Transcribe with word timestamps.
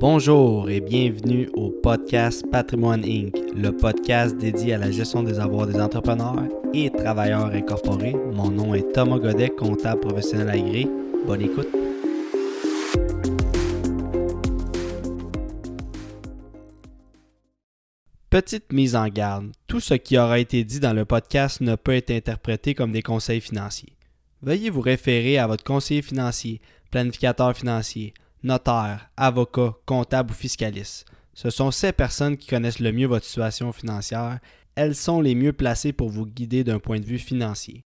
Bonjour 0.00 0.70
et 0.70 0.80
bienvenue 0.80 1.50
au 1.52 1.68
podcast 1.68 2.42
Patrimoine 2.50 3.04
Inc., 3.04 3.36
le 3.54 3.70
podcast 3.70 4.34
dédié 4.34 4.72
à 4.72 4.78
la 4.78 4.90
gestion 4.90 5.22
des 5.22 5.38
avoirs 5.38 5.66
des 5.66 5.78
entrepreneurs 5.78 6.42
et 6.72 6.88
travailleurs 6.88 7.52
incorporés. 7.52 8.16
Mon 8.32 8.50
nom 8.50 8.74
est 8.74 8.90
Thomas 8.94 9.18
Godet, 9.18 9.50
comptable 9.50 10.00
professionnel 10.00 10.48
agréé. 10.48 10.88
Bonne 11.26 11.42
écoute. 11.42 11.68
Petite 18.30 18.72
mise 18.72 18.96
en 18.96 19.06
garde, 19.08 19.52
tout 19.66 19.80
ce 19.80 19.92
qui 19.92 20.16
aura 20.16 20.38
été 20.38 20.64
dit 20.64 20.80
dans 20.80 20.94
le 20.94 21.04
podcast 21.04 21.60
ne 21.60 21.74
peut 21.74 21.92
être 21.92 22.10
interprété 22.10 22.74
comme 22.74 22.92
des 22.92 23.02
conseils 23.02 23.42
financiers. 23.42 23.92
Veuillez 24.40 24.70
vous 24.70 24.80
référer 24.80 25.36
à 25.36 25.46
votre 25.46 25.62
conseiller 25.62 26.00
financier, 26.00 26.62
planificateur 26.90 27.54
financier, 27.54 28.14
notaire, 28.42 29.10
avocat, 29.16 29.74
comptable 29.86 30.30
ou 30.32 30.34
fiscaliste. 30.34 31.06
Ce 31.34 31.50
sont 31.50 31.70
ces 31.70 31.92
personnes 31.92 32.36
qui 32.36 32.48
connaissent 32.48 32.80
le 32.80 32.92
mieux 32.92 33.06
votre 33.06 33.24
situation 33.24 33.72
financière. 33.72 34.40
Elles 34.74 34.94
sont 34.94 35.20
les 35.20 35.34
mieux 35.34 35.52
placées 35.52 35.92
pour 35.92 36.08
vous 36.08 36.26
guider 36.26 36.64
d'un 36.64 36.78
point 36.78 37.00
de 37.00 37.04
vue 37.04 37.18
financier. 37.18 37.82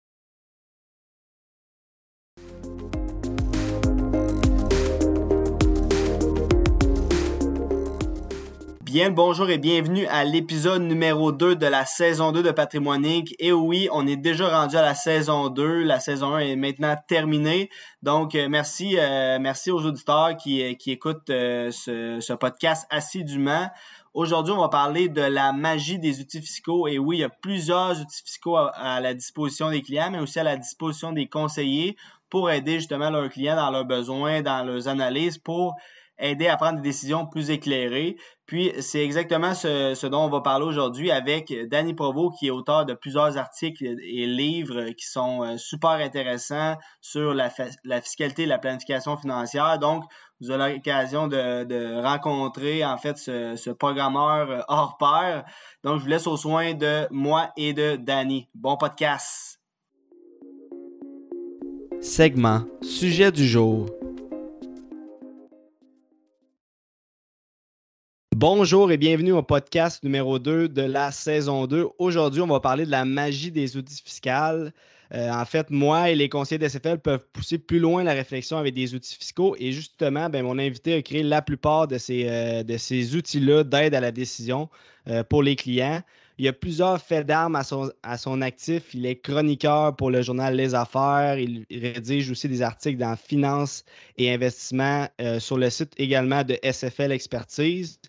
Bien 8.91 9.09
bonjour 9.09 9.49
et 9.49 9.57
bienvenue 9.57 10.05
à 10.07 10.25
l'épisode 10.25 10.81
numéro 10.81 11.31
2 11.31 11.55
de 11.55 11.65
la 11.65 11.85
saison 11.85 12.33
2 12.33 12.43
de 12.43 12.51
Patrimoine 12.51 13.05
Inc. 13.05 13.33
Et 13.39 13.53
oui, 13.53 13.87
on 13.93 14.05
est 14.05 14.17
déjà 14.17 14.49
rendu 14.49 14.75
à 14.75 14.81
la 14.81 14.95
saison 14.95 15.47
2. 15.47 15.83
La 15.83 16.01
saison 16.01 16.33
1 16.33 16.39
est 16.39 16.55
maintenant 16.57 16.97
terminée. 17.07 17.69
Donc, 18.03 18.35
euh, 18.35 18.49
merci, 18.49 18.97
euh, 18.99 19.39
merci 19.39 19.71
aux 19.71 19.85
auditeurs 19.85 20.35
qui, 20.35 20.61
euh, 20.61 20.73
qui 20.73 20.91
écoutent 20.91 21.29
ce, 21.29 22.33
podcast 22.33 22.85
assidûment. 22.89 23.69
Aujourd'hui, 24.13 24.51
on 24.51 24.59
va 24.59 24.67
parler 24.67 25.07
de 25.07 25.21
la 25.21 25.53
magie 25.53 25.97
des 25.97 26.19
outils 26.19 26.41
fiscaux. 26.41 26.89
Et 26.89 26.99
oui, 26.99 27.15
il 27.15 27.19
y 27.21 27.23
a 27.23 27.29
plusieurs 27.29 27.91
outils 27.91 28.23
fiscaux 28.25 28.57
à, 28.57 28.71
à, 28.71 28.99
la 28.99 29.13
disposition 29.13 29.69
des 29.69 29.81
clients, 29.81 30.11
mais 30.11 30.19
aussi 30.19 30.37
à 30.37 30.43
la 30.43 30.57
disposition 30.57 31.13
des 31.13 31.27
conseillers 31.27 31.95
pour 32.29 32.51
aider 32.51 32.73
justement 32.73 33.09
leurs 33.09 33.29
clients 33.29 33.55
dans 33.55 33.71
leurs 33.71 33.85
besoins, 33.85 34.41
dans 34.41 34.65
leurs 34.65 34.89
analyses, 34.89 35.37
pour 35.37 35.77
aider 36.21 36.47
à 36.47 36.55
prendre 36.55 36.77
des 36.77 36.89
décisions 36.89 37.25
plus 37.25 37.49
éclairées. 37.49 38.15
Puis, 38.45 38.73
c'est 38.79 39.03
exactement 39.03 39.53
ce, 39.53 40.07
dont 40.07 40.25
on 40.25 40.29
va 40.29 40.41
parler 40.41 40.65
aujourd'hui 40.65 41.09
avec 41.09 41.53
Danny 41.69 41.93
Provo, 41.93 42.31
qui 42.31 42.47
est 42.47 42.51
auteur 42.51 42.85
de 42.85 42.93
plusieurs 42.93 43.37
articles 43.37 43.83
et 43.85 44.25
livres 44.25 44.89
qui 44.91 45.05
sont 45.05 45.43
euh, 45.43 45.57
super 45.57 45.91
intéressants 45.91 46.75
sur 46.99 47.33
la, 47.33 47.49
fiscalité 48.01 48.43
et 48.43 48.45
la 48.45 48.57
planification 48.57 49.17
financière. 49.17 49.79
Donc, 49.79 50.03
vous 50.41 50.51
aurez 50.51 50.73
l'occasion 50.73 51.27
de, 51.27 52.01
rencontrer, 52.01 52.83
en 52.83 52.97
fait, 52.97 53.17
ce, 53.17 53.55
ce, 53.55 53.69
programmeur 53.69 54.51
euh, 54.51 54.59
hors 54.67 54.97
pair. 54.97 55.45
Donc, 55.83 55.99
je 55.99 56.03
vous 56.03 56.09
laisse 56.09 56.27
aux 56.27 56.37
soins 56.37 56.73
de 56.73 57.07
moi 57.09 57.51
et 57.57 57.73
de 57.73 57.95
Danny. 57.95 58.49
Bon 58.53 58.75
podcast! 58.77 59.59
Segment 62.01 62.63
Sujet 62.81 63.31
du 63.31 63.45
jour 63.47 63.85
Bonjour 68.41 68.91
et 68.91 68.97
bienvenue 68.97 69.33
au 69.33 69.43
podcast 69.43 70.03
numéro 70.03 70.39
2 70.39 70.67
de 70.67 70.81
la 70.81 71.11
saison 71.11 71.67
2. 71.67 71.89
Aujourd'hui, 71.99 72.41
on 72.41 72.47
va 72.47 72.59
parler 72.59 72.87
de 72.87 72.89
la 72.89 73.05
magie 73.05 73.51
des 73.51 73.77
outils 73.77 74.01
fiscaux. 74.03 74.71
Euh, 75.13 75.29
en 75.29 75.45
fait, 75.45 75.69
moi 75.69 76.09
et 76.09 76.15
les 76.15 76.27
conseillers 76.27 76.57
d'SFL 76.57 76.97
peuvent 76.97 77.23
pousser 77.33 77.59
plus 77.59 77.77
loin 77.77 78.03
la 78.03 78.13
réflexion 78.13 78.57
avec 78.57 78.73
des 78.73 78.95
outils 78.95 79.15
fiscaux 79.15 79.55
et 79.59 79.71
justement, 79.71 80.27
ben, 80.27 80.41
mon 80.41 80.57
invité 80.57 80.95
a 80.95 81.03
créé 81.03 81.21
la 81.21 81.43
plupart 81.43 81.87
de 81.87 81.99
ces, 81.99 82.25
euh, 82.27 82.63
outils-là 83.15 83.63
d'aide 83.63 83.93
à 83.93 83.99
la 83.99 84.11
décision 84.11 84.69
euh, 85.07 85.23
pour 85.23 85.43
les 85.43 85.55
clients. 85.55 86.01
Il 86.41 86.47
a 86.47 86.53
plusieurs 86.53 86.99
faits 86.99 87.27
d'armes 87.27 87.55
à 87.55 87.63
son, 87.63 87.91
à 88.01 88.17
son 88.17 88.41
actif. 88.41 88.95
Il 88.95 89.05
est 89.05 89.17
chroniqueur 89.17 89.95
pour 89.95 90.09
le 90.09 90.23
journal 90.23 90.55
Les 90.55 90.73
Affaires. 90.73 91.37
Il 91.37 91.67
rédige 91.69 92.31
aussi 92.31 92.49
des 92.49 92.63
articles 92.63 92.97
dans 92.97 93.15
finance 93.15 93.85
et 94.17 94.33
investissement 94.33 95.07
sur 95.37 95.59
le 95.59 95.69
site 95.69 95.93
également 95.97 96.43
de 96.43 96.57
SFL 96.63 97.11
Expertise. 97.11 97.99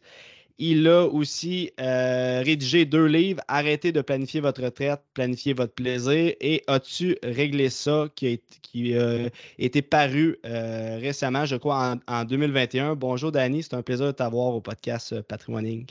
Il 0.56 0.88
a 0.88 1.04
aussi 1.06 1.72
euh, 1.78 2.40
rédigé 2.42 2.86
deux 2.86 3.04
livres, 3.04 3.42
Arrêtez 3.48 3.92
de 3.92 4.00
planifier 4.00 4.40
votre 4.40 4.62
retraite, 4.62 5.02
planifier 5.12 5.52
votre 5.52 5.74
plaisir 5.74 6.32
et 6.40 6.62
As-tu 6.68 7.18
réglé 7.22 7.68
ça 7.68 8.08
qui 8.14 8.32
a, 8.32 8.36
qui 8.62 8.94
euh, 8.94 9.28
été 9.58 9.82
paru 9.82 10.38
euh, 10.46 10.98
récemment, 10.98 11.44
je 11.44 11.56
crois, 11.56 11.96
en, 12.06 12.24
2021. 12.24 12.94
Bonjour 12.94 13.30
Danny, 13.30 13.62
c'est 13.62 13.74
un 13.74 13.82
plaisir 13.82 14.06
de 14.06 14.12
t'avoir 14.12 14.54
au 14.54 14.62
podcast 14.62 15.20
Patrimoine 15.22 15.84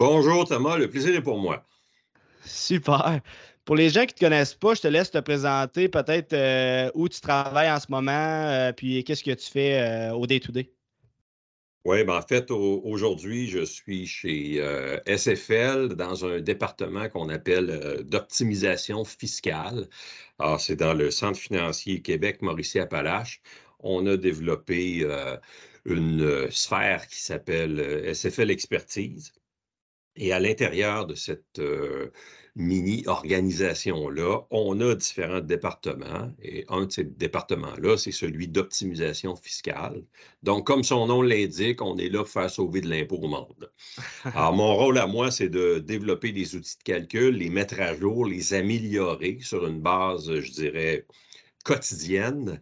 Bonjour 0.00 0.48
Thomas, 0.48 0.76
le 0.76 0.90
plaisir 0.90 1.14
est 1.14 1.22
pour 1.22 1.38
moi. 1.38 1.64
Super. 2.44 3.20
Pour 3.64 3.76
les 3.76 3.90
gens 3.90 4.00
qui 4.00 4.14
ne 4.14 4.18
te 4.18 4.20
connaissent 4.20 4.54
pas, 4.54 4.74
je 4.74 4.80
te 4.80 4.88
laisse 4.88 5.12
te 5.12 5.18
présenter 5.18 5.88
peut-être 5.88 6.90
où 6.96 7.08
tu 7.08 7.20
travailles 7.20 7.70
en 7.70 7.78
ce 7.78 7.86
moment, 7.90 8.72
puis 8.76 9.04
qu'est-ce 9.04 9.22
que 9.22 9.30
tu 9.30 9.48
fais 9.48 10.10
au 10.12 10.26
day-to-day. 10.26 10.62
day 10.62 10.64
to 10.64 10.70
day 10.70 10.74
oui, 11.86 12.04
ben 12.04 12.16
en 12.18 12.22
fait, 12.22 12.50
aujourd'hui, 12.50 13.48
je 13.48 13.64
suis 13.64 14.06
chez 14.06 14.60
euh, 14.60 14.98
SFL 15.06 15.94
dans 15.94 16.26
un 16.26 16.38
département 16.40 17.08
qu'on 17.08 17.30
appelle 17.30 17.70
euh, 17.70 18.02
d'optimisation 18.02 19.02
fiscale. 19.06 19.88
Alors, 20.38 20.60
c'est 20.60 20.76
dans 20.76 20.92
le 20.92 21.10
Centre 21.10 21.38
financier 21.38 22.02
Québec-Mauricie-Appalaches. 22.02 23.40
On 23.78 24.06
a 24.06 24.18
développé 24.18 25.00
euh, 25.04 25.38
une 25.86 26.50
sphère 26.50 27.06
qui 27.08 27.20
s'appelle 27.20 27.80
SFL 28.14 28.50
Expertise. 28.50 29.32
Et 30.16 30.32
à 30.32 30.40
l'intérieur 30.40 31.06
de 31.06 31.14
cette 31.14 31.60
mini-organisation-là, 32.56 34.40
on 34.50 34.80
a 34.80 34.94
différents 34.94 35.40
départements 35.40 36.32
et 36.42 36.64
un 36.68 36.86
de 36.86 36.92
ces 36.92 37.04
départements-là, 37.04 37.96
c'est 37.96 38.12
celui 38.12 38.48
d'optimisation 38.48 39.36
fiscale. 39.36 40.02
Donc, 40.42 40.66
comme 40.66 40.82
son 40.82 41.06
nom 41.06 41.22
l'indique, 41.22 41.80
on 41.80 41.96
est 41.96 42.08
là 42.08 42.18
pour 42.18 42.28
faire 42.28 42.50
sauver 42.50 42.80
de 42.80 42.88
l'impôt 42.88 43.18
au 43.18 43.28
monde. 43.28 43.70
Alors, 44.24 44.52
mon 44.52 44.74
rôle 44.74 44.98
à 44.98 45.06
moi, 45.06 45.30
c'est 45.30 45.48
de 45.48 45.78
développer 45.78 46.32
des 46.32 46.56
outils 46.56 46.76
de 46.78 46.82
calcul, 46.82 47.36
les 47.36 47.50
mettre 47.50 47.80
à 47.80 47.94
jour, 47.94 48.26
les 48.26 48.52
améliorer 48.52 49.38
sur 49.40 49.66
une 49.66 49.80
base, 49.80 50.40
je 50.40 50.50
dirais, 50.50 51.06
quotidienne. 51.64 52.60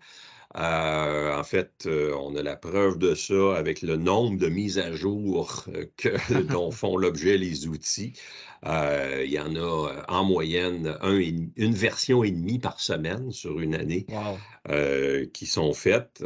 Euh, 0.56 1.36
en 1.36 1.44
fait, 1.44 1.84
euh, 1.86 2.14
on 2.19 2.34
a 2.34 2.42
la 2.42 2.56
preuve 2.56 2.98
de 2.98 3.14
ça 3.14 3.54
avec 3.56 3.82
le 3.82 3.97
nombre 3.97 4.38
de 4.38 4.48
mises 4.48 4.78
à 4.78 4.92
jour 4.92 5.64
euh, 5.69 5.84
que, 5.97 6.42
dont 6.50 6.70
font 6.70 6.97
l'objet 6.97 7.36
les 7.36 7.66
outils. 7.66 8.14
Il 8.64 9.30
y 9.30 9.38
en 9.38 9.54
a 9.56 10.04
en 10.08 10.24
moyenne 10.24 10.96
une 11.04 11.74
version 11.74 12.24
et 12.24 12.30
demie 12.30 12.58
par 12.58 12.80
semaine 12.80 13.30
sur 13.30 13.60
une 13.60 13.74
année 13.74 14.06
qui 15.32 15.46
sont 15.46 15.72
faites. 15.72 16.22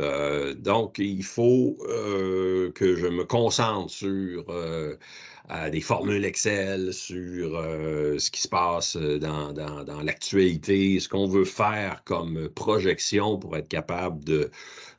donc, 0.58 0.98
il 0.98 1.24
faut 1.24 1.76
que 1.80 2.96
je 2.96 3.06
me 3.06 3.24
concentre 3.24 3.90
sur 3.90 4.44
des 5.70 5.80
formules 5.80 6.24
Excel, 6.24 6.92
sur 6.92 7.56
euh, 7.56 8.18
ce 8.18 8.30
qui 8.30 8.40
se 8.40 8.48
passe 8.48 8.96
euh, 8.96 9.18
dans, 9.18 9.52
dans, 9.52 10.00
l'actualité, 10.02 10.98
ce 11.00 11.08
qu'on 11.08 11.26
veut 11.26 11.44
faire 11.44 12.02
comme 12.04 12.48
projection 12.48 13.38
pour 13.38 13.56
être 13.56 13.68
capable 13.68 14.24
de 14.24 14.50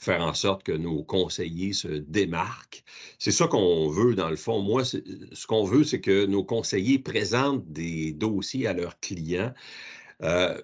faire 0.03 0.21
en 0.21 0.33
sorte 0.33 0.63
que 0.63 0.71
nos 0.71 1.03
conseillers 1.03 1.73
se 1.73 1.87
démarquent. 1.87 2.83
C'est 3.19 3.31
ça 3.31 3.47
qu'on 3.47 3.89
veut 3.89 4.15
dans 4.15 4.29
le 4.29 4.35
fond. 4.35 4.61
Moi, 4.61 4.83
ce 4.85 5.47
qu'on 5.47 5.63
veut, 5.63 5.83
c'est 5.83 6.01
que 6.01 6.25
nos 6.25 6.43
conseillers 6.43 6.99
présentent 6.99 7.65
des 7.67 8.13
dossiers 8.13 8.67
à 8.67 8.73
leurs 8.73 8.99
clients. 8.99 9.53
Euh, 10.21 10.57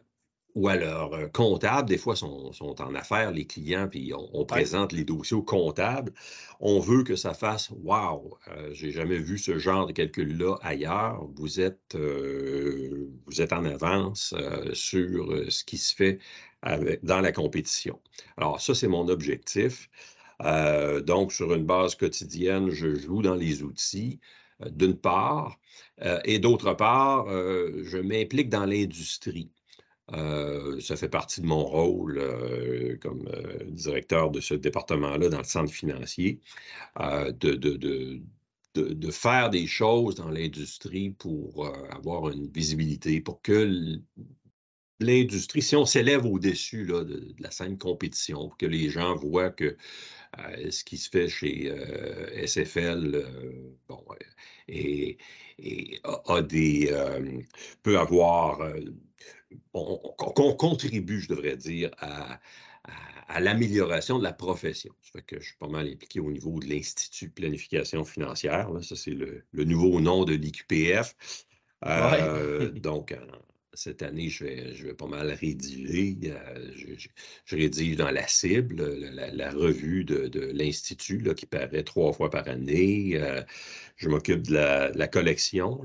ou 0.56 0.68
à 0.68 0.76
leur 0.76 1.14
euh, 1.14 1.28
comptable, 1.28 1.88
des 1.88 1.98
fois 1.98 2.16
sont, 2.16 2.52
sont 2.54 2.82
en 2.82 2.96
affaires, 2.96 3.32
les 3.32 3.46
clients, 3.46 3.88
puis 3.88 4.12
on, 4.14 4.46
présente 4.46 4.92
les 4.92 5.04
dossiers 5.04 5.38
au 5.38 5.44
comptable. 5.44 6.12
On 6.60 6.80
veut 6.80 7.04
que 7.04 7.16
ça 7.16 7.34
fasse 7.34 7.70
Wow, 7.84 8.38
euh, 8.50 8.70
j'ai 8.74 8.92
jamais 8.92 9.18
vu 9.18 9.38
ce 9.38 9.58
genre 9.58 9.86
de 9.86 9.94
calcul-là 9.94 10.58
ailleurs. 10.62 11.24
Vous 11.36 11.60
êtes, 11.60 11.96
euh, 11.96 13.10
vous 13.28 13.42
êtes 13.42 13.54
en 13.54 13.64
avance 13.66 14.34
sur 14.74 15.34
ce 15.50 15.64
qui 15.64 15.78
se 15.78 15.96
fait 15.96 16.20
dans 17.04 17.22
la 17.22 17.32
compétition. 17.32 18.00
Alors, 18.38 18.60
ça, 18.62 18.76
c'est 18.76 18.88
mon 18.88 19.08
objectif. 19.08 19.90
donc, 20.42 21.32
sur 21.32 21.54
une 21.54 21.66
base 21.66 21.96
quotidienne, 21.96 22.70
je 22.70 22.96
joue 22.96 23.22
dans 23.22 23.36
les 23.36 23.64
outils, 23.64 24.20
d'une 24.72 24.98
part, 24.98 25.60
et 26.26 26.40
d'autre 26.40 26.74
part, 26.74 27.28
je 27.30 27.98
m'implique 27.98 28.50
dans 28.50 28.66
l'industrie. 28.66 29.52
Euh, 30.14 30.80
ça 30.80 30.96
fait 30.96 31.10
partie 31.10 31.42
de 31.42 31.46
mon 31.46 31.64
rôle 31.64 32.18
euh, 32.18 32.98
comme 33.02 33.28
euh, 33.28 33.64
directeur 33.66 34.32
de 34.32 34.40
ce 34.40 34.56
département-là 34.56 35.30
dans 35.30 35.38
le 35.38 35.44
centre 35.44 35.72
financier, 35.72 36.40
de, 36.98 38.22
faire 39.12 39.50
des 39.50 39.68
choses 39.68 40.16
dans 40.16 40.30
l'industrie 40.30 41.12
pour 41.12 41.68
avoir 41.92 42.30
une 42.30 42.48
visibilité, 42.48 43.22
pour 43.22 43.42
que 43.42 44.00
l'industrie, 45.00 45.62
si 45.62 45.76
on 45.76 45.86
s'élève 45.86 46.26
au-dessus 46.26 46.86
de, 46.86 47.34
la 47.40 47.52
scène 47.52 47.78
compétition, 47.78 48.50
que 48.58 48.66
les 48.66 48.90
gens 48.90 49.16
voient 49.16 49.52
que 49.52 49.78
euh, 50.38 50.72
ce 50.72 50.84
qui 50.84 50.98
se 50.98 51.10
fait 51.10 51.28
chez 51.28 51.72
euh, 51.72 52.46
SFL 52.46 53.16
euh, 53.16 53.76
bon, 53.88 54.04
et, 54.68 55.18
a, 56.04 56.42
des, 56.42 56.92
peut 57.84 57.98
avoir, 57.98 58.60
qu'on 59.72 60.54
contribue, 60.54 61.22
je 61.22 61.30
devrais 61.30 61.58
dire, 61.58 61.90
à, 61.98 62.40
à, 63.28 63.40
l'amélioration 63.40 64.20
de 64.20 64.24
la 64.24 64.32
profession. 64.32 64.94
Ça 65.02 65.12
fait 65.14 65.22
que 65.24 65.40
je 65.40 65.48
suis 65.48 65.58
pas 65.58 65.68
mal 65.68 65.88
impliqué 65.88 66.20
au 66.20 66.32
niveau 66.32 66.60
de 66.60 66.68
l'Institut 66.68 67.28
de 67.28 67.34
planification 67.34 68.06
financière. 68.06 68.70
Ça, 68.84 68.96
c'est 68.96 69.12
le, 69.12 69.44
nouveau 69.54 70.00
nom 70.00 70.24
de 70.24 70.34
l'IQPF. 70.34 71.16
donc, 72.76 73.14
cette 73.74 74.02
année, 74.02 74.30
je 74.30 74.46
vais, 74.46 74.94
pas 74.94 75.08
mal 75.08 75.32
rédiger. 75.32 76.18
Euh, 76.26 76.72
je, 77.46 77.56
rédige 77.56 77.96
dans 77.98 78.12
la 78.12 78.28
cible, 78.28 78.84
la, 79.34 79.52
revue 79.52 80.04
de, 80.04 80.52
l'Institut 80.54 81.24
qui 81.36 81.46
paraît 81.46 81.84
trois 81.84 82.12
fois 82.12 82.30
par 82.30 82.48
année. 82.48 83.12
Euh, 83.16 83.42
je 83.98 84.10
m'occupe 84.10 84.48
de 84.48 84.54
la, 84.54 85.08
collection, 85.08 85.82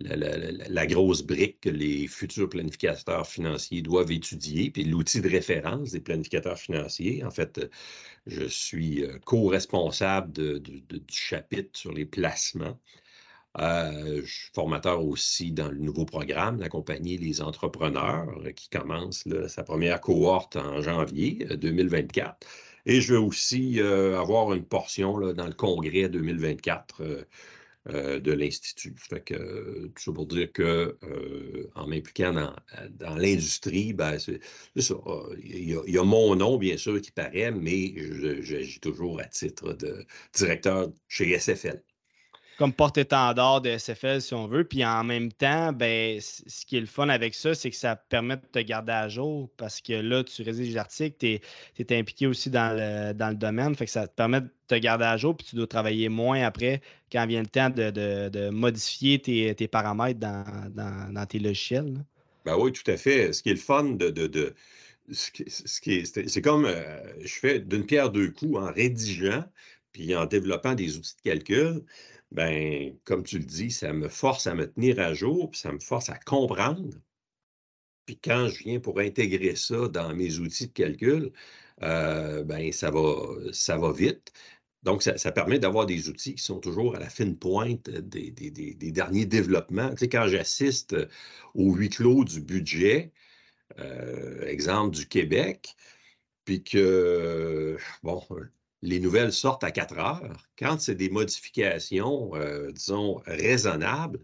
la, 0.00 0.86
grosse 0.86 1.22
brique 1.22 1.60
que 1.60 1.70
les 1.70 2.08
futurs 2.08 2.48
planificateurs 2.48 3.26
financiers 3.26 3.82
doivent 3.82 4.10
étudier, 4.10 4.70
puis 4.70 4.84
l'outil 4.84 5.20
de 5.20 5.28
référence 5.28 5.92
des 5.92 6.00
planificateurs 6.00 6.58
financiers. 6.58 7.24
En 7.24 7.30
fait, 7.30 7.60
je 8.26 8.44
suis 8.44 9.04
euh, 9.04 9.18
co-responsable 9.24 10.60
du 10.60 10.82
chapitre 11.08 11.78
sur 11.78 11.92
les 11.92 12.06
placements. 12.06 12.78
Euh, 13.58 14.22
je 14.24 14.32
suis 14.32 14.50
formateur 14.54 15.04
aussi 15.04 15.50
dans 15.52 15.68
le 15.68 15.78
nouveau 15.78 16.04
programme, 16.04 16.58
d'accompagner 16.58 17.16
les 17.16 17.40
entrepreneurs, 17.40 18.28
euh, 18.44 18.52
qui 18.52 18.68
commence 18.68 19.24
sa 19.48 19.62
première 19.64 20.00
cohorte 20.00 20.56
en 20.56 20.82
janvier 20.82 21.46
2024. 21.56 22.26
Euh, 22.26 22.46
Et 22.86 23.00
je 23.00 23.14
vais 23.14 23.18
aussi 23.18 23.80
avoir 23.80 24.52
une 24.54 24.64
portion 24.64 25.32
dans 25.32 25.46
le 25.46 25.54
congrès 25.54 26.08
2024 26.08 27.26
de 27.86 28.32
l'Institut. 28.32 28.94
Fait 28.96 29.20
que 29.22 29.86
tout 29.88 30.02
ça 30.02 30.12
pour 30.12 30.26
dire 30.26 30.52
que 30.52 30.96
en 31.74 31.86
m'impliquant 31.88 32.32
dans, 32.32 33.16
l'industrie, 33.16 33.92
ben, 33.92 34.18
c'est 34.18 34.40
ça. 34.80 34.94
Il 35.42 35.70
y, 35.70 35.98
a, 35.98 36.04
mon 36.04 36.36
nom, 36.36 36.58
bien 36.58 36.76
sûr, 36.76 37.00
qui 37.00 37.10
paraît, 37.10 37.50
mais 37.52 37.94
j'agis 38.42 38.80
toujours 38.80 39.20
à 39.20 39.24
titre 39.24 39.72
de 39.72 40.04
directeur 40.32 40.88
chez 41.08 41.38
SFL 41.38 41.82
comme 42.58 42.72
porte-étendard 42.72 43.60
de 43.60 43.76
SFL, 43.76 44.20
si 44.20 44.32
on 44.34 44.46
veut. 44.46 44.64
Puis 44.64 44.84
en 44.84 45.04
même 45.04 45.30
temps, 45.30 45.72
ben, 45.72 46.18
ce 46.20 46.64
qui 46.64 46.76
est 46.76 46.80
le 46.80 46.86
fun 46.86 47.08
avec 47.08 47.34
ça, 47.34 47.54
c'est 47.54 47.70
que 47.70 47.76
ça 47.76 47.96
permet 47.96 48.36
de 48.36 48.42
te 48.50 48.58
garder 48.60 48.92
à 48.92 49.08
jour 49.08 49.50
parce 49.56 49.80
que 49.80 49.92
là, 49.92 50.24
tu 50.24 50.42
rédiges 50.42 50.72
des 50.72 50.76
articles, 50.76 51.16
tu 51.18 51.40
es, 51.78 51.98
impliqué 51.98 52.26
aussi 52.26 52.48
dans 52.48 52.74
le, 52.74 53.12
dans 53.12 53.28
le 53.28 53.34
domaine. 53.34 53.74
Fait 53.74 53.84
que 53.84 53.90
ça 53.90 54.06
te 54.06 54.14
permet 54.14 54.40
de 54.40 54.48
te 54.68 54.74
garder 54.74 55.04
à 55.04 55.16
jour, 55.16 55.36
puis 55.36 55.46
tu 55.48 55.56
dois 55.56 55.66
travailler 55.66 56.08
moins 56.08 56.42
après 56.42 56.80
quand 57.12 57.26
vient 57.26 57.42
le 57.42 57.46
temps 57.46 57.70
de, 57.70 58.50
modifier 58.50 59.18
tes, 59.18 59.68
paramètres 59.68 60.20
dans, 60.20 61.26
tes 61.26 61.38
logiciels. 61.38 62.04
Ben 62.44 62.56
oui, 62.56 62.72
tout 62.72 62.90
à 62.90 62.96
fait. 62.96 63.32
Ce 63.32 63.42
qui 63.42 63.50
est 63.50 63.54
le 63.54 63.58
fun 63.58 63.84
de. 63.84 64.10
de, 64.10 64.54
c'est 65.12 66.42
comme 66.42 66.64
euh, 66.64 67.00
je 67.20 67.34
fais 67.34 67.60
d'une 67.60 67.86
pierre 67.86 68.10
deux 68.10 68.30
coups 68.30 68.58
en 68.58 68.72
rédigeant 68.72 69.44
puis 69.92 70.16
en 70.16 70.26
développant 70.26 70.74
des 70.74 70.98
outils 70.98 71.14
de 71.16 71.30
calcul 71.30 71.82
ben, 72.32 72.96
comme 73.04 73.24
tu 73.24 73.38
le 73.38 73.44
dis, 73.44 73.70
ça 73.70 73.92
me 73.92 74.08
force 74.08 74.46
à 74.46 74.54
me 74.54 74.70
tenir 74.70 74.98
à 75.00 75.14
jour, 75.14 75.50
puis 75.50 75.60
ça 75.60 75.72
me 75.72 75.78
force 75.78 76.08
à 76.10 76.18
comprendre. 76.18 76.90
Puis 78.06 78.18
quand 78.18 78.48
je 78.48 78.64
viens 78.64 78.80
pour 78.80 79.00
intégrer 79.00 79.56
ça 79.56 79.88
dans 79.88 80.14
mes 80.14 80.38
outils 80.38 80.68
de 80.68 80.72
calcul, 80.72 81.32
euh, 81.82 82.44
ben, 82.44 82.72
ça 82.72 82.90
va, 82.90 83.92
vite. 83.92 84.32
Donc, 84.82 85.02
ça, 85.02 85.32
permet 85.32 85.58
d'avoir 85.58 85.86
des 85.86 86.08
outils 86.08 86.34
qui 86.36 86.42
sont 86.42 86.60
toujours 86.60 86.94
à 86.96 87.00
la 87.00 87.08
fine 87.10 87.36
pointe 87.36 87.90
des, 87.90 88.30
derniers 88.92 89.26
développements. 89.26 89.90
Tu 89.90 89.98
sais, 89.98 90.08
quand 90.08 90.28
j'assiste 90.28 90.96
au 91.54 91.74
huis 91.74 91.88
clos 91.90 92.24
du 92.24 92.40
budget, 92.40 93.12
euh, 93.80 94.46
exemple 94.46 94.96
du 94.96 95.06
Québec, 95.08 95.76
puis 96.44 96.62
que, 96.62 97.76
bon, 98.02 98.22
les 98.86 99.00
nouvelles 99.00 99.32
sortent 99.32 99.64
à 99.64 99.72
4 99.72 99.98
heures. 99.98 100.46
Quand 100.58 100.80
c'est 100.80 100.94
des 100.94 101.10
modifications, 101.10 102.30
euh, 102.36 102.70
disons, 102.70 103.20
raisonnables, 103.26 104.20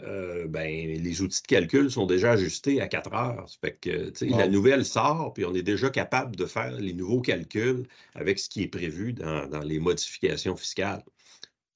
euh, 0.00 0.46
ben, 0.46 0.68
les 0.68 1.22
outils 1.22 1.42
de 1.42 1.46
calcul 1.48 1.90
sont 1.90 2.06
déjà 2.06 2.32
ajustés 2.32 2.80
à 2.80 2.86
4 2.86 3.12
heures. 3.12 3.46
fait 3.60 3.76
que, 3.80 4.12
La 4.36 4.46
nouvelle 4.46 4.84
sort, 4.84 5.32
puis 5.34 5.44
on 5.44 5.54
est 5.54 5.64
déjà 5.64 5.90
capable 5.90 6.36
de 6.36 6.46
faire 6.46 6.70
les 6.70 6.92
nouveaux 6.92 7.20
calculs 7.20 7.88
avec 8.14 8.38
ce 8.38 8.48
qui 8.48 8.62
est 8.62 8.68
prévu 8.68 9.12
dans, 9.12 9.62
les 9.64 9.80
modifications 9.80 10.56
fiscales. 10.56 11.02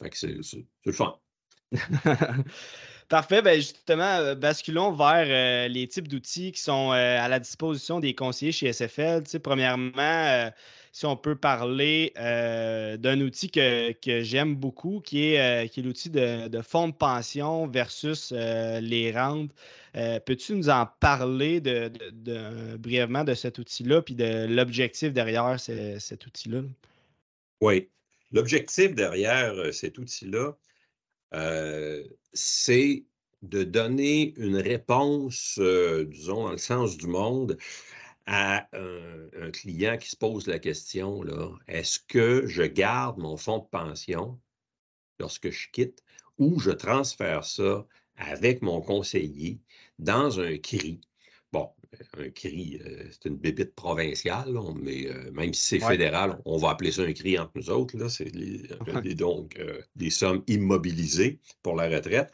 Fait 0.01 0.11
que 0.11 0.17
c'est 0.17 0.37
le 0.85 0.93
fun. 0.93 1.19
Parfait. 3.09 3.43
Ben 3.43 3.57
justement, 3.57 4.19
euh, 4.19 4.35
basculons 4.37 4.93
vers 4.93 5.69
les 5.69 5.89
types 5.89 6.07
d'outils 6.07 6.53
qui 6.53 6.61
sont 6.61 6.93
à 6.93 7.29
la 7.29 7.41
disposition 7.41 7.99
des 7.99 8.15
conseillers 8.15 8.53
chez 8.53 8.73
SFL. 8.73 9.25
premièrement, 9.43 10.51
si 10.93 11.06
on 11.06 11.17
peut 11.17 11.35
parler 11.35 12.12
euh, 12.19 12.99
d'un 12.99 13.19
outil 13.23 13.50
que, 13.50 13.94
j'aime 14.23 14.55
beaucoup, 14.55 15.00
qui 15.00 15.33
est, 15.33 15.41
euh, 15.41 15.65
est 15.65 15.83
l'outil 15.83 16.11
de, 16.11 16.61
fonds 16.61 16.89
de 16.89 16.94
pension 16.94 17.67
versus 17.67 18.33
euh, 18.37 18.79
les 18.81 19.11
rentes. 19.11 19.50
Peux-tu 19.94 20.55
nous 20.55 20.69
en 20.69 20.87
parler 21.00 21.61
de, 21.61 21.91
brièvement 22.77 23.25
de 23.25 23.35
cet 23.35 23.59
outil-là, 23.59 24.03
puis 24.03 24.15
de 24.15 24.47
l'objectif 24.47 25.12
derrière 25.12 25.59
cet 25.59 26.27
outil-là? 26.27 26.62
Oui. 27.61 27.89
L'objectif 28.31 28.94
derrière 28.94 29.55
cet 29.75 29.99
outil-là, 29.99 30.56
c'est 32.33 33.05
de 33.43 33.65
donner 33.65 34.33
une 34.39 34.56
réponse, 34.56 35.59
disons, 35.59 36.44
dans 36.44 36.53
le 36.53 36.59
sens 36.59 36.97
du 36.97 37.06
monde, 37.06 37.59
à 38.27 38.69
un, 38.73 39.51
client 39.51 39.99
qui 39.99 40.09
se 40.09 40.17
pose 40.17 40.47
la 40.47 40.59
question, 40.59 41.23
est-ce 41.69 41.99
que 42.01 42.47
je 42.47 42.63
garde 42.63 43.19
mon 43.19 43.37
fonds 43.37 43.59
de 43.59 43.69
pension 43.69 44.41
lorsque 45.19 45.51
je 45.51 45.69
quitte 45.71 46.03
ou 46.39 46.59
je 46.59 46.71
transfère 46.71 47.45
ça 47.45 47.87
avec 48.17 48.63
mon 48.63 48.81
conseiller 48.81 49.61
dans 49.99 50.41
un 50.41 50.57
CRI? 50.59 51.01
Bon, 51.53 51.69
un 52.17 52.31
CRI, 52.31 52.81
euh, 52.85 53.05
c'est 53.11 53.29
une 53.29 53.37
bébite 53.37 53.75
provinciale, 53.75 54.59
mais 54.77 55.07
euh, 55.07 55.31
même 55.33 55.53
si 55.53 55.79
c'est 55.79 55.87
fédéral, 55.87 56.41
on 56.46 56.56
va 56.56 56.70
appeler 56.70 56.93
ça 56.93 57.03
un 57.03 57.13
CRI 57.13 57.39
entre 57.39 57.53
nous 57.56 57.70
autres. 57.70 58.08
C'est 58.08 58.31
donc 59.15 59.58
euh, 59.58 59.82
des 59.96 60.11
sommes 60.11 60.43
immobilisées 60.46 61.41
pour 61.63 61.77
la 61.77 61.89
retraite. 61.89 62.32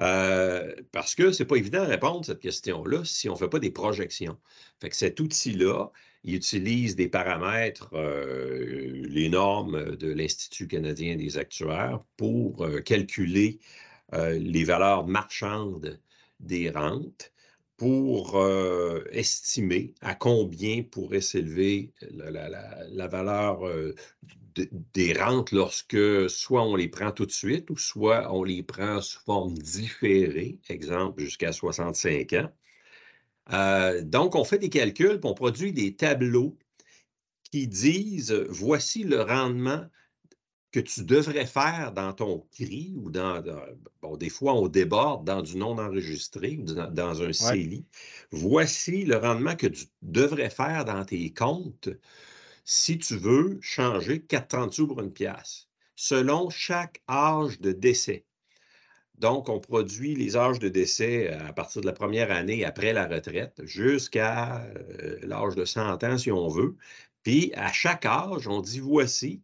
Euh, 0.00 0.74
parce 0.92 1.14
que 1.14 1.32
ce 1.32 1.42
n'est 1.42 1.46
pas 1.46 1.56
évident 1.56 1.84
de 1.84 1.90
répondre 1.90 2.20
à 2.20 2.24
cette 2.24 2.40
question-là 2.40 3.04
si 3.04 3.28
on 3.28 3.32
ne 3.32 3.38
fait 3.38 3.48
pas 3.48 3.58
des 3.58 3.70
projections. 3.70 4.38
Fait 4.80 4.90
que 4.90 4.96
cet 4.96 5.20
outil-là, 5.20 5.90
il 6.24 6.34
utilise 6.34 6.96
des 6.96 7.08
paramètres, 7.08 7.88
euh, 7.94 9.06
les 9.08 9.28
normes 9.28 9.96
de 9.96 10.08
l'Institut 10.12 10.68
canadien 10.68 11.16
des 11.16 11.38
actuaires 11.38 12.00
pour 12.16 12.64
euh, 12.64 12.80
calculer 12.80 13.58
les 14.12 14.62
valeurs 14.62 15.04
marchandes 15.08 15.98
des 16.38 16.70
rentes 16.70 17.32
pour 17.76 18.42
estimer 19.10 19.92
à 20.00 20.14
combien 20.14 20.82
pourrait 20.82 21.20
s'élever 21.20 21.92
la, 22.10 23.06
valeur 23.08 23.60
des 24.94 25.12
rentes 25.12 25.52
lorsque 25.52 26.30
soit 26.30 26.62
on 26.62 26.76
les 26.76 26.88
prend 26.88 27.12
tout 27.12 27.26
de 27.26 27.32
suite 27.32 27.68
ou 27.70 27.76
soit 27.76 28.32
on 28.32 28.44
les 28.44 28.62
prend 28.62 29.00
sous 29.00 29.20
forme 29.20 29.54
différée, 29.54 30.58
exemple 30.68 31.22
jusqu'à 31.22 31.52
65 31.52 32.32
ans. 32.34 32.50
Euh, 33.52 34.02
donc, 34.02 34.34
on 34.34 34.44
fait 34.44 34.58
des 34.58 34.70
calculs, 34.70 35.20
on 35.22 35.34
produit 35.34 35.72
des 35.72 35.94
tableaux 35.94 36.56
qui 37.50 37.68
disent 37.68 38.32
voici 38.48 39.04
le 39.04 39.22
rendement 39.22 39.86
que 40.76 40.80
tu 40.82 41.04
devrais 41.04 41.46
faire 41.46 41.90
dans 41.92 42.12
ton 42.12 42.46
CRI 42.54 42.92
ou 42.98 43.10
dans, 43.10 43.42
bon, 44.02 44.18
des 44.18 44.28
fois 44.28 44.52
on 44.52 44.68
déborde 44.68 45.24
dans 45.24 45.40
du 45.40 45.56
non 45.56 45.78
enregistré 45.78 46.58
ou 46.58 46.64
dans, 46.64 47.22
un 47.22 47.32
CELI. 47.32 47.86
Voici 48.30 49.06
le 49.06 49.16
rendement 49.16 49.56
que 49.56 49.68
tu 49.68 49.86
devrais 50.02 50.50
faire 50.50 50.84
dans 50.84 51.02
tes 51.02 51.32
comptes 51.32 51.88
si 52.66 52.98
tu 52.98 53.16
veux 53.16 53.58
changer 53.62 54.18
4,30 54.18 54.72
sous 54.72 54.86
pour 54.86 55.00
une 55.00 55.14
pièce, 55.14 55.66
selon 55.94 56.50
chaque 56.50 57.00
âge 57.08 57.58
de 57.58 57.72
décès. 57.72 58.26
Donc, 59.14 59.48
on 59.48 59.60
produit 59.60 60.14
les 60.14 60.36
âges 60.36 60.58
de 60.58 60.68
décès 60.68 61.32
à 61.32 61.54
partir 61.54 61.80
de 61.80 61.86
la 61.86 61.94
première 61.94 62.30
année 62.30 62.66
après 62.66 62.92
la 62.92 63.06
retraite 63.06 63.62
jusqu'à 63.64 64.62
euh, 64.62 65.20
l'âge 65.22 65.54
de 65.54 65.64
100 65.64 66.04
ans, 66.04 66.18
si 66.18 66.30
on 66.30 66.48
veut. 66.48 66.76
Puis, 67.22 67.50
à 67.54 67.72
chaque 67.72 68.04
âge, 68.04 68.46
on 68.46 68.60
dit 68.60 68.80
voici, 68.80 69.40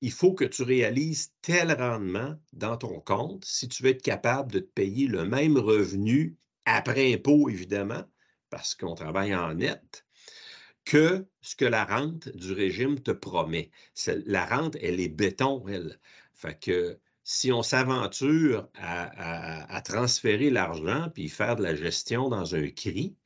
il 0.00 0.12
faut 0.12 0.32
que 0.32 0.44
tu 0.44 0.62
réalises 0.62 1.32
tel 1.42 1.72
rendement 1.72 2.36
dans 2.52 2.76
ton 2.76 3.00
compte 3.00 3.44
si 3.44 3.68
tu 3.68 3.82
veux 3.82 3.90
être 3.90 4.02
capable 4.02 4.52
de 4.52 4.60
te 4.60 4.70
payer 4.72 5.06
le 5.06 5.24
même 5.24 5.58
revenu 5.58 6.36
après 6.64 7.12
impôt, 7.14 7.48
évidemment, 7.48 8.04
parce 8.50 8.74
qu'on 8.74 8.94
travaille 8.94 9.34
en 9.34 9.54
net, 9.54 10.04
que 10.84 11.26
ce 11.42 11.56
que 11.56 11.64
la 11.64 11.84
rente 11.84 12.28
du 12.30 12.52
régime 12.52 13.00
te 13.00 13.10
promet. 13.10 13.70
La 14.26 14.46
rente, 14.46 14.76
elle 14.80 15.00
est 15.00 15.08
béton, 15.08 15.66
elle. 15.68 15.98
Fait 16.34 16.58
que 16.58 16.98
si 17.24 17.52
on 17.52 17.62
s'aventure 17.62 18.68
à, 18.74 19.82
transférer 19.84 20.50
l'argent 20.50 21.10
puis 21.12 21.28
faire 21.28 21.56
de 21.56 21.62
la 21.62 21.74
gestion 21.74 22.28
dans 22.28 22.54
un 22.54 22.68
CRI, 22.68 23.16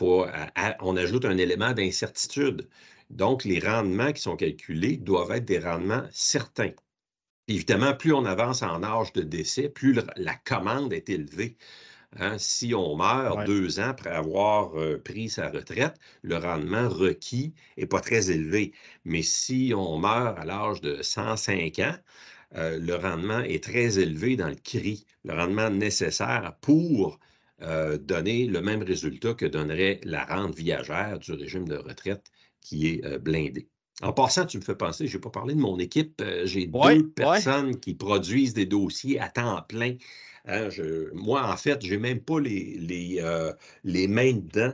on 0.00 0.96
ajoute 0.96 1.24
un 1.24 1.36
élément 1.38 1.72
d'incertitude. 1.72 2.68
Donc, 3.12 3.44
les 3.44 3.60
rendements 3.60 4.12
qui 4.12 4.22
sont 4.22 4.36
calculés 4.36 4.96
doivent 4.96 5.32
être 5.32 5.44
des 5.44 5.58
rendements 5.58 6.04
certains. 6.10 6.72
Évidemment, 7.46 7.94
plus 7.94 8.12
on 8.14 8.24
avance 8.24 8.62
en 8.62 8.82
âge 8.82 9.12
de 9.12 9.22
décès, 9.22 9.68
plus 9.68 9.98
la 10.16 10.34
commande 10.34 10.92
est 10.92 11.08
élevée. 11.10 11.56
Hein. 12.18 12.36
si 12.38 12.74
on 12.74 12.96
meurt 12.96 13.46
deux 13.46 13.80
ans 13.80 13.88
après 13.88 14.10
avoir 14.10 14.78
euh, 14.78 15.00
pris 15.02 15.30
sa 15.30 15.48
retraite, 15.48 15.94
le 16.22 16.36
rendement 16.36 16.88
requis 16.88 17.54
n'est 17.76 17.86
pas 17.86 18.00
très 18.00 18.30
élevé. 18.30 18.72
Mais 19.04 19.22
si 19.22 19.72
on 19.74 19.98
meurt 19.98 20.38
à 20.38 20.44
l'âge 20.44 20.80
de 20.82 21.02
105 21.02 21.78
ans, 21.80 21.96
euh, 22.56 22.78
le 22.78 22.94
rendement 22.96 23.40
est 23.40 23.64
très 23.64 23.98
élevé 23.98 24.36
dans 24.36 24.48
le 24.48 24.56
CRI, 24.56 25.06
le 25.24 25.34
rendement 25.34 25.70
nécessaire 25.70 26.54
pour 26.60 27.18
euh, 27.62 27.96
donner 27.96 28.46
le 28.46 28.60
même 28.60 28.82
résultat 28.82 29.34
que 29.34 29.46
donnerait 29.46 30.00
la 30.04 30.24
rente 30.24 30.54
viagère 30.54 31.18
du 31.18 31.32
régime 31.32 31.66
de 31.66 31.76
retraite 31.76 32.30
qui 32.62 32.88
est 32.88 33.18
blindé. 33.18 33.68
En 34.00 34.12
passant, 34.12 34.46
tu 34.46 34.56
me 34.56 34.62
fais 34.62 34.74
penser, 34.74 35.06
je 35.06 35.16
n'ai 35.16 35.20
pas 35.20 35.30
parlé 35.30 35.54
de 35.54 35.60
mon 35.60 35.78
équipe. 35.78 36.22
J'ai 36.44 36.66
deux 36.66 37.08
personnes 37.10 37.78
qui 37.78 37.94
produisent 37.94 38.54
des 38.54 38.66
dossiers 38.66 39.20
à 39.20 39.28
temps 39.28 39.62
plein 39.68 39.96
Hein, 40.44 40.68
moi, 41.14 41.46
en 41.50 41.56
fait, 41.56 41.84
je 41.84 41.92
n'ai 41.92 41.98
même 41.98 42.20
pas 42.20 42.40
les, 42.40 42.76
les, 42.78 43.18
euh, 43.20 43.52
les 43.84 44.08
mains 44.08 44.34
dedans. 44.34 44.72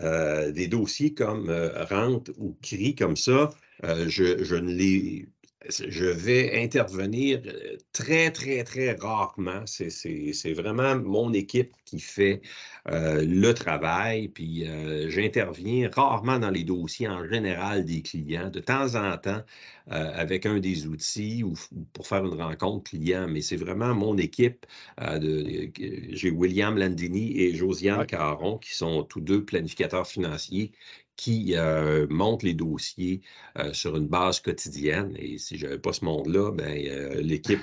Euh, 0.00 0.52
des 0.52 0.68
dossiers 0.68 1.14
comme 1.14 1.48
euh, 1.48 1.84
rente 1.86 2.30
ou 2.36 2.54
CRI 2.62 2.94
comme 2.94 3.16
ça, 3.16 3.48
je, 3.82 4.44
je, 4.44 4.56
ne 4.56 4.70
les 4.70 5.26
je 5.70 6.04
vais 6.04 6.62
intervenir 6.62 7.40
euh, 7.46 7.76
très, 7.92 8.30
très, 8.30 8.64
très 8.64 8.92
rarement. 8.92 9.64
C'est 9.66 10.52
vraiment 10.52 10.96
mon 10.96 11.32
équipe 11.32 11.72
qui 11.84 12.00
fait 12.00 12.42
euh, 12.88 13.24
le 13.24 13.52
travail, 13.52 14.28
puis 14.28 14.66
euh, 14.66 15.08
j'interviens 15.10 15.90
rarement 15.92 16.38
dans 16.38 16.50
les 16.50 16.64
dossiers 16.64 17.08
en 17.08 17.26
général 17.28 17.84
des 17.84 18.02
clients, 18.02 18.50
de 18.50 18.60
temps 18.60 18.94
en 18.94 19.16
temps 19.16 19.42
avec 19.88 20.46
un 20.46 20.58
des 20.58 20.88
outils 20.88 21.44
ou 21.44 21.54
pour 21.92 22.08
faire 22.08 22.24
une 22.24 22.34
rencontre 22.42 22.90
client, 22.90 23.28
mais 23.28 23.40
c'est 23.40 23.54
vraiment 23.54 23.94
mon 23.94 24.18
équipe. 24.18 24.66
J'ai 24.98 26.30
William 26.30 26.76
Landini 26.76 27.40
et 27.40 27.54
Josiane 27.54 28.04
Caron 28.04 28.58
qui 28.58 28.74
sont 28.74 29.04
tous 29.04 29.20
deux 29.20 29.44
planificateurs 29.44 30.08
financiers 30.08 30.72
qui 31.16 31.54
euh, 31.56 32.06
monte 32.10 32.42
les 32.42 32.54
dossiers 32.54 33.22
euh, 33.58 33.72
sur 33.72 33.96
une 33.96 34.06
base 34.06 34.40
quotidienne. 34.40 35.14
Et 35.18 35.38
si 35.38 35.56
je 35.56 35.66
n'avais 35.66 35.78
pas 35.78 35.92
ce 35.92 36.04
monde-là, 36.04 36.52
ben, 36.52 36.78
euh, 36.86 37.20
l'équipe 37.22 37.60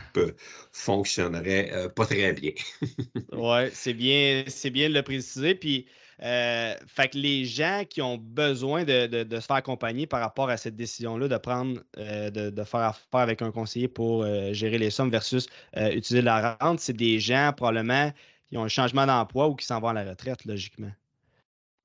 fonctionnerait 0.71 1.89
pas 1.95 2.05
très 2.05 2.33
bien. 2.33 2.51
oui, 3.31 3.69
c'est 3.71 3.93
bien, 3.93 4.43
c'est 4.47 4.71
bien 4.71 4.89
de 4.89 4.95
le 4.95 5.03
préciser. 5.03 5.55
Puis, 5.55 5.85
fait 6.19 7.09
que 7.11 7.17
les 7.17 7.45
gens 7.45 7.83
qui 7.87 8.01
ont 8.01 8.17
besoin 8.17 8.85
de, 8.85 9.27
se 9.29 9.45
faire 9.45 9.57
accompagner 9.57 10.07
par 10.07 10.21
rapport 10.21 10.49
à 10.49 10.57
cette 10.57 10.75
décision-là, 10.75 11.27
de 11.27 11.37
prendre, 11.37 11.81
de, 11.97 12.63
faire 12.63 12.79
affaire 12.81 13.19
avec 13.19 13.41
un 13.41 13.51
conseiller 13.51 13.87
pour 13.87 14.25
gérer 14.53 14.77
les 14.77 14.89
sommes 14.89 15.09
versus 15.09 15.47
utiliser 15.75 16.21
la 16.21 16.57
rente, 16.61 16.79
c'est 16.79 16.93
des 16.93 17.19
gens 17.19 17.51
probablement 17.55 18.11
qui 18.47 18.57
ont 18.57 18.63
un 18.63 18.69
changement 18.69 19.05
d'emploi 19.05 19.49
ou 19.49 19.55
qui 19.55 19.65
s'en 19.65 19.79
vont 19.79 19.89
à 19.89 19.93
la 19.93 20.05
retraite, 20.05 20.45
logiquement. 20.45 20.91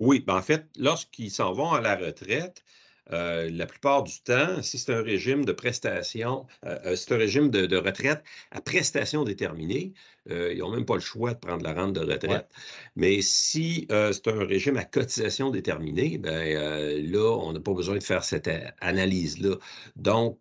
Oui, 0.01 0.21
ben 0.27 0.37
en 0.37 0.43
fait, 0.43 0.65
lorsqu'ils 0.77 1.31
s'en 1.31 1.53
vont 1.53 1.73
à 1.73 1.81
la 1.81 1.97
retraite, 1.97 2.65
euh, 3.13 3.49
la 3.51 3.67
plupart 3.67 4.03
du 4.03 4.21
temps, 4.21 4.63
si 4.63 4.79
c'est 4.79 4.93
un 4.93 5.03
régime 5.03 5.45
de 5.45 5.53
prestation, 5.53 6.47
euh, 6.67 6.79
euh, 6.85 6.97
c'est 6.97 7.13
un 7.15 7.17
régime 7.17 7.51
de, 7.51 7.77
retraite 7.77 8.23
à 8.51 8.61
prestation 8.61 9.25
déterminée, 9.25 9.93
ils 10.31 10.59
n'ont 10.59 10.71
même 10.71 10.85
pas 10.85 10.95
le 10.95 11.01
choix 11.01 11.33
de 11.33 11.39
prendre 11.39 11.65
la 11.65 11.73
rente 11.73 11.95
de 11.95 12.01
retraite. 12.01 12.51
Mais 12.97 13.23
si 13.23 13.87
c'est 13.89 14.29
un 14.29 14.45
régime 14.45 14.77
à 14.77 14.85
cotisation 14.85 15.51
déterminée, 15.51 16.19
ben, 16.19 17.11
là, 17.11 17.39
on 17.39 17.55
n'a 17.55 17.61
pas 17.61 17.73
besoin 17.73 17.97
de 17.97 18.03
faire 18.03 18.25
cette 18.25 18.51
analyse-là. 18.81 19.57
Donc, 19.97 20.39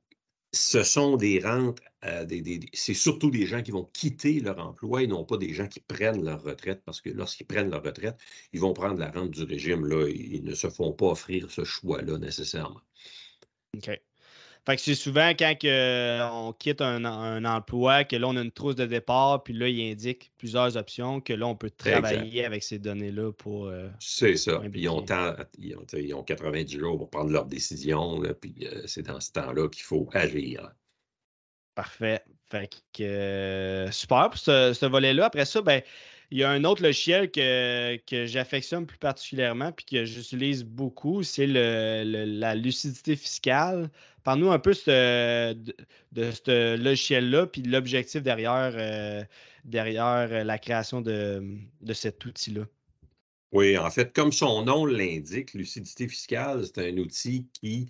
ce 0.54 0.84
sont 0.84 1.18
des 1.18 1.40
rentes, 1.40 1.80
euh, 2.06 2.26
c'est 2.74 2.94
surtout 2.94 3.30
des 3.30 3.46
gens 3.46 3.62
qui 3.62 3.72
vont 3.72 3.86
quitter 3.94 4.40
leur 4.40 4.60
emploi 4.60 5.04
et 5.04 5.08
non 5.08 5.26
pas 5.26 5.38
des 5.38 5.54
gens 5.54 5.68
qui 5.68 5.80
prennent 5.80 6.24
leur 6.24 6.42
retraite, 6.42 6.82
parce 6.86 7.02
que 7.02 7.10
lorsqu'ils 7.10 7.46
prennent 7.48 7.70
leur 7.70 7.84
retraite, 7.84 8.18
ils 8.54 8.60
vont 8.60 8.74
prendre 8.74 9.00
la 9.00 9.12
rente 9.12 9.32
du 9.32 9.44
régime. 9.44 9.86
Là, 9.86 10.08
ils 10.08 10.44
ne 10.44 10.56
se 10.56 10.70
font 10.70 10.94
pas 10.94 11.08
offrir 11.08 11.52
ce 11.52 11.64
choix-là 11.64 12.18
nécessairement. 12.18 12.82
Fait 14.66 14.76
que 14.76 14.82
c'est 14.82 14.96
souvent 14.96 15.30
quand 15.30 15.54
on 16.34 16.54
quitte 16.54 16.82
un, 16.82 17.46
emploi, 17.46 18.04
que 18.04 18.16
là, 18.16 18.28
on 18.28 18.36
a 18.36 18.42
une 18.42 18.52
trousse 18.52 18.76
de 18.76 18.86
départ, 18.86 19.44
puis 19.44 19.54
là, 19.54 19.68
il 19.68 19.92
indique 19.92 20.32
plusieurs 20.38 20.76
options, 20.78 21.22
que 21.22 21.34
là, 21.34 21.48
on 21.48 21.56
peut 21.56 21.70
travailler 21.70 22.46
avec 22.46 22.64
ces 22.64 22.80
données-là 22.80 23.32
pour. 23.32 23.68
Euh, 23.68 23.90
c'est 24.00 24.36
ça. 24.36 24.60
Puis 24.60 24.82
ils 24.82 24.90
ont, 24.90 25.06
ils, 25.58 26.14
ont, 26.16 26.24
90 26.24 26.78
jours 26.78 26.98
pour 26.98 27.10
prendre 27.10 27.32
leur 27.32 27.46
décision, 27.46 28.22
puis 28.42 28.56
euh, 28.64 28.84
c'est 28.86 29.04
dans 29.04 29.20
ce 29.20 29.32
temps-là 29.32 29.70
qu'il 29.70 29.84
faut 29.84 30.10
agir. 30.14 30.72
Parfait. 31.76 32.24
Fait 32.50 32.70
que 32.94 33.04
euh, 33.04 33.92
super 33.92 34.30
pour 34.30 34.40
ce, 34.40 34.74
ce 34.74 34.86
volet-là. 34.86 35.26
Après 35.26 35.46
ça, 35.46 35.62
ben, 35.62 35.82
il 36.32 36.40
y 36.40 36.44
a 36.44 36.50
un 36.50 36.64
autre 36.66 36.84
logiciel 36.84 37.32
que, 37.32 38.26
j'affectionne 38.26 38.86
plus 38.86 38.98
particulièrement 38.98 39.72
puis 39.72 39.86
que 39.86 40.06
j'utilise 40.06 40.64
beaucoup, 40.64 41.24
c'est 41.24 41.48
la 41.48 42.56
lucidité 42.56 43.16
fiscale. 43.16 43.90
Parle-nous 44.24 44.52
un 44.52 44.60
peu 44.60 44.72
de, 44.72 46.32
ce 46.32 46.76
logiciel-là 46.76 47.48
puis 47.48 47.62
l'objectif 47.62 48.22
derrière, 48.24 48.74
euh, 48.76 49.24
derrière 49.64 50.44
la 50.44 50.58
création 50.58 51.02
de, 51.02 51.44
cet 51.94 52.26
outil-là. 52.26 52.66
Oui, 53.54 53.78
en 53.78 53.90
fait, 53.90 54.14
comme 54.14 54.34
son 54.34 54.66
nom 54.66 54.86
l'indique, 54.86 55.54
lucidité 55.54 56.10
fiscale, 56.10 56.66
c'est 56.66 56.90
un 56.90 56.98
outil 56.98 57.48
qui 57.54 57.88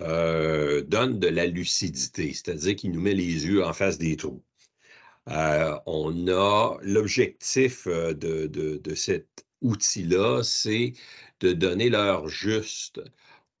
euh, 0.00 0.82
donne 0.82 1.18
de 1.18 1.28
la 1.28 1.44
lucidité, 1.44 2.32
c'est-à-dire 2.32 2.74
qu'il 2.74 2.92
nous 2.92 3.02
met 3.02 3.12
les 3.12 3.46
yeux 3.46 3.62
en 3.62 3.74
face 3.74 3.98
des 3.98 4.16
trous. 4.16 4.42
Euh, 5.30 5.78
on 5.86 6.28
a 6.28 6.76
l'objectif 6.82 7.86
euh, 7.86 8.12
de, 8.14 8.94
cet 8.94 9.46
outil-là, 9.62 10.42
c'est 10.42 10.92
de 11.40 11.52
donner 11.52 11.88
l'heure 11.88 12.28
juste 12.28 13.00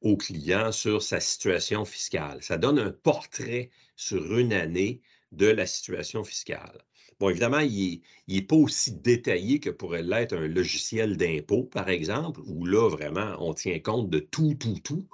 au 0.02 0.16
client 0.16 0.72
sur 0.72 1.02
sa 1.02 1.20
situation 1.20 1.84
fiscale. 1.84 2.42
Ça 2.42 2.58
donne 2.58 2.78
un 2.78 2.92
portrait 2.92 3.70
sur 3.96 4.36
une 4.38 4.52
année 4.52 5.00
de 5.32 5.46
la 5.46 5.66
situation 5.66 6.22
fiscale. 6.24 6.84
Bon, 7.20 7.28
évidemment, 7.30 7.60
il 7.60 8.00
n'est 8.28 8.42
pas 8.42 8.56
aussi 8.56 8.92
détaillé 8.92 9.60
que 9.60 9.70
pourrait 9.70 10.02
l'être 10.02 10.34
un 10.36 10.48
logiciel 10.48 11.16
d'impôt, 11.16 11.64
par 11.64 11.88
exemple, 11.88 12.40
où 12.46 12.66
là, 12.66 12.88
vraiment, 12.88 13.36
on 13.38 13.54
tient 13.54 13.78
compte 13.80 14.10
de 14.10 14.18
tout, 14.18 14.54
tout, 14.54 14.78
tout 14.82 15.06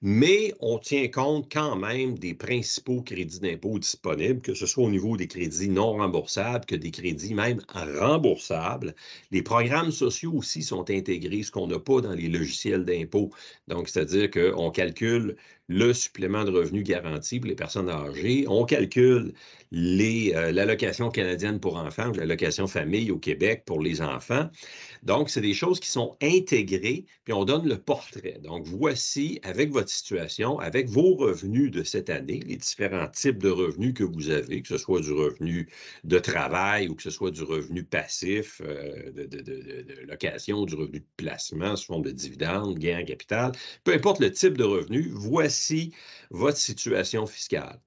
mais 0.00 0.54
on 0.60 0.78
tient 0.78 1.08
compte 1.08 1.50
quand 1.52 1.76
même 1.76 2.18
des 2.18 2.34
principaux 2.34 3.02
crédits 3.02 3.40
d'impôt 3.40 3.78
disponibles, 3.78 4.40
que 4.40 4.54
ce 4.54 4.66
soit 4.66 4.84
au 4.84 4.90
niveau 4.90 5.16
des 5.16 5.26
crédits 5.26 5.68
non 5.68 5.92
remboursables 5.94 6.66
que 6.66 6.76
des 6.76 6.90
crédits 6.90 7.34
même 7.34 7.60
remboursables. 7.68 8.94
Les 9.30 9.42
programmes 9.42 9.90
sociaux 9.90 10.32
aussi 10.34 10.62
sont 10.62 10.88
intégrés, 10.90 11.42
ce 11.42 11.50
qu'on 11.50 11.66
n'a 11.66 11.80
pas 11.80 12.00
dans 12.00 12.12
les 12.14 12.28
logiciels 12.28 12.84
d'impôt. 12.84 13.30
Donc, 13.66 13.88
c'est-à-dire 13.88 14.30
qu'on 14.30 14.70
calcule 14.70 15.36
le 15.68 15.92
supplément 15.92 16.44
de 16.44 16.50
revenus 16.50 16.82
garanti 16.82 17.38
pour 17.38 17.48
les 17.48 17.54
personnes 17.54 17.90
âgées. 17.90 18.46
On 18.48 18.64
calcule 18.64 19.34
euh, 19.74 20.50
l'allocation 20.50 21.10
canadienne 21.10 21.60
pour 21.60 21.76
enfants, 21.76 22.10
l'allocation 22.14 22.66
famille 22.66 23.10
au 23.10 23.18
Québec 23.18 23.64
pour 23.66 23.80
les 23.80 24.00
enfants. 24.00 24.48
Donc, 25.02 25.28
c'est 25.28 25.42
des 25.42 25.52
choses 25.52 25.78
qui 25.78 25.88
sont 25.88 26.16
intégrées, 26.22 27.04
puis 27.24 27.34
on 27.34 27.44
donne 27.44 27.68
le 27.68 27.76
portrait. 27.76 28.40
Donc, 28.42 28.66
voici, 28.66 29.40
avec 29.42 29.70
votre 29.70 29.90
situation, 29.90 30.58
avec 30.58 30.88
vos 30.88 31.14
revenus 31.14 31.70
de 31.70 31.82
cette 31.82 32.08
année, 32.08 32.40
les 32.46 32.56
différents 32.56 33.08
types 33.08 33.38
de 33.38 33.50
revenus 33.50 33.92
que 33.92 34.04
vous 34.04 34.30
avez, 34.30 34.62
que 34.62 34.68
ce 34.68 34.78
soit 34.78 35.00
du 35.00 35.12
revenu 35.12 35.68
de 36.04 36.18
travail 36.18 36.88
ou 36.88 36.94
que 36.94 37.02
ce 37.02 37.10
soit 37.10 37.30
du 37.30 37.42
revenu 37.42 37.84
passif, 37.84 38.62
euh, 38.64 39.12
de, 39.12 39.26
de, 39.26 39.84
location, 40.06 40.64
du 40.64 40.74
revenu 40.74 41.00
de 41.00 41.06
placement 41.18 41.76
sous 41.76 41.86
forme 41.86 42.02
de 42.02 42.10
dividendes, 42.10 42.78
gains 42.78 43.00
en 43.00 43.04
capital, 43.04 43.52
peu 43.84 43.92
importe 43.92 44.20
le 44.20 44.32
type 44.32 44.56
de 44.56 44.64
revenu, 44.64 45.10
voici 45.12 45.57
votre 46.30 46.58
situation 46.58 47.26
fiscale. 47.26 47.80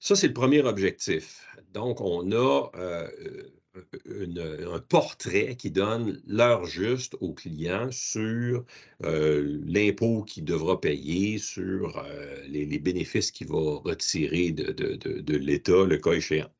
Ça, 0.00 0.14
c'est 0.14 0.28
le 0.28 0.34
premier 0.34 0.62
objectif. 0.62 1.44
Donc, 1.72 2.00
on 2.00 2.30
a 2.32 2.70
euh, 2.74 3.08
un 4.74 4.78
portrait 4.80 5.56
qui 5.56 5.70
donne 5.70 6.22
l'heure 6.26 6.64
juste 6.66 7.16
au 7.20 7.32
client 7.32 7.90
sur 7.90 8.64
euh, 9.04 9.60
l'impôt 9.66 10.22
qu'il 10.22 10.44
devra 10.44 10.80
payer, 10.80 11.38
sur 11.38 11.98
euh, 11.98 12.42
les, 12.48 12.78
bénéfices 12.78 13.30
qu'il 13.30 13.48
va 13.48 13.78
retirer 13.84 14.52
de, 14.52 14.72
de 14.72 15.36
l'État, 15.36 15.84
le 15.84 15.98
cas 15.98 16.12
échéant. 16.12 16.50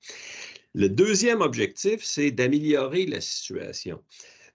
Le 0.75 0.89
deuxième 0.89 1.41
objectif, 1.41 2.05
c'est 2.05 2.31
d'améliorer 2.31 3.07
la 3.07 3.21
situation. 3.21 4.03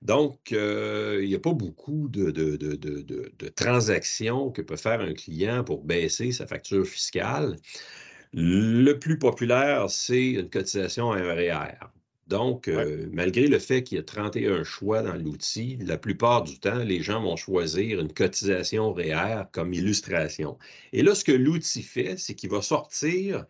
Donc, 0.03 0.51
il 0.51 1.25
n'y 1.25 1.35
a 1.35 1.39
pas 1.39 1.53
beaucoup 1.53 2.07
de, 2.09 2.29
de, 2.31 3.47
transactions 3.55 4.51
que 4.51 4.61
peut 4.61 4.75
faire 4.75 5.01
un 5.01 5.13
client 5.13 5.63
pour 5.63 5.83
baisser 5.83 6.31
sa 6.31 6.45
facture 6.45 6.85
fiscale. 6.85 7.55
Le 8.33 8.93
plus 8.93 9.17
populaire, 9.17 9.89
c'est 9.89 10.31
une 10.31 10.49
cotisation 10.49 11.11
à 11.11 11.19
un 11.19 11.33
REER. 11.33 11.77
Donc, 12.27 12.67
euh, 12.67 13.07
malgré 13.11 13.47
le 13.47 13.59
fait 13.59 13.83
qu'il 13.83 13.97
y 13.97 14.01
a 14.01 14.03
31 14.03 14.63
choix 14.63 15.01
dans 15.01 15.15
l'outil, 15.15 15.77
la 15.81 15.97
plupart 15.97 16.43
du 16.43 16.59
temps, 16.59 16.79
les 16.79 17.01
gens 17.01 17.21
vont 17.21 17.35
choisir 17.35 17.99
une 17.99 18.11
cotisation 18.11 18.93
REER 18.93 19.43
comme 19.51 19.73
illustration. 19.73 20.57
Et 20.93 21.03
là, 21.03 21.15
ce 21.15 21.23
que 21.23 21.31
l'outil 21.31 21.83
fait, 21.83 22.17
c'est 22.17 22.33
qu'il 22.33 22.49
va 22.49 22.61
sortir 22.61 23.45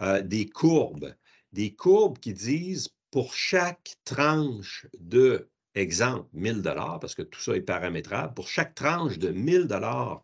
euh, 0.00 0.22
des 0.22 0.46
courbes, 0.46 1.14
des 1.52 1.74
courbes 1.74 2.18
qui 2.18 2.32
disent 2.32 2.90
pour 3.10 3.34
chaque 3.34 3.96
tranche 4.04 4.86
de, 4.98 5.48
exemple, 5.76 6.28
1000 6.32 6.62
dollars, 6.62 6.98
parce 7.00 7.14
que 7.14 7.22
tout 7.22 7.40
ça 7.40 7.54
est 7.54 7.60
paramétrable, 7.60 8.34
pour 8.34 8.48
chaque 8.48 8.74
tranche 8.74 9.18
de 9.18 9.28
1000 9.28 9.66
dollars 9.66 10.22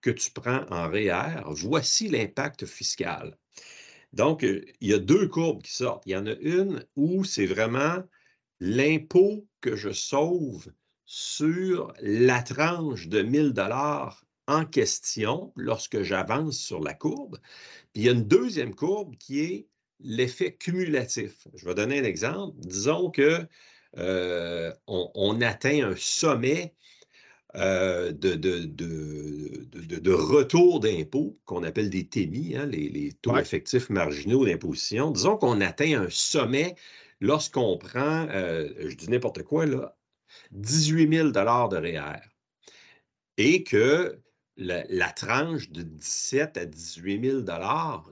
que 0.00 0.10
tu 0.10 0.30
prends 0.30 0.64
en 0.70 0.88
REER, 0.88 1.42
voici 1.46 2.08
l'impact 2.08 2.66
fiscal. 2.66 3.36
Donc, 4.12 4.44
euh, 4.44 4.64
il 4.80 4.88
y 4.88 4.94
a 4.94 4.98
deux 4.98 5.28
courbes 5.28 5.62
qui 5.62 5.74
sortent. 5.74 6.04
Il 6.06 6.12
y 6.12 6.16
en 6.16 6.26
a 6.26 6.34
une 6.40 6.84
où 6.96 7.24
c'est 7.24 7.46
vraiment 7.46 8.02
l'impôt 8.60 9.46
que 9.60 9.76
je 9.76 9.92
sauve 9.92 10.72
sur 11.04 11.92
la 12.00 12.42
tranche 12.42 13.08
de 13.08 13.22
1000 13.22 13.52
dollars 13.52 14.24
en 14.46 14.64
question 14.64 15.52
lorsque 15.56 16.02
j'avance 16.02 16.56
sur 16.58 16.80
la 16.80 16.94
courbe. 16.94 17.38
Puis 17.92 18.02
il 18.02 18.06
y 18.06 18.08
a 18.08 18.12
une 18.12 18.26
deuxième 18.26 18.74
courbe 18.74 19.16
qui 19.16 19.40
est 19.40 19.66
l'effet 20.00 20.54
cumulatif. 20.54 21.46
Je 21.54 21.66
vais 21.66 21.74
donner 21.74 22.00
un 22.00 22.04
exemple. 22.04 22.56
Disons 22.60 23.10
que 23.10 23.46
euh, 23.98 24.72
on, 24.86 25.40
atteint 25.40 25.90
un 25.90 25.96
sommet 25.96 26.74
euh, 27.54 28.12
de, 28.12 28.34
de, 28.34 30.12
retour 30.12 30.80
d'impôt 30.80 31.38
qu'on 31.46 31.62
appelle 31.62 31.88
des 31.88 32.06
TEMI, 32.06 32.56
hein, 32.56 32.66
les, 32.66 33.12
taux 33.22 33.36
effectifs 33.38 33.88
marginaux 33.88 34.44
d'imposition. 34.44 35.10
Disons 35.10 35.36
qu'on 35.38 35.60
atteint 35.60 36.02
un 36.02 36.10
sommet 36.10 36.74
lorsqu'on 37.20 37.78
prend, 37.78 38.28
euh, 38.30 38.68
je 38.78 38.94
dis 38.94 39.08
n'importe 39.08 39.42
quoi, 39.42 39.64
là, 39.64 39.96
18 40.52 41.14
000 41.14 41.30
de 41.30 41.76
REER 41.76 42.20
et 43.38 43.64
que 43.64 44.20
la, 44.56 45.10
tranche 45.12 45.70
de 45.70 45.82
17 45.82 46.56
à 46.56 46.66
18 46.66 47.24
000 47.24 47.40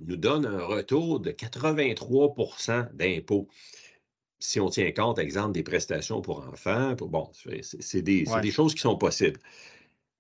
nous 0.07 0.17
donne 0.17 0.47
un 0.47 0.65
retour 0.65 1.21
de 1.21 1.31
83% 1.31 2.95
d'impôt 2.95 3.49
si 4.39 4.61
on 4.61 4.69
tient 4.69 4.91
compte, 4.93 5.19
exemple, 5.19 5.53
des 5.53 5.63
prestations 5.63 6.21
pour 6.21 6.47
enfants, 6.47 6.97
pour, 6.97 7.09
bon, 7.09 7.31
c'est 7.81 8.03
des, 8.03 8.27
choses 8.51 8.75
qui 8.75 8.81
sont 8.81 8.97
possibles. 8.97 9.41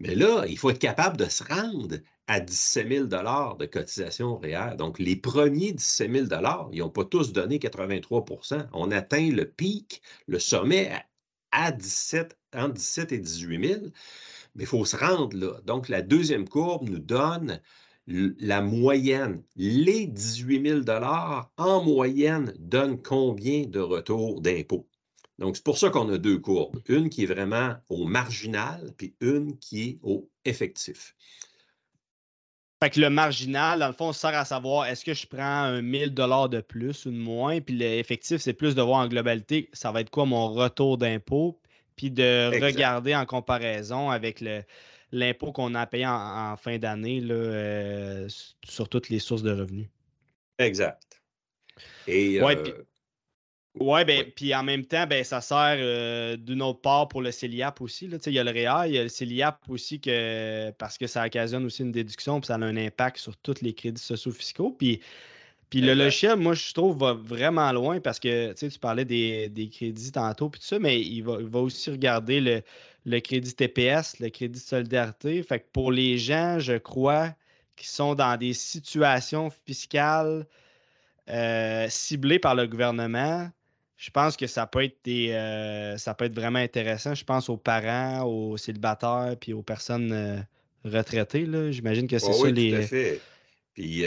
Mais 0.01 0.15
là, 0.15 0.45
il 0.49 0.59
faut 0.59 0.71
être 0.71 0.79
capable 0.79 1.17
de 1.17 1.27
se 1.27 1.45
rendre 1.45 1.97
à 2.27 2.41
17 2.41 2.89
000 2.89 3.05
de 3.07 3.67
cotisation 3.67 4.39
réelle. 4.39 4.77
Donc, 4.77 4.99
les 4.99 5.17
premiers 5.17 5.73
17 5.73 6.11
000 6.11 6.27
ils 6.73 6.79
n'ont 6.79 6.91
pas 6.91 7.05
tous 7.05 7.33
donné 7.33 7.59
83% 7.59 8.67
On 8.73 8.91
atteint 8.91 9.31
le 9.31 9.45
pic, 9.45 10.03
le 10.27 10.39
sommet 10.39 10.91
à 11.53 11.71
17, 11.71 12.37
entre 12.55 12.75
17 12.75 13.13
et 13.13 13.19
18 13.19 13.69
000, 13.69 13.81
mais 14.55 14.65
il 14.65 14.67
faut 14.67 14.85
se 14.85 14.97
rendre 14.97 15.37
là. 15.37 15.61
Donc, 15.65 15.89
la 15.89 16.03
deuxième 16.03 16.49
courbe 16.49 16.89
nous 16.89 16.99
donne 16.99 17.61
la 18.07 18.61
moyenne, 18.61 19.43
les 19.57 20.07
18 20.07 20.85
000 20.85 21.01
en 21.57 21.83
moyenne 21.83 22.55
donnent 22.59 23.01
combien 23.01 23.65
de 23.67 23.81
retours 23.81 24.41
d'impôt? 24.41 24.87
Donc, 25.39 25.57
c'est 25.57 25.65
pour 25.65 25.79
ça 25.79 25.91
qu'on 25.91 26.09
a 26.13 26.19
deux 26.19 26.39
courbes. 26.39 26.81
Une 26.89 27.09
qui 27.11 27.25
est 27.25 27.27
vraiment 27.27 27.75
au 27.89 28.05
marginal, 28.05 28.93
puis 28.97 29.17
une 29.21 29.59
qui 29.59 29.83
est 29.83 29.99
au 30.03 30.31
effectif. 30.45 31.17
Fait 32.83 32.91
que 32.91 33.01
le 33.01 33.11
marginal, 33.11 33.81
dans 33.81 33.87
le 33.89 33.95
fond, 33.95 34.13
sert 34.13 34.35
à 34.35 34.45
savoir 34.45 34.87
est-ce 34.87 35.05
que 35.05 35.15
je 35.15 35.27
prends 35.27 35.43
un 35.43 35.81
1000 35.81 36.13
dollars 36.13 36.51
de 36.51 36.61
plus 36.61 37.07
ou 37.07 37.11
de 37.11 37.17
moins, 37.17 37.61
puis 37.61 37.75
l'effectif, 37.75 38.43
c'est 38.43 38.53
plus 38.53 38.75
de 38.75 38.83
voir 38.83 38.99
en 38.99 39.09
globalité, 39.09 39.71
ça 39.73 39.91
va 39.91 40.03
être 40.03 40.11
quoi 40.11 40.27
mon 40.27 40.53
retour 40.53 40.99
d'impôt, 40.99 41.59
puis 41.97 42.11
de 42.11 42.61
regarder 42.63 43.17
en 43.17 43.25
comparaison 43.25 44.11
avec 44.11 44.41
le, 44.41 44.63
l'impôt 45.15 45.53
qu'on 45.53 45.75
a 45.75 45.87
payé 45.87 46.07
en, 46.07 46.57
fin 46.57 46.79
d'année 46.79 47.23
euh, 47.31 48.29
sur 48.65 48.89
toutes 48.89 49.09
les 49.09 49.21
sources 49.21 49.43
de 49.43 49.53
revenus. 49.53 49.87
Exact. 50.59 51.23
Et, 52.07 52.41
ouais, 52.41 52.57
euh, 52.57 54.05
ben, 54.05 54.25
puis 54.35 54.55
en 54.55 54.63
même 54.63 54.85
temps, 54.85 55.07
ben, 55.07 55.25
ça 55.25 55.41
sert 55.41 55.77
euh, 55.79 56.37
d'une 56.37 56.63
autre 56.63 56.81
part 56.81 57.09
pour 57.09 57.23
le 57.23 57.31
CELIAP 57.31 57.81
aussi. 57.81 58.09
Là. 58.09 58.19
Il 58.27 58.33
y 58.33 58.39
a 58.39 58.45
le 58.45 58.51
REA, 58.51 58.89
il 58.89 58.95
y 58.95 58.99
a 58.99 59.03
le 59.03 59.09
CELIAP 59.09 59.59
aussi 59.69 60.01
que, 60.01 60.71
parce 60.73 60.99
que 60.99 61.07
ça 61.07 61.25
occasionne 61.25 61.65
aussi 61.65 61.83
une 61.83 61.93
déduction, 61.93 62.41
puis 62.41 62.49
ça 62.49 62.55
a 62.55 62.59
un 62.59 62.77
impact 62.77 63.19
sur 63.19 63.37
tous 63.37 63.63
les 63.63 63.73
crédits 63.73 64.03
sociaux 64.03 64.33
fiscaux. 64.33 64.71
Puis, 64.77 65.01
puis 65.71 65.81
le 65.81 65.95
logiciel, 65.95 66.37
moi, 66.37 66.55
je 66.55 66.73
trouve, 66.73 66.99
va 66.99 67.15
vraiment 67.15 67.73
loin 67.73 68.01
parce 68.01 68.21
que 68.21 68.53
tu 68.53 68.79
parlais 68.79 69.05
des, 69.05 69.71
crédits 69.73 70.13
tantôt, 70.13 70.49
puis 70.49 70.61
tout 70.61 70.67
ça, 70.67 70.79
mais 70.79 71.01
il 71.01 71.23
va, 71.23 71.39
il 71.41 71.49
va 71.49 71.61
aussi 71.61 71.91
regarder 71.91 72.41
le, 72.41 72.63
le 73.05 73.21
crédit 73.21 73.55
TPS, 73.55 74.19
le 74.21 74.31
crédit 74.31 74.61
de 74.61 74.65
solidarité. 74.65 75.43
Fait 75.43 75.61
que 75.61 75.67
pour 75.73 75.93
les 75.93 76.19
gens, 76.19 76.59
je 76.59 76.75
crois, 76.75 77.35
qui 77.77 77.89
sont 77.89 78.15
dans 78.15 78.37
des 78.37 78.53
situations 78.53 79.51
fiscales 79.67 80.47
euh, 81.29 81.87
ciblées 81.89 82.39
par 82.39 82.55
le 82.55 82.67
gouvernement, 82.67 83.49
je 83.97 84.11
pense 84.11 84.37
que 84.37 84.47
ça 84.47 84.67
peut 84.67 84.85
être 84.85 84.99
des, 85.05 85.31
euh, 85.31 85.97
ça 85.99 86.15
peut 86.15 86.27
être 86.27 86.35
vraiment 86.35 86.59
intéressant. 86.59 87.15
Je 87.15 87.25
pense 87.25 87.49
aux 87.49 87.57
parents, 87.57 88.25
aux 88.25 88.57
célibataires, 88.57 89.35
puis 89.41 89.53
aux 89.53 89.63
personnes 89.63 90.13
euh, 90.13 90.41
retraitées. 90.85 91.47
J'imagine 91.73 92.07
que 92.07 92.19
c'est 92.19 92.33
ça 92.33 92.43
oui, 92.43 92.53
les. 92.53 92.71
Tout 92.71 92.77
à 92.77 92.83
fait. 92.83 93.21
Puis 93.75 94.05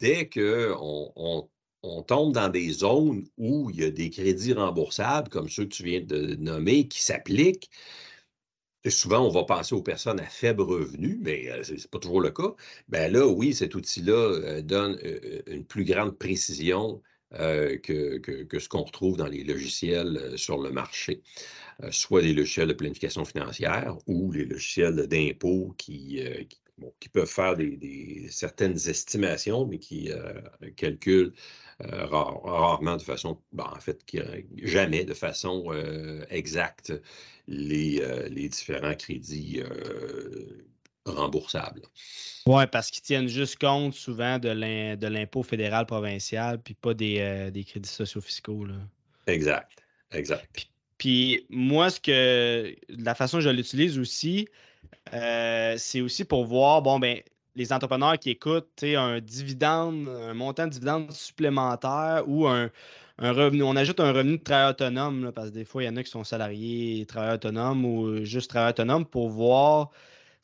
dès 0.00 0.28
qu'on 0.28 1.12
on, 1.14 1.48
on 1.86 2.02
tombe 2.02 2.34
dans 2.34 2.48
des 2.48 2.70
zones 2.70 3.24
où 3.38 3.70
il 3.70 3.80
y 3.80 3.84
a 3.84 3.90
des 3.90 4.10
crédits 4.10 4.52
remboursables, 4.52 5.28
comme 5.28 5.48
ceux 5.48 5.64
que 5.64 5.74
tu 5.74 5.84
viens 5.84 6.00
de 6.00 6.34
nommer, 6.36 6.88
qui 6.88 7.00
s'appliquent, 7.00 7.70
souvent, 8.90 9.26
on 9.26 9.30
va 9.30 9.44
penser 9.44 9.74
aux 9.74 9.82
personnes 9.82 10.20
à 10.20 10.26
faible 10.26 10.62
revenu, 10.62 11.18
mais 11.20 11.50
euh, 11.50 11.62
ce 11.62 11.72
n'est 11.72 11.78
pas 11.90 11.98
toujours 11.98 12.20
le 12.20 12.30
cas. 12.30 12.54
Ben 12.88 13.12
là, 13.12 13.26
oui, 13.26 13.54
cet 13.54 13.74
outil-là 13.74 14.12
euh, 14.12 14.62
donne 14.62 14.98
euh, 15.04 15.42
une 15.46 15.64
plus 15.64 15.84
grande 15.84 16.16
précision 16.18 17.02
que, 17.32 18.46
ce 18.58 18.68
qu'on 18.68 18.84
retrouve 18.84 19.16
dans 19.16 19.26
les 19.26 19.42
logiciels 19.42 20.38
sur 20.38 20.58
le 20.58 20.70
marché, 20.70 21.22
soit 21.90 22.22
les 22.22 22.32
logiciels 22.32 22.68
de 22.68 22.72
planification 22.72 23.24
financière 23.24 23.98
ou 24.06 24.30
les 24.30 24.44
logiciels 24.44 25.06
d'impôt 25.08 25.74
qui, 25.76 26.20
qui, 27.00 27.08
peuvent 27.08 27.28
faire 27.28 27.56
des, 27.56 28.28
certaines 28.30 28.76
estimations, 28.76 29.66
mais 29.66 29.78
qui 29.78 30.08
calculent 30.76 31.34
rarement 31.80 32.96
de 32.96 33.02
façon, 33.02 33.38
ben, 33.52 33.70
en 33.76 33.80
fait, 33.80 34.00
jamais 34.62 35.04
de 35.04 35.14
façon 35.14 35.72
exacte 36.30 36.92
euh, 37.48 38.28
les, 38.28 38.48
différents 38.48 38.94
crédits 38.94 39.60
euh, 39.60 40.64
remboursables. 41.04 41.82
Oui, 42.46 42.64
parce 42.72 42.90
qu'ils 42.90 43.02
tiennent 43.02 43.28
juste 43.28 43.60
compte 43.60 43.94
souvent 43.94 44.38
de 44.38 45.06
l'impôt 45.06 45.42
fédéral 45.44 45.86
provincial, 45.86 46.60
puis 46.60 46.74
pas 46.74 46.94
des, 46.94 47.18
euh, 47.20 47.62
crédits 47.62 47.88
sociaux 47.88 48.20
fiscaux. 48.20 48.66
Exact, 49.28 49.84
exact. 50.10 50.68
Puis, 50.98 51.46
moi, 51.50 51.90
ce 51.90 52.00
que 52.00 52.74
la 52.88 53.14
façon 53.14 53.36
dont 53.36 53.42
je 53.42 53.50
l'utilise 53.50 53.98
aussi, 53.98 54.48
c'est 55.12 56.00
aussi 56.00 56.24
pour 56.24 56.46
voir, 56.46 56.82
bon, 56.82 56.98
ben, 56.98 57.20
les 57.56 57.72
entrepreneurs 57.72 58.18
qui 58.18 58.30
écoutent 58.30 58.82
un 58.82 59.20
dividende, 59.20 60.08
un 60.08 60.34
montant 60.34 60.66
de 60.66 60.70
dividende 60.70 61.10
supplémentaire 61.10 62.22
ou 62.26 62.46
un, 62.46 62.70
revenu, 63.18 63.62
on 63.62 63.74
ajoute 63.76 63.98
un 63.98 64.12
revenu 64.12 64.38
de 64.38 64.42
travail 64.42 64.70
autonome, 64.70 65.32
parce 65.34 65.48
que 65.48 65.54
des 65.54 65.64
fois, 65.64 65.82
il 65.82 65.86
y 65.86 65.88
en 65.88 65.96
a 65.96 66.02
qui 66.02 66.10
sont 66.10 66.22
salariés, 66.22 67.04
travailleurs 67.06 67.36
autonomes 67.36 67.84
ou 67.84 68.24
juste 68.24 68.50
travailleurs 68.50 68.74
autonomes 68.74 69.06
pour 69.06 69.30
voir 69.30 69.90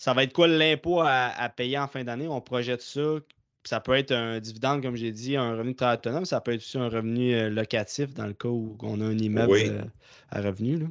ça 0.03 0.15
va 0.15 0.25
être 0.25 0.33
quoi 0.33 0.49
l'impôt 0.49 1.01
à, 1.01 1.49
payer 1.55 1.79
en 1.79 1.87
fin 1.87 2.03
d'année. 2.03 2.27
On 2.27 2.41
projette 2.41 2.83
ça. 2.83 3.21
Ça 3.63 3.79
peut 3.79 3.95
être 3.95 4.11
un 4.11 4.41
dividende, 4.41 4.83
comme 4.83 4.97
j'ai 4.97 5.13
dit, 5.13 5.37
un 5.37 5.53
revenu 5.53 5.71
de 5.71 5.77
travail 5.77 5.99
autonome. 5.99 6.25
Ça 6.25 6.41
peut 6.41 6.51
être 6.51 6.61
aussi 6.61 6.77
un 6.77 6.89
revenu 6.89 7.33
euh, 7.37 7.49
locatif 7.49 8.13
dans 8.13 8.27
le 8.27 8.33
cas 8.33 8.49
où 8.49 8.77
on 8.83 9.01
a 9.01 9.05
un 9.05 9.17
immeuble 9.17 9.53
euh, 9.55 9.85
à 10.31 10.41
revenu. 10.41 10.89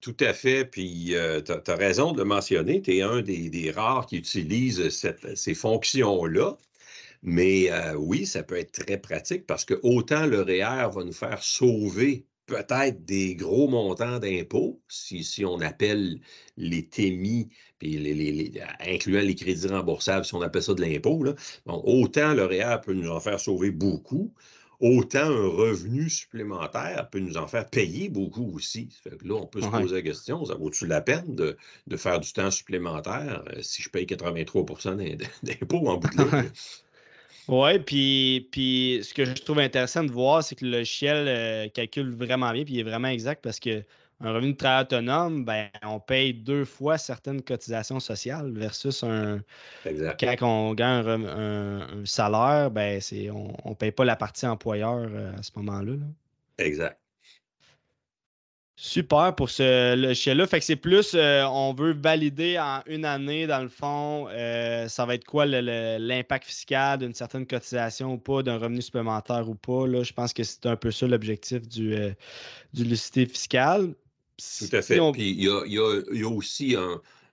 Tout 0.00 0.16
à 0.20 0.32
fait. 0.32 0.64
Puis 0.64 1.14
euh, 1.14 1.40
tu 1.40 1.52
as, 1.52 1.74
raison 1.76 2.12
de 2.12 2.18
le 2.18 2.24
mentionner. 2.24 2.82
Tu 2.82 2.96
es 2.96 3.02
un 3.02 3.22
des, 3.22 3.72
rares 3.74 4.06
qui 4.06 4.16
utilise 4.16 4.88
ces 5.34 5.54
fonctions-là. 5.54 6.56
Mais 7.22 7.70
euh, 7.72 7.94
oui, 7.94 8.26
ça 8.26 8.42
peut 8.42 8.56
être 8.56 8.72
très 8.72 8.98
pratique 8.98 9.46
parce 9.46 9.64
que 9.64 9.74
autant 9.82 10.26
le 10.26 10.42
REER 10.42 10.90
va 10.94 11.04
nous 11.04 11.12
faire 11.12 11.42
sauver 11.42 12.26
peut-être 12.46 13.04
des 13.04 13.34
gros 13.34 13.68
montants 13.68 14.18
d'impôts, 14.18 14.80
si, 14.88 15.44
on 15.44 15.60
appelle 15.60 16.20
les 16.56 16.86
TEMI, 16.88 17.48
puis 17.78 18.54
incluant 18.80 19.20
les 19.20 19.34
crédits 19.34 19.66
remboursables, 19.66 20.24
si 20.24 20.34
on 20.34 20.42
appelle 20.42 20.62
ça 20.62 20.74
de 20.74 20.82
l'impôt, 20.82 21.24
autant 21.66 22.34
le 22.34 22.44
REER 22.44 22.80
peut 22.84 22.94
nous 22.94 23.10
en 23.10 23.20
faire 23.20 23.40
sauver 23.40 23.70
beaucoup, 23.72 24.32
autant 24.80 25.24
un 25.24 25.48
revenu 25.48 26.08
supplémentaire 26.10 27.08
peut 27.10 27.18
nous 27.18 27.36
en 27.36 27.46
faire 27.46 27.68
payer 27.68 28.08
beaucoup 28.08 28.52
aussi. 28.54 28.88
là, 29.24 29.34
on 29.34 29.46
peut 29.46 29.60
se 29.60 29.68
poser 29.68 29.96
la 29.96 30.02
question, 30.02 30.44
ça 30.44 30.54
vaut-tu 30.54 30.86
la 30.86 31.00
peine 31.00 31.34
de, 31.34 31.56
faire 31.96 32.20
du 32.20 32.32
temps 32.32 32.50
supplémentaire 32.50 33.44
euh, 33.48 33.62
si 33.62 33.82
je 33.82 33.88
paye 33.88 34.04
83% 34.04 34.96
d'impôts 35.42 35.88
en 35.88 35.96
bout 35.96 36.08
de 36.08 36.22
ligne? 36.22 36.50
Oui, 37.48 37.78
puis, 37.78 38.48
puis 38.50 39.00
ce 39.04 39.14
que 39.14 39.24
je 39.24 39.34
trouve 39.34 39.60
intéressant 39.60 40.02
de 40.02 40.10
voir, 40.10 40.42
c'est 40.42 40.56
que 40.56 40.64
le 40.64 40.72
logiciel 40.72 41.28
euh, 41.28 41.68
calcule 41.68 42.10
vraiment 42.12 42.52
bien, 42.52 42.64
puis 42.64 42.74
il 42.74 42.80
est 42.80 42.84
vraiment 42.84 43.08
exact 43.08 43.40
parce 43.42 43.60
que 43.60 43.84
un 44.20 44.32
revenu 44.32 44.52
de 44.52 44.56
travail 44.56 44.84
autonome, 44.84 45.44
ben, 45.44 45.68
on 45.82 46.00
paye 46.00 46.32
deux 46.32 46.64
fois 46.64 46.96
certaines 46.96 47.42
cotisations 47.42 48.00
sociales 48.00 48.50
versus 48.52 49.04
un. 49.04 49.42
Quand 49.84 50.36
on 50.42 50.74
gagne 50.74 51.06
un, 51.06 52.04
salaire, 52.04 52.70
ben, 52.70 53.00
on 53.34 53.70
ne 53.70 53.74
paye 53.74 53.92
pas 53.92 54.04
la 54.04 54.16
partie 54.16 54.46
employeur 54.46 55.06
euh, 55.10 55.32
à 55.36 55.42
ce 55.42 55.50
moment-là. 55.56 55.92
Exact. 56.58 56.98
Super 58.78 59.34
pour 59.34 59.48
ce 59.48 59.94
logiciel-là. 59.96 60.46
Fait 60.46 60.58
que 60.58 60.64
c'est 60.64 60.76
plus, 60.76 61.14
euh, 61.14 61.44
on 61.46 61.72
veut 61.72 61.94
valider 61.94 62.58
en 62.58 62.82
une 62.86 63.06
année, 63.06 63.46
dans 63.46 63.62
le 63.62 63.68
fond, 63.68 64.28
euh, 64.30 64.86
ça 64.88 65.06
va 65.06 65.14
être 65.14 65.24
quoi 65.24 65.46
l'impact 65.46 66.44
fiscal 66.44 66.98
d'une 66.98 67.14
certaine 67.14 67.46
cotisation 67.46 68.14
ou 68.14 68.18
pas, 68.18 68.42
d'un 68.42 68.58
revenu 68.58 68.82
supplémentaire 68.82 69.48
ou 69.48 69.54
pas. 69.54 69.86
Là, 69.86 70.02
je 70.02 70.12
pense 70.12 70.34
que 70.34 70.42
c'est 70.42 70.66
un 70.66 70.76
peu 70.76 70.90
ça 70.90 71.06
l'objectif 71.06 71.66
du, 71.66 71.96
du 72.74 72.84
lucité 72.84 73.24
fiscale. 73.24 73.94
Tout 74.38 74.76
à 74.76 74.82
fait. 74.82 75.00
Puis 75.12 75.30
il 75.30 75.44
y 75.44 75.48
a, 75.78 76.28
aussi 76.28 76.76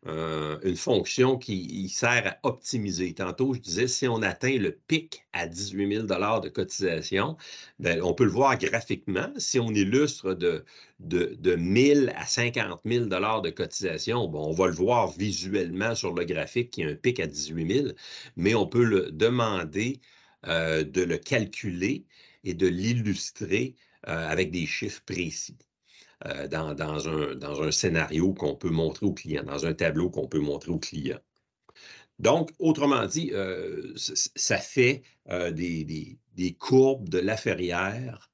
une 0.05 0.75
fonction 0.75 1.37
qui 1.37 1.89
sert 1.89 2.27
à 2.27 2.47
optimiser. 2.47 3.13
Tantôt, 3.13 3.53
je 3.53 3.59
disais, 3.59 3.87
si 3.87 4.07
on 4.07 4.21
atteint 4.21 4.57
le 4.57 4.71
pic 4.71 5.25
à 5.33 5.47
18 5.47 6.07
000 6.07 6.39
de 6.39 6.49
cotisation, 6.49 7.37
ben, 7.79 8.01
on 8.01 8.13
peut 8.13 8.25
le 8.25 8.31
voir 8.31 8.57
graphiquement. 8.57 9.31
Si 9.37 9.59
on 9.59 9.69
illustre 9.71 10.33
de, 10.33 10.65
de, 10.99 11.35
de 11.39 11.55
1 11.55 11.95
000 12.05 12.11
à 12.15 12.25
50 12.25 12.81
000 12.85 13.05
de 13.05 13.49
cotisation, 13.49 14.27
bon, 14.27 14.47
on 14.47 14.53
va 14.53 14.67
le 14.67 14.73
voir 14.73 15.11
visuellement 15.11 15.95
sur 15.95 16.13
le 16.13 16.25
graphique 16.25 16.71
qu'il 16.71 16.85
y 16.85 16.87
a 16.87 16.91
un 16.91 16.95
pic 16.95 17.19
à 17.19 17.27
18 17.27 17.73
000, 17.73 17.87
mais 18.35 18.55
on 18.55 18.67
peut 18.67 18.83
le 18.83 19.11
demander 19.11 19.99
euh, 20.47 20.83
de 20.83 21.01
le 21.01 21.17
calculer 21.17 22.05
et 22.43 22.53
de 22.53 22.67
l'illustrer 22.67 23.75
euh, 24.09 24.27
avec 24.27 24.51
des 24.51 24.65
chiffres 24.65 25.01
précis. 25.05 25.57
Euh, 26.25 26.47
dans, 26.47 27.61
un, 27.61 27.71
scénario 27.71 28.33
qu'on 28.33 28.55
peut 28.55 28.69
montrer 28.69 29.05
au 29.05 29.13
client, 29.13 29.43
dans 29.43 29.65
un 29.65 29.73
tableau 29.73 30.09
qu'on 30.09 30.27
peut 30.27 30.39
montrer 30.39 30.71
au 30.71 30.79
client. 30.79 31.19
Donc, 32.19 32.51
autrement 32.59 33.05
dit, 33.07 33.31
euh, 33.33 33.91
ça 33.97 34.57
fait 34.57 35.03
euh, 35.29 35.51
des, 35.51 36.17
courbes 36.59 37.09
de 37.09 37.19
la 37.19 37.35
ferrière 37.35 38.29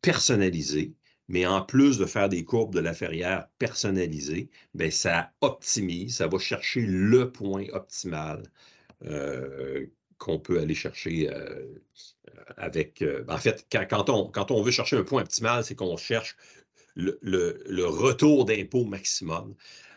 personnalisées, 0.00 0.94
mais 1.28 1.46
en 1.46 1.62
plus 1.62 1.98
de 1.98 2.06
faire 2.06 2.28
des 2.28 2.44
courbes 2.44 2.74
de 2.74 2.80
la 2.80 2.94
ferrière 2.94 3.48
personnalisées, 3.58 4.50
bien, 4.74 4.90
ça 4.90 5.32
optimise, 5.40 6.16
ça 6.16 6.26
va 6.26 6.38
chercher 6.38 6.82
le 6.82 7.30
point 7.30 7.66
optimal 7.72 8.42
qu'on 10.18 10.38
peut 10.38 10.60
aller 10.60 10.74
chercher 10.74 11.30
Euh, 12.58 13.24
en 13.28 13.38
fait, 13.38 13.66
quand, 13.70 14.50
on, 14.50 14.62
veut 14.62 14.70
chercher 14.70 14.96
un 14.96 15.02
point 15.02 15.22
optimal, 15.22 15.64
c'est 15.64 15.74
qu'on 15.74 15.96
cherche 15.96 16.36
le, 16.94 17.84
retour 17.84 18.44
d'impôt 18.44 18.84
maximum. 18.84 19.54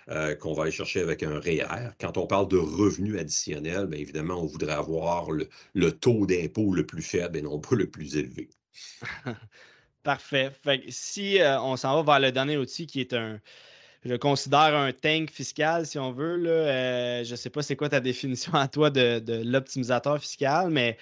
Euh, 0.09 0.35
qu'on 0.35 0.53
va 0.53 0.63
aller 0.63 0.71
chercher 0.71 1.01
avec 1.01 1.21
un 1.21 1.37
REER. 1.37 1.89
Quand 1.99 2.17
on 2.17 2.27
parle 2.27 2.47
de 2.47 2.55
revenus 2.55 3.19
additionnels, 3.19 3.87
bien 3.87 3.99
évidemment, 3.99 4.41
on 4.41 4.45
voudrait 4.45 4.71
avoir 4.71 5.31
le, 5.31 5.91
taux 5.91 6.25
d'impôt 6.25 6.73
le 6.73 6.85
plus 6.85 7.01
faible 7.01 7.37
et 7.37 7.41
non 7.41 7.59
pas 7.59 7.75
le 7.75 7.89
plus 7.89 8.15
élevé. 8.15 8.47
Parfait. 10.03 10.53
si 10.87 11.39
on 11.41 11.75
s'en 11.75 12.01
va 12.01 12.13
vers 12.13 12.21
le 12.21 12.31
dernier 12.31 12.55
outil 12.55 12.87
qui 12.87 13.01
est 13.01 13.11
un, 13.11 13.41
je 14.07 14.15
considère 14.15 14.75
un 14.75 14.91
tank 14.93 15.31
fiscal, 15.31 15.85
si 15.85 15.99
on 15.99 16.11
veut. 16.11 16.47
Euh, 16.47 17.23
je 17.23 17.31
ne 17.31 17.35
sais 17.35 17.49
pas 17.49 17.61
c'est 17.61 17.75
quoi 17.75 17.89
ta 17.89 17.99
définition 17.99 18.53
à 18.53 18.67
toi 18.67 18.89
de, 18.89 19.21
l'optimisateur 19.43 20.19
fiscal, 20.19 20.69
mais 20.69 20.97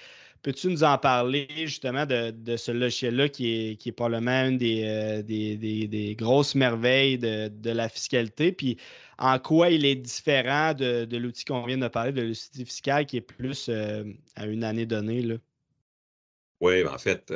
peux-tu 0.45 0.67
nous 0.67 0.83
en 0.83 0.99
parler 0.99 1.47
justement 1.57 2.05
de, 2.05 2.55
ce 2.55 2.71
logiciel-là 2.71 3.29
qui 3.29 3.71
est, 3.71 3.75
qui 3.77 3.89
est 3.89 3.91
probablement 3.91 4.45
une 4.45 4.59
des, 4.59 4.83
euh, 4.85 6.13
grosses 6.13 6.53
merveilles 6.53 7.17
de, 7.17 7.71
la 7.71 7.89
fiscalité? 7.89 8.51
Puis 8.51 8.77
en 9.17 9.39
quoi 9.39 9.71
il 9.71 9.85
est 9.85 9.95
différent 9.95 10.75
de, 10.75 11.17
l'outil 11.17 11.45
qu'on 11.45 11.65
vient 11.65 11.79
de 11.79 11.87
parler, 11.87 12.11
de 12.11 12.21
l'outil 12.21 12.63
fiscal 12.63 13.07
qui 13.07 13.17
est 13.17 13.21
plus 13.21 13.69
euh, 13.69 14.03
à 14.35 14.45
une 14.45 14.63
année 14.63 14.85
donnée? 14.85 15.23
Là? 15.23 15.35
Oui, 16.61 16.85
en 16.85 16.99
fait, 16.99 17.33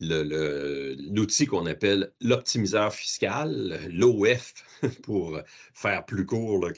l'outil 0.00 1.44
qu'on 1.44 1.66
appelle 1.66 2.10
l'optimiseur 2.22 2.94
fiscal, 2.94 3.78
l'OF, 3.90 4.54
pour 5.02 5.38
faire 5.74 6.06
plus 6.06 6.24
court 6.24 6.70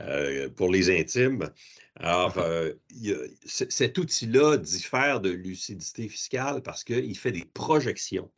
euh, 0.00 0.48
pour 0.50 0.70
les 0.70 0.90
intimes. 0.98 1.50
Alors, 2.00 2.38
euh, 2.38 2.74
cet 3.44 3.98
outil-là 3.98 4.56
diffère 4.56 5.20
de 5.20 5.30
lucidité 5.30 6.08
fiscale 6.08 6.62
parce 6.62 6.84
qu'il 6.84 7.18
fait 7.18 7.32
des 7.32 7.44
projections. 7.44 8.30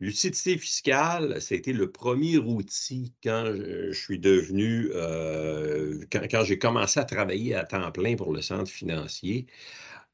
Lucidité 0.00 0.56
fiscale, 0.56 1.42
c'était 1.42 1.72
le 1.72 1.90
premier 1.90 2.38
outil 2.38 3.12
quand 3.22 3.52
je, 3.54 3.92
suis 3.92 4.18
devenu, 4.18 4.90
euh, 4.94 6.04
quand 6.12 6.44
j'ai 6.44 6.58
commencé 6.58 7.00
à 7.00 7.04
travailler 7.04 7.54
à 7.54 7.64
temps 7.64 7.90
plein 7.90 8.14
pour 8.16 8.32
le 8.32 8.40
centre 8.40 8.70
financier. 8.70 9.46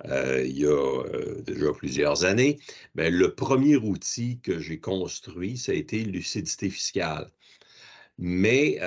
Euh, 0.07 0.43
il 0.45 0.59
y 0.59 0.67
a 0.67 1.05
déjà 1.43 1.73
plusieurs 1.73 2.25
années, 2.25 2.59
mais 2.95 3.11
le 3.11 3.35
premier 3.35 3.77
outil 3.77 4.41
que 4.41 4.59
j'ai 4.59 4.81
construit, 4.81 5.59
ça 5.59 5.73
a 5.73 5.75
été 5.77 6.03
lucidité 6.03 6.71
fiscale. 6.71 7.31
Mais 8.19 8.81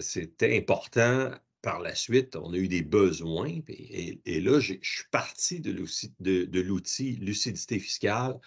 c'était 0.00 0.56
important 0.56 1.30
par 1.66 1.80
la 1.80 1.96
suite, 1.96 2.36
on 2.36 2.52
a 2.52 2.56
eu 2.56 2.68
des 2.68 2.82
besoins, 2.82 3.58
et, 3.66 4.40
là, 4.40 4.60
je 4.60 4.74
suis 4.82 5.02
parti 5.10 5.58
de 5.58 6.60
l'outil 6.60 7.16
lucidité 7.16 7.80
fiscale 7.80 8.38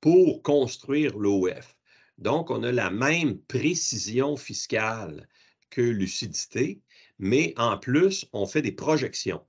pour 0.00 0.42
construire 0.42 1.18
l'OF. 1.18 1.76
Donc, 2.16 2.50
on 2.50 2.62
a 2.62 2.72
la 2.72 2.88
même 2.88 3.38
précision 3.38 4.38
fiscale 4.38 5.28
que 5.68 5.82
lucidité, 5.82 6.80
mais 7.18 7.52
en 7.58 7.76
plus, 7.76 8.24
on 8.32 8.46
fait 8.46 8.62
des 8.62 8.72
projections. 8.72 9.42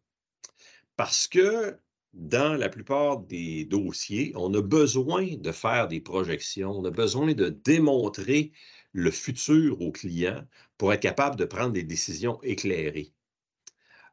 Parce 0.98 1.30
que 1.30 1.80
dans 2.12 2.56
la 2.56 2.68
plupart 2.68 3.20
des 3.20 3.64
dossiers, 3.64 4.34
on 4.36 4.54
a 4.54 4.62
besoin 4.62 5.38
de 5.38 5.54
faire 5.54 5.88
des 5.88 6.02
projections, 6.02 6.72
on 6.72 6.84
a 6.84 6.92
besoin 6.92 7.34
de 7.34 7.48
démontrer 7.48 8.52
le 8.92 9.12
futur 9.12 9.82
au 9.82 9.94
client 9.94 10.46
pour 10.78 10.94
être 10.94 11.02
capable 11.02 11.36
de 11.36 11.46
prendre 11.46 11.72
des 11.74 11.84
décisions 11.84 12.40
éclairées. 12.44 13.14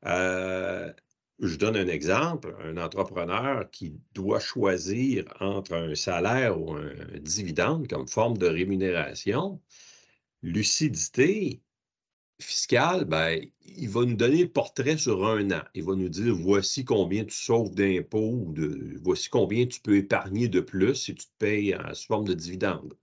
Euh, 0.07 0.93
je 1.41 1.57
donne 1.57 1.77
un 1.77 1.89
exemple, 1.89 2.57
un 2.63 2.77
entrepreneur 2.77 3.69
qui 3.71 3.95
doit 4.15 4.41
choisir 4.41 5.25
entre 5.41 5.75
un 5.75 5.95
salaire 5.95 6.61
ou 6.61 6.73
un 6.73 6.95
dividende 7.21 7.89
comme 7.89 8.07
forme 8.07 8.39
de 8.39 8.47
rémunération, 8.47 9.61
lucidité, 10.43 11.63
fiscal, 12.43 13.05
ben, 13.05 13.41
il 13.65 13.89
va 13.89 14.05
nous 14.05 14.17
donner 14.17 14.43
le 14.43 14.53
portrait 14.53 14.99
sur 14.99 15.27
un 15.27 15.51
an. 15.53 15.63
Il 15.75 15.85
va 15.85 15.95
nous 15.95 16.09
dire 16.09 16.35
voici 16.35 16.85
combien 16.85 17.25
tu 17.25 17.35
sauves 17.35 17.75
d'impôts 17.75 18.55
voici 19.03 19.29
combien 19.31 19.67
tu 19.67 19.81
peux 19.81 19.97
épargner 19.97 20.49
de 20.49 20.61
plus 20.61 20.95
si 20.95 21.15
tu 21.15 21.27
te 21.27 21.33
payes 21.39 21.75
en 21.77 21.95
sous 21.95 22.07
forme 22.07 22.27
de 22.27 22.35
dividende. 22.35 22.95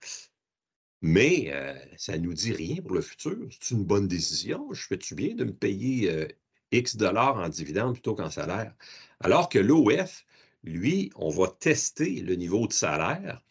Mais 1.01 1.51
euh, 1.53 1.73
ça 1.97 2.17
ne 2.17 2.23
nous 2.23 2.33
dit 2.33 2.51
rien 2.51 2.81
pour 2.81 2.93
le 2.93 3.01
futur. 3.01 3.37
C'est 3.59 3.73
une 3.73 3.85
bonne 3.85 4.07
décision. 4.07 4.71
Je 4.73 4.85
fais-tu 4.85 5.15
bien 5.15 5.35
de 5.35 5.45
me 5.45 5.53
payer 5.53 6.11
euh, 6.11 6.27
X 6.71 6.97
dollars 6.97 7.37
en 7.37 7.49
dividende 7.49 7.93
plutôt 7.93 8.15
qu'en 8.15 8.29
salaire? 8.29 8.75
Alors 9.21 9.49
que 9.49 9.59
l'OF, 9.59 10.25
lui, 10.63 11.11
on 11.15 11.29
va 11.29 11.47
tester 11.47 12.21
le 12.21 12.35
niveau 12.35 12.67
de 12.67 12.73
salaire 12.73 13.41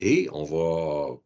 et 0.00 0.28
on 0.32 0.44
va 0.44 1.16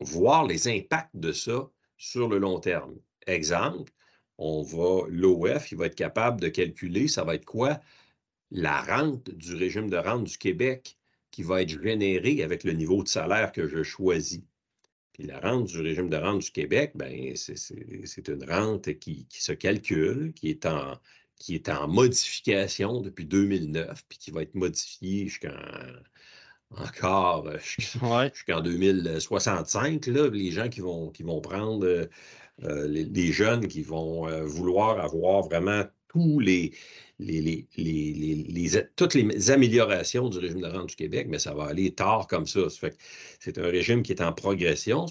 voir 0.00 0.44
les 0.46 0.68
impacts 0.68 1.16
de 1.16 1.32
ça 1.32 1.70
sur 1.96 2.28
le 2.28 2.38
long 2.38 2.60
terme. 2.60 2.96
Exemple, 3.26 3.92
on 4.38 4.62
va, 4.62 5.06
l'OF, 5.08 5.72
il 5.72 5.78
va 5.78 5.86
être 5.86 5.94
capable 5.94 6.40
de 6.40 6.48
calculer, 6.48 7.08
ça 7.08 7.24
va 7.24 7.34
être 7.36 7.44
quoi? 7.44 7.80
La 8.50 8.82
rente 8.82 9.30
du 9.30 9.54
régime 9.54 9.90
de 9.90 9.96
rente 9.96 10.24
du 10.24 10.38
Québec 10.38 10.98
qui 11.30 11.42
va 11.42 11.62
être 11.62 11.82
générée 11.82 12.42
avec 12.42 12.64
le 12.64 12.72
niveau 12.72 13.02
de 13.02 13.08
salaire 13.08 13.52
que 13.52 13.66
je 13.66 13.82
choisis? 13.82 14.42
Puis 15.16 15.26
la 15.26 15.40
rente 15.40 15.68
du 15.68 15.80
régime 15.80 16.10
de 16.10 16.16
rente 16.16 16.42
du 16.42 16.50
Québec, 16.50 16.92
ben, 16.94 17.32
c'est 17.36 18.28
une 18.28 18.44
rente 18.44 18.98
qui, 18.98 19.26
se 19.30 19.52
calcule, 19.52 20.34
qui 20.34 20.50
est, 20.50 20.66
en, 20.66 20.98
qui 21.36 21.54
est 21.54 21.70
en 21.70 21.88
modification 21.88 23.00
depuis 23.00 23.24
2009, 23.24 24.04
puis 24.10 24.18
qui 24.18 24.30
va 24.30 24.42
être 24.42 24.54
modifiée 24.54 25.26
jusqu'en 25.26 25.56
encore 26.76 27.50
jusqu'en 27.60 28.60
2065. 28.60 30.06
Là, 30.06 30.28
les 30.28 30.50
gens 30.50 30.68
qui 30.68 30.80
vont, 30.80 31.08
qui 31.08 31.22
vont 31.22 31.40
prendre 31.40 31.86
euh, 32.64 32.86
les, 32.86 33.32
jeunes 33.32 33.68
qui 33.68 33.82
vont 33.82 34.28
euh, 34.28 34.44
vouloir 34.44 35.00
avoir 35.00 35.44
vraiment 35.44 35.84
toutes 38.96 39.14
les 39.14 39.50
améliorations 39.50 40.28
du 40.28 40.38
régime 40.38 40.60
de 40.60 40.66
rente 40.66 40.90
du 40.90 40.96
Québec, 40.96 41.26
mais 41.28 41.38
ça 41.38 41.54
va 41.54 41.64
aller 41.64 41.92
tard 41.94 42.26
comme 42.26 42.46
ça. 42.46 42.60
c'est 43.40 43.58
un 43.58 43.68
régime 43.68 44.02
qui 44.02 44.12
est 44.12 44.22
en 44.22 44.32
progression. 44.32 45.06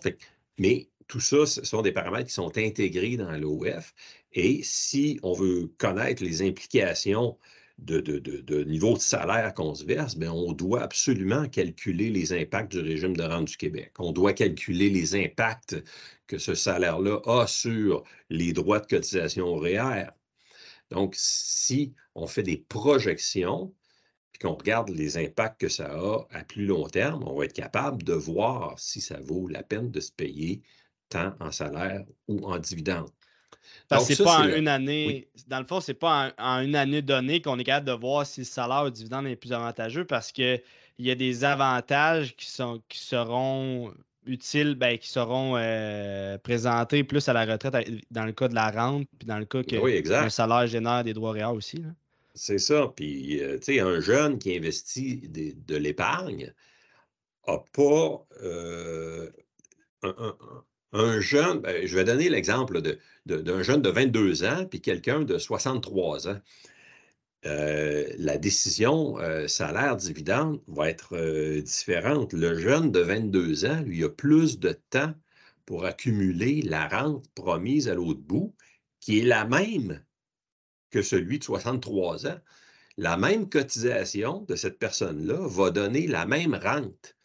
mais 0.57 0.89
tout 1.07 1.19
ça, 1.19 1.45
ce 1.45 1.63
sont 1.63 1.81
des 1.81 1.91
paramètres 1.91 2.27
qui 2.27 2.33
sont 2.33 2.57
intégrés 2.57 3.17
dans 3.17 3.31
l'OF. 3.37 3.93
Et 4.33 4.61
si 4.63 5.19
on 5.23 5.33
veut 5.33 5.71
connaître 5.77 6.23
les 6.23 6.41
implications 6.41 7.37
de, 7.77 8.63
niveau 8.63 8.93
de 8.93 8.99
salaire 8.99 9.53
qu'on 9.53 9.75
se 9.75 9.85
verse, 9.85 10.15
bien, 10.15 10.31
on 10.31 10.53
doit 10.53 10.81
absolument 10.81 11.47
calculer 11.47 12.09
les 12.09 12.33
impacts 12.33 12.71
du 12.71 12.79
régime 12.79 13.15
de 13.15 13.23
rente 13.23 13.49
du 13.49 13.57
Québec. 13.57 13.93
On 13.99 14.11
doit 14.11 14.33
calculer 14.33 14.89
les 14.89 15.15
impacts 15.15 15.75
que 16.27 16.37
ce 16.37 16.55
salaire-là 16.55 17.21
a 17.25 17.47
sur 17.47 18.03
les 18.29 18.53
droits 18.53 18.79
de 18.79 18.87
cotisation 18.87 19.47
horaire. 19.47 20.13
Donc, 20.91 21.15
si 21.17 21.93
on 22.13 22.27
fait 22.27 22.43
des 22.43 22.57
projections, 22.57 23.73
puis 24.31 24.39
qu'on 24.39 24.55
regarde 24.55 24.89
les 24.89 25.17
impacts 25.17 25.61
que 25.61 25.69
ça 25.69 25.91
a 25.91 26.25
à 26.31 26.43
plus 26.43 26.65
long 26.65 26.87
terme, 26.87 27.23
on 27.25 27.37
va 27.37 27.45
être 27.45 27.53
capable 27.53 28.03
de 28.03 28.13
voir 28.13 28.77
si 28.77 29.01
ça 29.01 29.19
vaut 29.21 29.47
la 29.47 29.63
peine 29.63 29.91
de 29.91 29.99
se 29.99 30.11
payer 30.11 30.61
tant 31.09 31.33
en 31.39 31.51
salaire 31.51 32.03
ou 32.27 32.45
en 32.45 32.59
dividende. 32.59 33.09
Parce 33.87 34.07
que 34.07 34.15
c'est 34.15 34.23
pas 34.23 34.41
en 34.41 34.49
une 34.49 34.67
année, 34.67 35.27
dans 35.47 35.59
le 35.59 35.65
fond, 35.65 35.79
c'est 35.79 35.93
pas 35.93 36.33
en, 36.37 36.59
une 36.59 36.75
année 36.75 37.01
donnée 37.01 37.41
qu'on 37.41 37.57
est 37.59 37.63
capable 37.63 37.87
de 37.87 37.93
voir 37.93 38.25
si 38.25 38.41
le 38.41 38.45
salaire 38.45 38.81
ou 38.81 38.85
le 38.85 38.91
dividende 38.91 39.27
est 39.27 39.35
plus 39.35 39.53
avantageux 39.53 40.05
parce 40.05 40.31
qu'il 40.31 40.61
y 40.99 41.09
a 41.09 41.15
des 41.15 41.43
avantages 41.43 42.35
qui, 42.35 42.49
sont, 42.49 42.81
qui 42.89 42.99
seront 42.99 43.93
utiles, 44.25 44.75
ben, 44.75 44.97
qui 44.97 45.09
seront 45.09 45.55
euh, 45.57 46.37
présentés 46.37 47.03
plus 47.03 47.27
à 47.29 47.33
la 47.33 47.45
retraite 47.45 47.75
dans 48.11 48.25
le 48.25 48.31
cas 48.31 48.47
de 48.47 48.55
la 48.55 48.71
rente, 48.71 49.07
puis 49.17 49.27
dans 49.27 49.39
le 49.39 49.45
cas 49.45 49.63
que 49.63 49.75
le 49.75 50.29
salaire 50.29 50.67
génère 50.67 51.03
des 51.03 51.13
droits 51.13 51.31
réels 51.31 51.55
aussi. 51.55 51.83
C'est 52.33 52.57
ça. 52.57 52.91
Puis, 52.95 53.41
euh, 53.41 53.57
tu 53.57 53.75
sais, 53.75 53.79
un 53.79 53.99
jeune 53.99 54.39
qui 54.39 54.55
investit 54.55 55.29
de, 55.29 55.75
l'épargne 55.77 56.53
n'a 57.47 57.59
pas 57.73 58.25
euh, 58.43 59.29
un, 60.03 60.35
un 60.95 61.19
jeune, 61.19 61.59
ben, 61.59 61.85
je 61.85 61.95
vais 61.95 62.03
donner 62.03 62.29
l'exemple 62.29 62.81
d'un 63.25 63.63
jeune 63.63 63.81
de 63.81 63.89
22 63.89 64.43
ans 64.45 64.65
puis 64.65 64.81
quelqu'un 64.81 65.21
de 65.21 65.37
63 65.37 66.29
ans. 66.29 66.39
Euh, 67.45 68.07
la 68.17 68.37
décision 68.37 69.19
euh, 69.19 69.47
salaire-dividende 69.47 70.61
va 70.67 70.89
être 70.89 71.15
euh, 71.15 71.61
différente. 71.61 72.33
Le 72.33 72.57
jeune 72.57 72.91
de 72.91 72.99
22 72.99 73.65
ans, 73.65 73.81
lui, 73.81 74.03
a 74.03 74.09
plus 74.09 74.59
de 74.59 74.73
temps 74.89 75.13
pour 75.65 75.85
accumuler 75.85 76.61
la 76.63 76.87
rente 76.87 77.27
promise 77.35 77.87
à 77.87 77.93
l'autre 77.93 78.21
bout, 78.21 78.55
qui 78.99 79.19
est 79.19 79.23
la 79.23 79.45
même 79.45 80.03
que 80.89 81.03
celui 81.03 81.37
de 81.37 81.43
63 81.43 82.27
ans. 82.27 82.39
La 82.97 83.17
même 83.17 83.49
cotisation 83.49 84.41
de 84.47 84.55
cette 84.55 84.79
personne-là 84.79 85.47
va 85.47 85.69
donner 85.69 86.07
la 86.07 86.25
même 86.25 86.55
rente. 86.55 87.15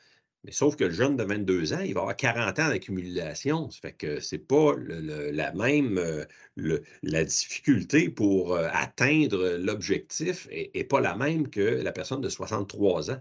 Mais 0.44 0.52
sauf 0.52 0.76
que 0.76 0.84
le 0.84 0.92
jeune 0.92 1.16
de 1.16 1.24
22 1.24 1.74
ans, 1.74 1.80
il 1.80 1.92
va 1.92 2.00
avoir 2.00 2.16
40 2.16 2.58
ans 2.58 2.68
d'accumulation. 2.68 3.70
Ça 3.70 3.80
fait 3.80 3.92
que 3.92 4.20
c'est 4.20 4.38
pas 4.38 4.74
la 4.78 5.52
même, 5.52 5.98
euh, 5.98 6.24
la 7.02 7.24
difficulté 7.24 8.08
pour 8.08 8.54
euh, 8.54 8.68
atteindre 8.72 9.56
l'objectif 9.58 10.48
n'est 10.48 10.84
pas 10.84 11.00
la 11.00 11.14
même 11.16 11.50
que 11.50 11.60
la 11.60 11.92
personne 11.92 12.22
de 12.22 12.28
63 12.30 13.10
ans. 13.10 13.20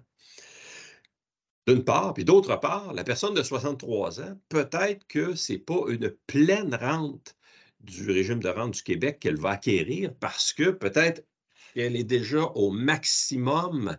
D'une 1.67 1.84
part, 1.84 2.13
puis 2.13 2.25
d'autre 2.25 2.55
part, 2.60 2.93
la 2.93 3.03
personne 3.03 3.34
de 3.34 3.43
63 3.43 4.21
ans, 4.21 4.39
peut-être 4.47 5.05
que 5.08 5.36
ce 5.36 5.53
n'est 5.53 5.60
pas 5.60 5.84
une 5.89 6.10
pleine 6.25 6.73
rente 6.73 7.36
du 7.82 8.10
régime 8.12 8.41
de 8.41 8.49
rente 8.49 8.73
du 8.75 8.84
Québec 8.84 9.19
qu'elle 9.19 9.38
va 9.38 9.51
acquérir 9.51 10.13
parce 10.19 10.53
que 10.53 10.71
peut-être 10.71 11.25
qu'elle 11.80 11.96
est 11.96 12.04
déjà 12.04 12.44
au 12.56 12.72
maximum 12.72 13.98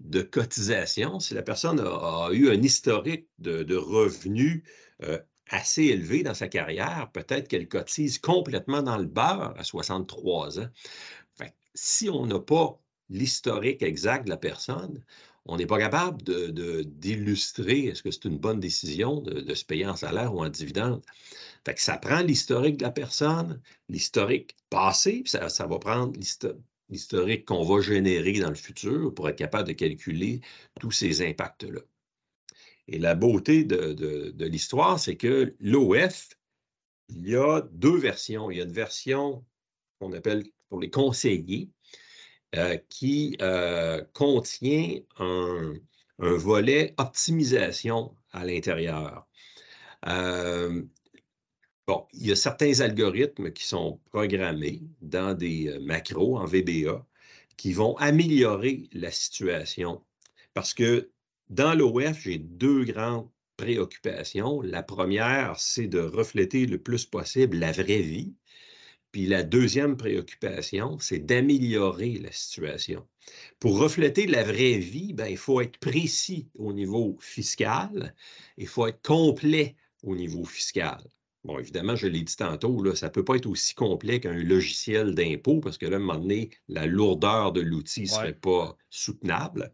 de 0.00 0.22
cotisation, 0.22 1.20
si 1.20 1.34
la 1.34 1.42
personne 1.42 1.78
a, 1.78 2.30
eu 2.32 2.48
un 2.48 2.62
historique 2.62 3.28
de, 3.38 3.76
revenus 3.76 4.62
euh, 5.02 5.18
assez 5.50 5.84
élevé 5.84 6.22
dans 6.22 6.32
sa 6.32 6.48
carrière, 6.48 7.10
peut-être 7.12 7.46
qu'elle 7.46 7.68
cotise 7.68 8.18
complètement 8.18 8.82
dans 8.82 8.96
le 8.96 9.04
beurre 9.04 9.52
à 9.58 9.64
63 9.64 10.60
ans. 10.60 10.68
si 11.74 12.08
on 12.08 12.24
n'a 12.24 12.40
pas 12.40 12.80
l'historique 13.10 13.82
exact 13.82 14.24
de 14.24 14.30
la 14.30 14.38
personne, 14.38 15.04
on 15.44 15.58
n'est 15.58 15.66
pas 15.66 15.78
capable 15.78 16.22
d'illustrer 16.22 17.82
de, 17.82 17.88
est-ce 17.88 18.02
que 18.02 18.10
c'est 18.10 18.24
une 18.24 18.38
bonne 18.38 18.60
décision 18.60 19.20
de, 19.20 19.54
se 19.54 19.66
payer 19.66 19.86
en 19.86 19.96
salaire 19.96 20.34
ou 20.34 20.42
en 20.42 20.48
dividende. 20.48 21.02
Fait 21.66 21.74
que 21.74 21.82
ça 21.82 21.98
prend 21.98 22.20
l'historique 22.20 22.78
de 22.78 22.84
la 22.84 22.90
personne, 22.90 23.60
l'historique 23.90 24.56
passé, 24.70 25.24
ça 25.26 25.66
va 25.66 25.78
prendre 25.78 26.18
historique 26.90 27.44
qu'on 27.44 27.64
va 27.64 27.80
générer 27.80 28.38
dans 28.40 28.48
le 28.48 28.54
futur 28.54 29.14
pour 29.14 29.28
être 29.28 29.36
capable 29.36 29.68
de 29.68 29.72
calculer 29.72 30.40
tous 30.80 30.90
ces 30.90 31.26
impacts-là. 31.26 31.80
Et 32.88 32.98
la 32.98 33.14
beauté 33.14 33.64
de, 33.64 34.44
l'histoire, 34.44 34.98
c'est 34.98 35.16
que 35.16 35.54
l'OF, 35.60 36.30
il 37.10 37.28
y 37.28 37.36
a 37.36 37.60
deux 37.72 37.96
versions. 37.96 38.50
Il 38.50 38.58
y 38.58 38.60
a 38.60 38.64
une 38.64 38.72
version 38.72 39.44
qu'on 39.98 40.12
appelle 40.12 40.44
pour 40.68 40.80
les 40.80 40.90
conseillers, 40.90 41.70
euh, 42.56 42.78
qui 42.88 43.36
euh, 43.42 44.02
contient 44.14 45.00
un, 45.18 45.74
volet 46.18 46.94
optimisation 46.96 48.16
à 48.32 48.44
l'intérieur. 48.44 49.28
Euh, 50.06 50.82
Bon, 51.88 52.06
il 52.12 52.26
y 52.26 52.32
a 52.32 52.36
certains 52.36 52.80
algorithmes 52.80 53.50
qui 53.50 53.64
sont 53.64 53.98
programmés 54.10 54.82
dans 55.00 55.32
des 55.32 55.68
euh, 55.68 55.80
macros 55.80 56.36
en 56.36 56.44
VBA 56.44 57.06
qui 57.56 57.72
vont 57.72 57.96
améliorer 57.96 58.90
la 58.92 59.10
situation 59.10 60.04
parce 60.52 60.74
que 60.74 61.10
dans 61.48 61.72
l'OF, 61.72 62.20
j'ai 62.20 62.36
deux 62.36 62.84
grandes 62.84 63.30
préoccupations. 63.56 64.60
La 64.60 64.82
première, 64.82 65.58
c'est 65.58 65.86
de 65.86 66.00
refléter 66.00 66.66
le 66.66 66.76
plus 66.76 67.06
possible 67.06 67.56
la 67.56 67.72
vraie 67.72 68.02
vie. 68.02 68.34
Puis 69.10 69.24
la 69.24 69.42
deuxième 69.42 69.96
préoccupation, 69.96 70.98
c'est 70.98 71.20
d'améliorer 71.20 72.18
la 72.18 72.32
situation. 72.32 73.08
Pour 73.60 73.78
refléter 73.78 74.26
la 74.26 74.44
vraie 74.44 74.76
vie, 74.76 75.14
ben, 75.14 75.28
il 75.28 75.38
faut 75.38 75.62
être 75.62 75.78
précis 75.78 76.50
au 76.58 76.74
niveau 76.74 77.16
fiscal, 77.18 78.14
il 78.58 78.66
faut 78.66 78.86
être 78.86 79.00
complet 79.00 79.74
au 80.02 80.14
niveau 80.14 80.44
fiscal. 80.44 81.02
Bon, 81.44 81.58
évidemment, 81.58 81.94
je 81.94 82.06
l'ai 82.08 82.22
dit 82.22 82.36
tantôt, 82.36 82.82
là, 82.82 82.94
ça 82.96 83.06
ne 83.06 83.12
peut 83.12 83.24
pas 83.24 83.36
être 83.36 83.46
aussi 83.46 83.74
complet 83.74 84.20
qu'un 84.20 84.32
logiciel 84.32 85.14
d'impôt 85.14 85.60
parce 85.60 85.78
que 85.78 85.86
là, 85.86 85.96
à 85.96 86.00
un 86.00 86.02
moment 86.02 86.18
donné, 86.18 86.50
la 86.68 86.86
lourdeur 86.86 87.52
de 87.52 87.60
l'outil 87.60 88.02
ne 88.02 88.06
serait 88.06 88.34
pas 88.34 88.76
soutenable. 88.90 89.72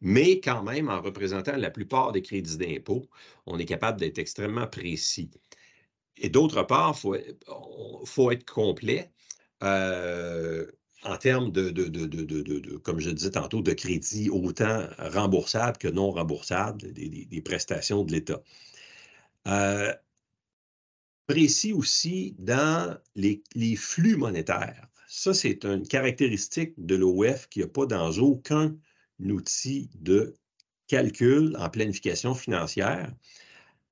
Mais 0.00 0.40
quand 0.40 0.62
même, 0.62 0.88
en 0.88 1.00
représentant 1.00 1.56
la 1.56 1.70
plupart 1.70 2.12
des 2.12 2.22
crédits 2.22 2.56
d'impôt, 2.56 3.08
on 3.46 3.58
est 3.58 3.64
capable 3.64 3.98
d'être 4.00 4.18
extrêmement 4.18 4.66
précis. 4.66 5.30
Et 6.16 6.28
d'autre 6.28 6.62
part, 6.64 6.96
il 7.04 8.06
faut, 8.06 8.30
être 8.30 8.44
complet. 8.44 9.10
Euh, 9.62 10.66
en 11.04 11.16
termes 11.16 11.52
de, 11.52 11.70
de, 11.70 12.76
comme 12.78 12.98
je 13.00 13.10
disais 13.10 13.30
tantôt, 13.30 13.62
de 13.62 13.72
crédits 13.72 14.30
autant 14.30 14.86
remboursables 14.98 15.78
que 15.78 15.88
non 15.88 16.10
remboursables, 16.10 16.92
des, 16.92 17.42
prestations 17.44 18.04
de 18.04 18.12
l'État. 18.12 18.42
Euh, 19.46 19.92
précis 21.28 21.72
aussi 21.74 22.34
dans 22.38 22.96
les, 23.14 23.76
flux 23.76 24.16
monétaires. 24.16 24.88
Ça, 25.06 25.34
c'est 25.34 25.64
une 25.64 25.86
caractéristique 25.86 26.72
de 26.78 26.96
l'OF 26.96 27.48
qui 27.48 27.60
n'y 27.60 27.64
a 27.66 27.68
pas 27.68 27.86
dans 27.86 28.10
aucun 28.18 28.74
outil 29.20 29.90
de 29.94 30.34
calcul 30.86 31.54
en 31.58 31.68
planification 31.68 32.34
financière. 32.34 33.12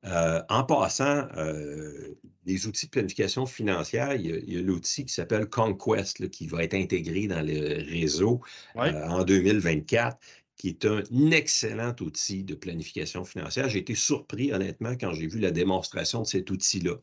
Euh, 0.04 0.42
en 0.48 0.64
passant, 0.64 1.26
euh, 1.36 2.14
les 2.44 2.66
outils 2.66 2.86
de 2.86 2.90
planification 2.90 3.44
financière, 3.44 4.14
il 4.14 4.50
y 4.50 4.56
a, 4.56 4.60
l'outil 4.62 5.04
qui 5.04 5.12
s'appelle 5.12 5.48
Conquest 5.48 6.30
qui 6.30 6.46
va 6.46 6.62
être 6.62 6.74
intégré 6.74 7.26
dans 7.26 7.42
le 7.42 7.82
réseau 7.90 8.40
euh, 8.76 9.08
en 9.08 9.24
2024 9.24 10.16
qui 10.56 10.68
est 10.68 10.84
un 10.86 11.02
excellent 11.30 11.94
outil 12.00 12.44
de 12.44 12.54
planification 12.54 13.24
financière. 13.24 13.68
J'ai 13.68 13.78
été 13.78 13.94
surpris, 13.94 14.52
honnêtement, 14.52 14.96
quand 14.96 15.12
j'ai 15.12 15.26
vu 15.26 15.38
la 15.38 15.50
démonstration 15.50 16.22
de 16.22 16.26
cet 16.26 16.50
outil-là. 16.50 16.96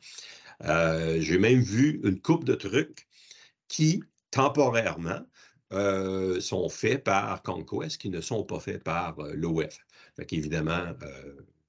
Euh, 0.64 1.20
j'ai 1.22 1.38
même 1.38 1.62
vu 1.62 2.02
une 2.04 2.20
coupe 2.20 2.46
de 2.46 2.56
trucs 2.56 3.08
qui, 3.68 4.04
temporairement, 4.32 5.22
euh, 5.72 6.40
sont 6.40 6.70
faits 6.70 7.04
par 7.04 7.42
Conquest, 7.42 8.00
qui 8.00 8.10
ne 8.10 8.22
sont 8.22 8.44
pas 8.44 8.60
faits 8.60 8.84
par 8.84 9.20
euh, 9.20 9.34
l'OF. 9.34 9.80
Fait 10.16 10.28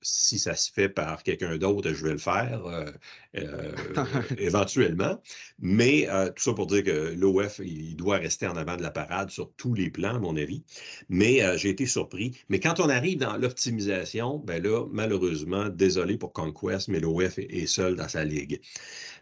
si 0.05 0.38
ça 0.38 0.55
se 0.55 0.71
fait 0.71 0.90
par 0.90 1.23
quelqu'un 1.23 1.57
d'autre, 1.57 1.93
je 1.93 2.05
vais 2.05 2.12
le 2.12 2.19
faire 2.19 2.67
euh, 2.67 2.90
euh, 3.37 3.73
éventuellement. 4.38 5.21
Mais 5.59 6.09
euh, 6.11 6.27
tout 6.27 6.43
ça 6.43 6.53
pour 6.53 6.67
dire 6.67 6.85
que 6.85 7.14
l'OF, 7.14 7.61
il 7.64 7.97
doit 7.97 8.19
rester 8.19 8.47
en 8.47 8.57
avant 8.57 8.77
de 8.77 8.83
la 8.83 8.90
parade 8.90 9.31
sur 9.31 9.51
tous 9.57 9.73
les 9.75 9.90
plans, 9.90 10.17
à 10.17 10.19
mon 10.19 10.37
avis. 10.37 10.62
Mais 11.09 11.40
j'ai 11.57 11.71
été 11.71 11.87
surpris. 11.87 12.33
Mais 12.51 12.61
quand 12.61 12.81
on 12.81 12.88
arrive 12.88 13.19
dans 13.19 13.37
l'optimisation, 13.38 14.38
ben 14.38 14.62
là, 14.62 14.87
malheureusement, 14.93 15.69
désolé 15.71 16.19
pour 16.19 16.33
Conquest, 16.33 16.88
mais 16.88 17.01
l'OF 17.01 17.38
est, 17.38 17.67
seul 17.67 17.97
dans 17.97 18.09
sa 18.09 18.25
ligue. 18.25 18.61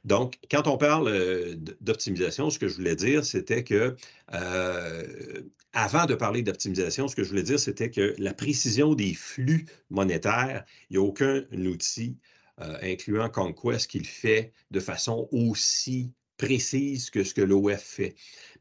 Donc, 0.04 0.34
quand 0.50 0.66
on 0.66 0.76
parle 0.76 1.54
d'optimisation, 1.80 2.50
ce 2.50 2.58
que 2.58 2.66
je 2.66 2.74
voulais 2.74 2.96
dire, 2.96 3.24
c'était 3.24 3.62
que 3.62 3.94
avant 5.72 6.06
de 6.06 6.14
parler 6.14 6.42
d'optimisation, 6.42 7.08
ce 7.08 7.16
que 7.16 7.24
je 7.24 7.28
voulais 7.30 7.42
dire, 7.42 7.58
c'était 7.58 7.90
que 7.90 8.14
la 8.18 8.34
précision 8.34 8.94
des 8.94 9.14
flux 9.14 9.66
monétaires, 9.90 10.64
il 10.90 10.98
n'y 10.98 11.04
a 11.04 11.06
aucun 11.06 11.44
outil, 11.52 12.18
incluant 12.58 13.28
Conquest, 13.28 13.90
qui 13.90 13.98
le 13.98 14.04
fait 14.04 14.52
de 14.70 14.80
façon 14.80 15.28
aussi 15.32 16.12
précise 16.36 17.10
que 17.10 17.24
ce 17.24 17.34
que 17.34 17.40
l'OF 17.40 17.80
fait. 17.80 18.14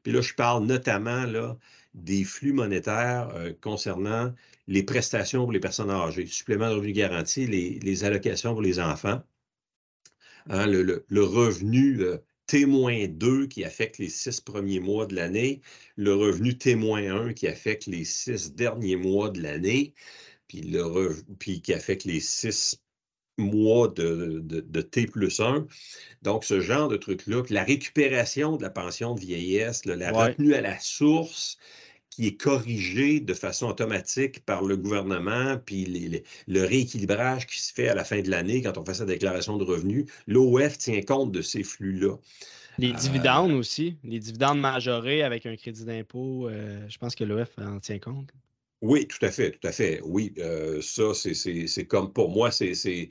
Puis 0.03 0.11
là, 0.11 0.21
je 0.21 0.33
parle 0.33 0.65
notamment 0.65 1.25
là, 1.25 1.57
des 1.93 2.23
flux 2.23 2.53
monétaires 2.53 3.29
euh, 3.35 3.53
concernant 3.59 4.33
les 4.67 4.83
prestations 4.83 5.43
pour 5.43 5.51
les 5.51 5.59
personnes 5.59 5.89
âgées, 5.89 6.27
supplément 6.27 6.69
de 6.69 6.75
revenu 6.75 6.93
garanti, 6.93 7.47
les, 7.47 8.03
allocations 8.03 8.53
pour 8.53 8.61
les 8.61 8.79
enfants, 8.79 9.21
hein, 10.49 10.67
le, 10.67 11.23
revenu 11.23 12.01
euh, 12.01 12.17
témoin 12.51 13.07
2 13.07 13.47
qui 13.47 13.63
affecte 13.63 13.97
les 13.97 14.09
six 14.09 14.41
premiers 14.41 14.81
mois 14.81 15.05
de 15.05 15.15
l'année, 15.15 15.61
le 15.95 16.13
revenu 16.13 16.57
témoin 16.57 17.27
1 17.27 17.31
qui 17.31 17.47
affecte 17.47 17.85
les 17.85 18.03
six 18.03 18.53
derniers 18.53 18.97
mois 18.97 19.29
de 19.29 19.41
l'année, 19.41 19.93
puis, 20.49 20.59
le 20.59 21.15
puis 21.39 21.61
qui 21.61 21.73
affecte 21.73 22.03
les 22.03 22.19
six 22.19 22.77
mois 23.37 23.87
de, 23.87 24.81
T 24.81 25.05
plus 25.05 25.39
1. 25.39 25.65
Donc, 26.23 26.43
ce 26.43 26.59
genre 26.59 26.89
de 26.89 26.97
truc-là, 26.97 27.41
la 27.49 27.63
récupération 27.63 28.57
de 28.57 28.63
la 28.63 28.69
pension 28.69 29.15
de 29.15 29.21
vieillesse, 29.21 29.85
la 29.85 30.11
retenue 30.11 30.53
à 30.53 30.59
la 30.59 30.77
source 30.77 31.57
qui 32.11 32.27
est 32.27 32.35
corrigée 32.35 33.19
de 33.21 33.33
façon 33.33 33.67
automatique 33.67 34.45
par 34.45 34.63
le 34.63 34.77
gouvernement, 34.77 35.57
puis 35.65 36.21
le 36.47 36.63
rééquilibrage 36.63 37.47
qui 37.47 37.59
se 37.59 37.73
fait 37.73 37.87
à 37.87 37.95
la 37.95 38.03
fin 38.03 38.21
de 38.21 38.29
l'année 38.29 38.61
quand 38.61 38.77
on 38.77 38.85
fait 38.85 38.93
sa 38.93 39.05
déclaration 39.05 39.57
de 39.57 39.63
revenus, 39.63 40.05
l'OF 40.27 40.77
tient 40.77 41.01
compte 41.01 41.31
de 41.31 41.41
ces 41.41 41.63
flux-là. 41.63 42.17
Les 42.77 42.91
euh, 42.91 42.95
dividendes 42.95 43.51
aussi, 43.51 43.97
les 44.03 44.19
dividendes 44.19 44.59
majorés 44.59 45.23
avec 45.23 45.45
un 45.45 45.55
crédit 45.55 45.85
d'impôt, 45.85 46.47
euh, 46.47 46.79
je 46.87 46.97
pense 46.97 47.15
que 47.15 47.23
l'OF 47.23 47.49
en 47.57 47.79
tient 47.79 47.99
compte. 47.99 48.29
Oui, 48.81 49.07
tout 49.07 49.23
à 49.23 49.29
fait, 49.29 49.51
tout 49.51 49.67
à 49.67 49.71
fait. 49.71 50.01
Oui, 50.03 50.33
euh, 50.39 50.81
ça, 50.81 51.13
c'est 51.13 51.85
comme 51.85 52.11
pour 52.11 52.29
moi, 52.29 52.49
c'est 52.51 53.09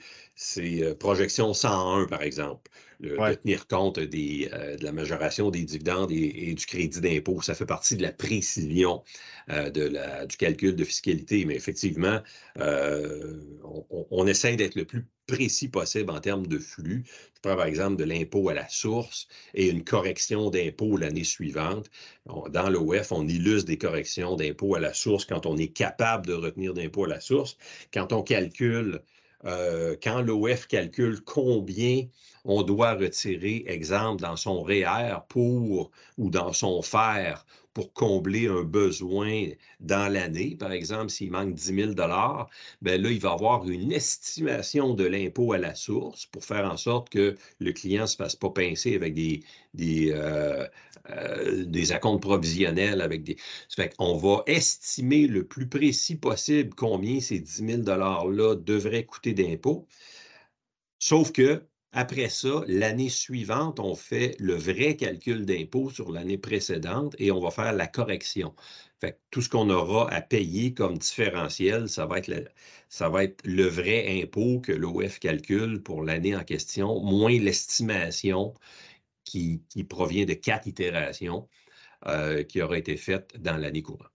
projection 0.99 1.55
101, 1.55 2.07
par 2.07 2.23
exemple. 2.23 2.71
Le, 3.01 3.17
De 3.17 3.35
tenir 3.35 3.67
compte 3.67 3.99
des, 3.99 4.51
euh, 4.53 4.77
de 4.77 4.85
la 4.85 4.93
majoration 4.93 5.51
des 5.51 5.65
dividendes 5.65 6.11
et, 6.13 6.55
du 6.55 6.67
crédit 6.67 7.01
d'impôt. 7.01 7.41
Ça 7.41 7.55
fait 7.55 7.67
partie 7.67 7.97
de 7.97 8.03
la 8.03 8.13
précision 8.13 9.03
de 9.49 9.83
la, 9.83 10.27
du 10.27 10.37
calcul 10.37 10.77
de 10.77 10.85
fiscalité. 10.85 11.45
Mais 11.45 11.55
effectivement, 11.57 12.21
on, 12.57 14.07
on, 14.11 14.27
essaie 14.27 14.57
d'être 14.57 14.77
le 14.77 14.85
plus 14.85 15.07
précis 15.31 15.69
possible 15.69 16.11
en 16.11 16.21
termes 16.21 16.47
de 16.47 16.59
flux. 16.59 17.05
Je 17.35 17.41
prends 17.43 17.57
par 17.57 17.67
exemple 17.67 17.97
de 17.97 18.05
l'impôt 18.05 18.49
à 18.49 18.55
la 18.55 18.69
source 18.69 19.29
et 19.55 19.69
une 19.69 19.85
correction 19.85 20.51
d'impôt 20.51 20.97
l'année 20.97 21.25
suivante. 21.25 21.91
Dans 22.27 22.69
l'OF, 22.69 23.13
on 23.13 23.27
illustre 23.27 23.67
des 23.67 23.79
corrections 23.79 24.37
d'impôt 24.37 24.75
à 24.75 24.81
la 24.81 24.93
source 24.93 25.25
quand 25.25 25.47
on 25.47 25.57
est 25.57 25.69
capable 25.69 26.27
de 26.27 26.35
retenir 26.35 26.75
d'impôt 26.75 27.05
à 27.05 27.09
la 27.09 27.21
source. 27.21 27.57
Quand 27.95 28.13
on 28.13 28.23
calcule, 28.23 29.01
euh, 29.44 29.96
quand 30.03 30.22
l'OF 30.22 30.66
calcule 30.66 31.22
combien 31.22 32.05
on 32.44 32.62
doit 32.62 32.94
retirer, 32.94 33.64
exemple, 33.66 34.22
dans 34.22 34.37
son 34.37 34.62
REER 34.62 35.18
pour 35.29 35.90
ou 36.18 36.31
dans 36.31 36.53
son 36.53 36.83
FER 36.83 37.35
pour 37.74 37.92
combler 37.92 38.48
un 38.48 38.62
besoin 38.62 39.46
dans 39.80 40.12
l'année. 40.12 40.56
Par 40.56 40.72
exemple, 40.72 41.11
s'il 41.11 41.30
manque 41.30 41.54
10 41.54 41.74
000 41.74 41.92
ben 41.94 43.00
là, 43.00 43.11
il 43.11 43.20
va 43.20 43.33
avoir 43.33 43.68
une 43.68 43.92
estimation 43.92 44.94
de 44.94 45.04
l'impôt 45.04 45.52
à 45.52 45.59
la 45.59 45.74
source 45.74 46.26
pour 46.26 46.44
faire 46.44 46.64
en 46.70 46.76
sorte 46.76 47.11
que 47.11 47.37
le 47.59 47.72
client 47.72 48.02
ne 48.02 48.06
se 48.06 48.16
fasse 48.16 48.37
pas 48.37 48.50
pincer 48.50 48.94
avec 48.94 49.14
des, 49.14 49.42
des, 49.74 50.11
euh, 50.12 50.66
euh, 51.11 52.18
provisionnels. 52.20 53.00
Avec 53.00 53.22
des... 53.22 53.37
Ça 53.68 53.83
fait 53.83 53.96
qu'on 53.96 54.16
va 54.16 54.42
estimer 54.46 55.26
le 55.26 55.46
plus 55.46 55.68
précis 55.68 56.16
possible 56.16 56.74
combien 56.74 57.20
ces 57.20 57.38
10 57.40 57.66
000 57.66 57.83
$-là 57.83 58.56
devraient 58.56 59.04
coûter 59.04 59.33
d'impôt. 59.33 59.87
Sauf 60.98 61.33
que 61.33 61.69
après 61.92 62.29
ça, 62.29 62.62
l'année 62.68 63.09
suivante, 63.09 63.81
on 63.81 63.96
fait 63.96 64.37
le 64.38 64.55
vrai 64.55 64.96
calcul 64.96 65.44
d'impôt 65.44 65.90
sur 65.90 66.12
l'année 66.12 66.38
précédente 66.38 67.16
et 67.18 67.33
on 67.33 67.40
va 67.40 67.50
faire 67.50 67.72
la 67.72 67.88
correction. 67.88 68.55
Fait 69.00 69.18
tout 69.31 69.42
ce 69.42 69.48
qu'on 69.48 69.70
aura 69.70 70.12
à 70.12 70.20
payer 70.20 70.72
comme 70.72 70.98
différentiel, 70.98 71.88
ça 71.88 72.07
va 72.07 72.18
être 72.18 72.29
le, 72.29 72.46
ça 72.88 73.09
va 73.09 73.24
être 73.24 73.44
le 73.44 73.64
vrai 73.64 74.22
impôt 74.22 74.61
que 74.61 74.72
l'OF 74.72 75.18
calcule 75.18 75.83
pour 75.83 76.05
l'année 76.05 76.37
en 76.37 76.44
question, 76.44 77.00
moins 77.00 77.37
l'estimation 77.37 78.55
qui, 79.24 79.62
provient 79.88 80.26
de 80.26 80.35
quatre 80.35 80.66
itérations 80.66 81.48
euh, 82.07 82.42
qui 82.44 82.62
auraient 82.62 82.81
été 82.81 82.96
faites 82.96 83.40
dans 83.40 83.57
l'année 83.57 83.83
courante. 83.83 84.11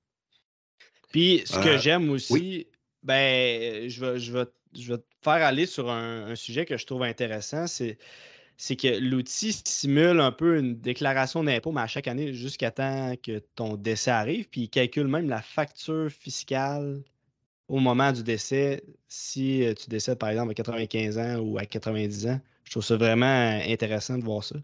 Puis, 1.10 1.44
ce 1.46 1.60
que 1.60 1.70
euh, 1.70 1.78
j'aime 1.78 2.10
aussi, 2.10 2.68
ben, 3.04 3.90
je 3.90 4.06
vais, 4.06 4.20
je 4.20 4.34
vais 4.34 4.46
je 4.78 4.94
vais 4.94 5.00
te 5.00 5.06
faire 5.24 5.44
aller 5.46 5.66
sur 5.66 5.90
un, 5.90 6.36
sujet 6.36 6.66
que 6.66 6.78
je 6.78 6.86
trouve 6.86 7.04
intéressant. 7.04 7.68
C'est, 7.68 7.98
que 8.58 9.00
l'outil 9.00 9.54
simule 9.66 10.20
un 10.20 10.32
peu 10.32 10.58
une 10.58 10.80
déclaration 10.80 11.44
d'impôt, 11.44 11.72
mais 11.72 11.82
à 11.82 11.88
chaque 11.88 12.08
année, 12.08 12.34
jusqu'à 12.34 12.72
temps 12.72 13.16
que 13.22 13.40
ton 13.56 13.76
décès 13.76 14.12
arrive, 14.12 14.48
puis 14.50 14.62
il 14.62 14.70
calcule 14.70 15.08
même 15.08 15.28
la 15.28 15.42
facture 15.42 16.10
fiscale 16.10 17.04
au 17.68 17.80
moment 17.80 18.12
du 18.12 18.24
décès, 18.24 18.84
si 19.08 19.64
euh, 19.64 19.74
tu 19.74 19.90
décèdes 19.90 20.20
par 20.20 20.30
exemple 20.30 20.52
à 20.52 20.54
95 20.54 21.18
ans 21.18 21.40
ou 21.40 21.58
à 21.58 21.66
90 21.66 22.28
ans. 22.28 22.40
Je 22.64 22.72
trouve 22.72 22.84
ça 22.84 22.96
vraiment 22.96 23.60
intéressant 23.68 24.18
de 24.18 24.24
voir 24.24 24.44
ça. 24.44 24.56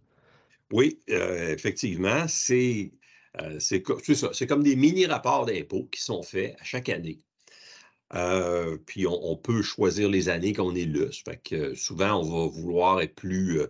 Oui, 0.72 1.00
euh, 1.10 1.54
effectivement, 1.54 2.28
c'est, 2.28 2.92
euh, 3.42 3.60
comme 4.48 4.64
des 4.64 4.76
mini-rapports 4.76 5.46
d'impôt 5.46 5.88
qui 5.92 6.02
sont 6.02 6.24
faits 6.24 6.56
à 6.60 6.64
chaque 6.64 6.90
année. 6.90 7.20
Euh, 8.14 8.78
puis 8.86 9.08
on, 9.08 9.36
peut 9.38 9.62
choisir 9.62 10.10
les 10.10 10.30
années 10.30 10.54
qu'on 10.54 10.72
là. 10.74 11.08
Fait 11.26 11.38
que 11.38 11.76
souvent, 11.76 12.22
on 12.22 12.24
va 12.24 12.52
vouloir 12.52 13.02
être 13.02 13.16
plus, 13.16 13.62
euh, 13.62 13.68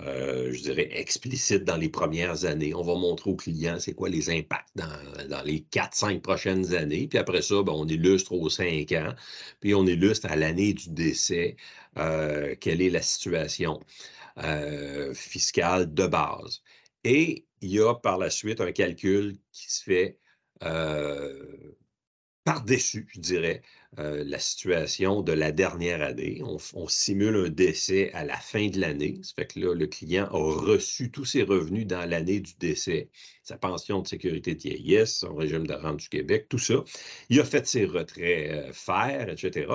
euh, 0.00 0.52
je 0.52 0.60
dirais, 0.62 0.88
explicite 0.92 1.64
dans 1.64 1.76
les 1.76 1.88
premières 1.88 2.44
années. 2.46 2.74
On 2.74 2.82
va 2.82 2.94
montrer 2.94 3.30
aux 3.30 3.36
clients 3.36 3.78
c'est 3.78 3.94
quoi 3.94 4.08
les 4.08 4.30
impacts 4.30 4.76
dans, 4.76 5.42
les 5.44 5.60
4-5 5.70 6.20
prochaines 6.20 6.74
années. 6.74 7.06
Puis 7.06 7.18
après 7.18 7.42
ça, 7.42 7.62
ben, 7.62 7.72
on 7.72 7.86
illustre 7.86 8.32
aux 8.32 8.50
5 8.50 8.90
ans. 8.92 9.14
Puis 9.60 9.74
on 9.74 9.86
illustre 9.86 10.26
à 10.30 10.36
l'année 10.36 10.74
du 10.74 10.90
décès 10.90 11.56
quelle 12.60 12.82
est 12.82 12.90
la 12.90 13.02
situation 13.02 13.80
fiscale 15.14 15.94
de 15.94 16.06
base. 16.06 16.62
Et 17.04 17.46
il 17.62 17.70
y 17.70 17.80
a 17.80 17.94
par 17.94 18.18
la 18.18 18.30
suite 18.30 18.60
un 18.60 18.72
calcul 18.72 19.38
qui 19.52 19.72
se 19.72 19.82
fait 19.82 20.18
par-dessus, 22.46 23.08
je 23.12 23.18
dirais, 23.18 23.60
euh, 23.98 24.22
la 24.24 24.38
situation 24.38 25.20
de 25.20 25.32
la 25.32 25.50
dernière 25.50 26.00
année. 26.00 26.42
On, 26.44 26.86
simule 26.86 27.34
un 27.34 27.48
décès 27.48 28.12
à 28.12 28.24
la 28.24 28.36
fin 28.36 28.68
de 28.68 28.78
l'année. 28.78 29.18
Ça 29.22 29.32
fait 29.36 29.46
que 29.52 29.58
là, 29.58 29.74
le 29.74 29.86
client 29.88 30.26
a 30.26 30.38
reçu 30.38 31.10
tous 31.10 31.24
ses 31.24 31.42
revenus 31.42 31.88
dans 31.88 32.08
l'année 32.08 32.38
du 32.38 32.52
décès, 32.60 33.10
sa 33.42 33.58
pension 33.58 34.00
de 34.00 34.06
sécurité 34.06 34.54
de 34.54 34.60
vieillesse, 34.60 35.18
son 35.18 35.34
régime 35.34 35.66
de 35.66 35.74
rente 35.74 35.96
du 35.96 36.08
Québec, 36.08 36.46
tout 36.48 36.58
ça. 36.58 36.84
Il 37.30 37.40
a 37.40 37.44
fait 37.44 37.66
ses 37.66 37.84
retraits 37.84 38.48
euh, 38.52 39.26
etc. 39.32 39.66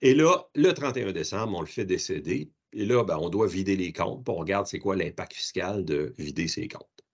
Et 0.00 0.14
là, 0.14 0.48
le 0.54 0.72
31 0.72 1.12
décembre, 1.12 1.58
on 1.58 1.60
le 1.60 1.66
fait 1.66 1.84
décéder. 1.84 2.50
Et 2.72 2.86
là, 2.86 3.04
ben, 3.04 3.18
on 3.20 3.28
doit 3.28 3.46
vider 3.46 3.76
les 3.76 3.92
comptes. 3.92 4.24
Pour 4.24 4.38
on 4.38 4.40
regarde 4.40 4.66
c'est 4.66 4.78
quoi 4.78 4.96
l'impact 4.96 5.34
fiscal 5.34 5.84
de 5.84 6.14
vider 6.16 6.48
ses 6.48 6.66
comptes. 6.66 7.04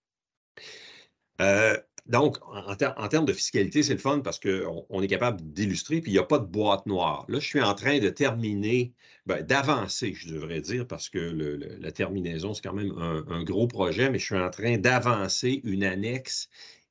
Euh, 1.40 1.76
donc, 2.06 2.38
en, 2.42 2.74
termes 2.74 3.26
de 3.26 3.32
fiscalité, 3.32 3.84
c'est 3.84 3.92
le 3.92 4.00
fun 4.00 4.20
parce 4.20 4.40
qu'on 4.40 5.02
est 5.02 5.06
capable 5.06 5.40
d'illustrer, 5.52 6.00
puis 6.00 6.10
il 6.10 6.14
n'y 6.14 6.20
a 6.20 6.24
pas 6.24 6.40
de 6.40 6.46
boîte 6.46 6.84
noire. 6.86 7.24
Là, 7.28 7.38
je 7.38 7.46
suis 7.46 7.60
en 7.60 7.74
train 7.74 8.00
de 8.00 8.08
terminer, 8.08 8.92
ben, 9.26 9.42
d'avancer, 9.42 10.12
je 10.12 10.34
devrais 10.34 10.60
dire, 10.60 10.86
parce 10.86 11.08
que 11.08 11.18
la 11.18 11.92
terminaison, 11.92 12.54
c'est 12.54 12.62
quand 12.62 12.72
même 12.72 12.92
un, 12.98 13.44
gros 13.44 13.68
projet, 13.68 14.10
mais 14.10 14.18
je 14.18 14.24
suis 14.24 14.36
en 14.36 14.50
train 14.50 14.78
d'avancer 14.78 15.60
une 15.62 15.84
annexe 15.84 16.48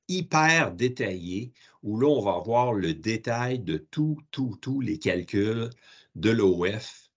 hyper 0.07 0.71
détaillée 0.71 1.51
où 1.83 1.99
là, 1.99 2.07
on 2.07 2.21
va 2.21 2.35
avoir 2.35 2.73
le 2.73 2.93
détail 2.93 3.59
de 3.59 3.77
tout, 3.77 4.17
tout, 4.31 4.57
tous 4.61 4.79
les 4.79 4.97
calculs 4.97 5.69
de 6.15 6.29
l'OF, 6.29 7.09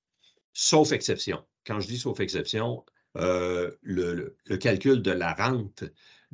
sauf 0.53 0.90
exception. 0.92 1.45
Quand 1.64 1.80
je 1.80 1.86
dis 1.86 1.99
sauf 1.99 2.18
exception, 2.20 2.84
euh, 3.16 3.70
le, 3.82 4.36
calcul 4.61 5.01
de 5.01 5.12
la 5.12 5.34
rente 5.34 5.84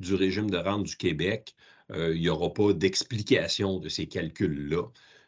du 0.00 0.14
régime 0.14 0.50
de 0.50 0.56
rente 0.56 0.84
du 0.84 0.96
Québec, 0.96 1.54
euh, 1.92 2.14
il 2.14 2.20
n'y 2.20 2.28
aura 2.28 2.52
pas 2.52 2.72
d'explication 2.72 3.78
de 3.78 3.88
ces 3.88 4.06
calculs-là. 4.06 4.84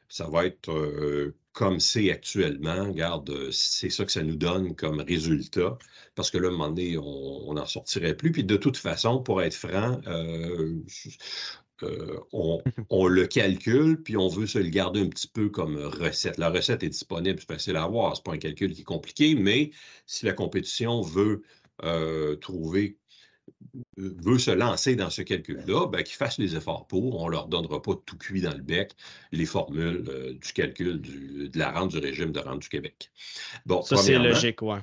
Ça 0.08 0.28
va 0.28 0.46
être 0.46 0.70
euh, 0.70 1.34
comme 1.52 1.80
c'est 1.80 2.10
actuellement. 2.10 2.88
Regarde, 2.88 3.50
c'est 3.50 3.90
ça 3.90 4.04
que 4.04 4.12
ça 4.12 4.22
nous 4.22 4.36
donne 4.36 4.74
comme 4.76 5.00
résultat. 5.00 5.78
Parce 6.14 6.30
que 6.30 6.38
là, 6.38 6.48
à 6.48 6.50
un 6.50 6.52
moment 6.52 6.68
donné, 6.68 6.98
on 6.98 7.54
n'en 7.54 7.66
sortirait 7.66 8.16
plus. 8.16 8.32
Puis 8.32 8.44
de 8.44 8.56
toute 8.56 8.76
façon, 8.76 9.22
pour 9.22 9.42
être 9.42 9.54
franc, 9.54 10.00
euh, 10.06 10.78
on, 12.32 12.62
on, 12.90 13.06
le 13.06 13.26
calcule, 13.26 14.02
puis 14.02 14.16
on 14.16 14.28
veut 14.28 14.46
se 14.46 14.58
le 14.58 14.68
garder 14.68 15.00
un 15.00 15.08
petit 15.08 15.28
peu 15.28 15.48
comme 15.48 15.76
recette. 15.76 16.38
La 16.38 16.50
recette 16.50 16.82
est 16.82 16.90
disponible, 16.90 17.40
c'est 17.40 17.48
facile 17.48 17.76
à 17.76 17.86
voir, 17.86 18.14
ce 18.16 18.20
n'est 18.20 18.24
pas 18.24 18.34
un 18.34 18.38
calcul 18.38 18.72
qui 18.72 18.82
est 18.82 18.84
compliqué, 18.84 19.34
mais 19.34 19.72
si 20.06 20.26
la 20.26 20.32
compétition 20.32 21.00
veut 21.00 21.42
trouver 22.40 22.98
veut 23.96 24.38
se 24.38 24.50
lancer 24.50 24.96
dans 24.96 25.10
ce 25.10 25.22
calcul-là, 25.22 25.86
ben, 25.86 26.02
qu'il 26.02 26.16
fasse 26.16 26.38
les 26.38 26.56
efforts 26.56 26.86
pour. 26.86 27.20
On 27.20 27.26
ne 27.26 27.32
leur 27.32 27.48
donnera 27.48 27.80
pas 27.80 27.94
tout 28.06 28.16
cuit 28.16 28.40
dans 28.40 28.54
le 28.54 28.62
bec 28.62 28.94
les 29.32 29.46
formules 29.46 30.04
euh, 30.08 30.32
du 30.34 30.52
calcul 30.52 31.00
de 31.00 31.58
la 31.58 31.72
rente 31.72 31.90
du 31.90 31.98
régime 31.98 32.32
de 32.32 32.40
rente 32.40 32.60
du 32.60 32.68
Québec. 32.68 33.10
Bon, 33.66 33.82
ça, 33.82 33.96
c'est 33.96 34.18
logique, 34.18 34.62
oui. 34.62 34.78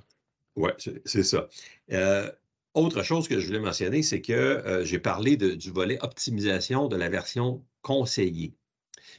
Oui, 0.55 0.71
c'est 1.05 1.23
ça. 1.23 1.47
Euh, 1.91 2.29
autre 2.73 3.03
chose 3.03 3.27
que 3.27 3.39
je 3.39 3.47
voulais 3.47 3.59
mentionner, 3.59 4.03
c'est 4.03 4.21
que 4.21 4.33
euh, 4.33 4.83
j'ai 4.83 4.99
parlé 4.99 5.37
du 5.37 5.71
volet 5.71 5.97
optimisation 6.01 6.87
de 6.87 6.95
la 6.95 7.09
version 7.09 7.63
conseillée. 7.81 8.53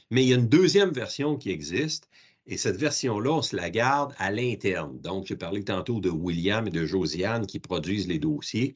Mais 0.09 0.23
il 0.23 0.29
y 0.29 0.33
a 0.33 0.35
une 0.35 0.49
deuxième 0.49 0.91
version 0.91 1.37
qui 1.37 1.51
existe 1.51 2.09
et 2.47 2.57
cette 2.57 2.77
version-là, 2.77 3.31
on 3.31 3.41
se 3.41 3.55
la 3.55 3.69
garde 3.69 4.13
à 4.17 4.31
l'interne. 4.31 4.99
Donc, 4.99 5.27
j'ai 5.27 5.35
parlé 5.35 5.63
tantôt 5.63 5.99
de 5.99 6.09
William 6.09 6.67
et 6.67 6.71
de 6.71 6.85
Josiane 6.85 7.45
qui 7.45 7.59
produisent 7.59 8.07
les 8.07 8.19
dossiers. 8.19 8.73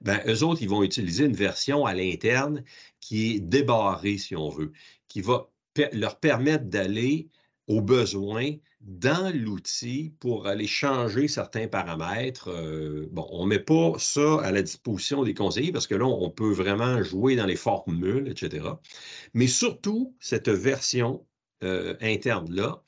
Ben, 0.00 0.20
eux 0.26 0.42
autres, 0.42 0.62
ils 0.62 0.68
vont 0.68 0.82
utiliser 0.82 1.24
une 1.24 1.36
version 1.36 1.86
à 1.86 1.94
l'interne 1.94 2.64
qui 3.00 3.32
est 3.32 3.40
débarrée, 3.40 4.18
si 4.18 4.34
on 4.36 4.48
veut, 4.48 4.72
qui 5.08 5.20
va 5.20 5.48
leur 5.92 6.18
permettre 6.18 6.64
d'aller 6.64 7.28
au 7.66 7.80
besoin 7.80 8.52
dans 8.80 9.34
l'outil 9.34 10.12
pour 10.20 10.46
aller 10.46 10.66
changer 10.66 11.28
certains 11.28 11.68
paramètres. 11.68 12.50
Euh, 12.50 13.08
bon, 13.10 13.26
on 13.30 13.44
ne 13.44 13.50
met 13.50 13.58
pas 13.58 13.94
ça 13.98 14.40
à 14.42 14.52
la 14.52 14.60
disposition 14.60 15.24
des 15.24 15.32
conseillers 15.32 15.72
parce 15.72 15.86
que 15.86 15.94
là, 15.94 16.04
on 16.04 16.30
peut 16.30 16.52
vraiment 16.52 17.02
jouer 17.02 17.36
dans 17.36 17.46
les 17.46 17.56
formules, 17.56 18.28
etc. 18.28 18.66
Mais 19.32 19.46
surtout, 19.46 20.14
cette 20.20 20.50
version 20.50 21.24
euh, 21.62 21.94
interne-là, 22.02 22.82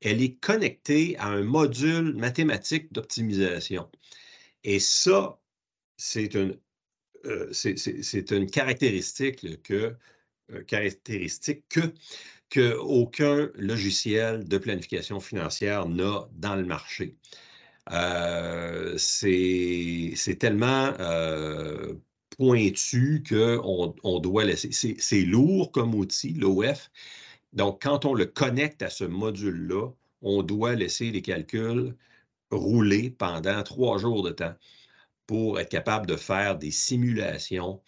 elle 0.00 0.22
est 0.22 0.36
connectée 0.36 1.16
à 1.18 1.26
un 1.28 1.42
module 1.42 2.14
mathématique 2.16 2.92
d'optimisation. 2.92 3.90
Et 4.64 4.80
ça, 4.80 5.38
c'est 5.96 6.34
une, 6.34 6.58
euh, 7.26 7.52
caractéristique 8.50 9.62
que, 9.62 9.96
euh, 12.56 13.52
logiciel 13.54 14.44
de 14.44 14.58
planification 14.58 15.20
financière 15.20 15.86
n'a 15.88 16.28
dans 16.32 16.56
le 16.56 16.64
marché. 16.64 17.16
Euh, 17.92 18.96
c'est 18.98 20.36
tellement 20.38 20.92
pointu 22.36 23.22
qu'on 23.28 23.94
on 24.02 24.18
doit 24.20 24.44
laisser. 24.44 24.70
C'est 24.72 25.22
lourd 25.22 25.72
comme 25.72 25.94
outil, 25.94 26.32
l'OF, 26.32 26.90
donc, 27.52 27.82
quand 27.82 28.04
on 28.04 28.14
le 28.14 28.26
connecte 28.26 28.82
à 28.82 28.90
ce 28.90 29.04
module-là, 29.04 29.90
on 30.22 30.42
doit 30.42 30.74
laisser 30.74 31.10
les 31.10 31.22
calculs 31.22 31.96
rouler 32.50 33.10
pendant 33.10 33.62
trois 33.62 33.98
jours 33.98 34.22
de 34.22 34.30
temps 34.30 34.54
pour 35.26 35.60
être 35.60 35.68
capable 35.68 36.06
de 36.06 36.16
faire 36.16 36.58
des 36.58 36.70
simulations 36.70 37.80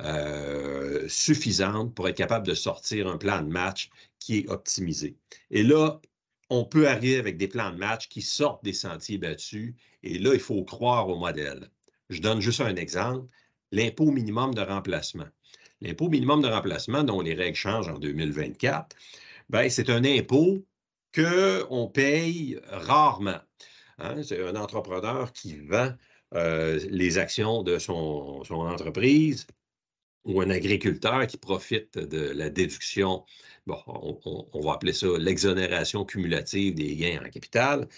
euh, 0.00 1.08
suffisantes 1.08 1.94
pour 1.94 2.08
être 2.08 2.16
capable 2.16 2.46
de 2.46 2.54
sortir 2.54 3.08
un 3.08 3.18
plan 3.18 3.42
de 3.42 3.48
match 3.48 3.90
qui 4.18 4.38
est 4.38 4.48
optimisé. 4.48 5.16
Et 5.50 5.62
là, 5.62 6.00
on 6.50 6.64
peut 6.64 6.88
arriver 6.88 7.18
avec 7.18 7.36
des 7.36 7.48
plans 7.48 7.70
de 7.70 7.76
match 7.76 8.08
qui 8.08 8.22
sortent 8.22 8.64
des 8.64 8.72
sentiers 8.72 9.18
battus. 9.18 9.74
Et 10.02 10.18
là, 10.18 10.34
il 10.34 10.40
faut 10.40 10.62
croire 10.64 11.08
au 11.08 11.16
modèle. 11.16 11.70
Je 12.10 12.20
donne 12.20 12.40
juste 12.40 12.60
un 12.60 12.76
exemple. 12.76 13.28
L'impôt 13.70 14.10
minimum 14.10 14.54
de 14.54 14.62
remplacement. 14.62 15.28
L'impôt 15.80 16.08
minimum 16.08 16.42
de 16.42 16.48
remplacement, 16.48 17.04
dont 17.04 17.20
les 17.20 17.34
règles 17.34 17.56
changent 17.56 17.88
en 17.88 17.98
2024, 17.98 18.96
ben, 19.48 19.68
c'est 19.70 19.90
un 19.90 20.04
impôt 20.04 20.64
qu'on 21.14 21.88
paye 21.88 22.58
rarement. 22.68 23.40
Hein. 23.98 24.22
C'est 24.22 24.42
un 24.46 24.56
entrepreneur 24.56 25.32
qui 25.32 25.56
vend 25.58 25.92
euh, 26.34 26.80
les 26.90 27.18
actions 27.18 27.62
de 27.62 27.78
son, 27.78 28.42
entreprise 28.50 29.46
ou 30.24 30.40
un 30.42 30.50
agriculteur 30.50 31.26
qui 31.26 31.38
profite 31.38 31.96
de 31.96 32.30
la 32.30 32.50
déduction, 32.50 33.24
bon, 33.66 33.78
on 34.52 34.60
va 34.60 34.74
appeler 34.74 34.92
ça 34.92 35.06
l'exonération 35.18 36.04
cumulative 36.04 36.74
des 36.74 36.96
gains 36.96 37.22
en 37.24 37.30
capital 37.30 37.88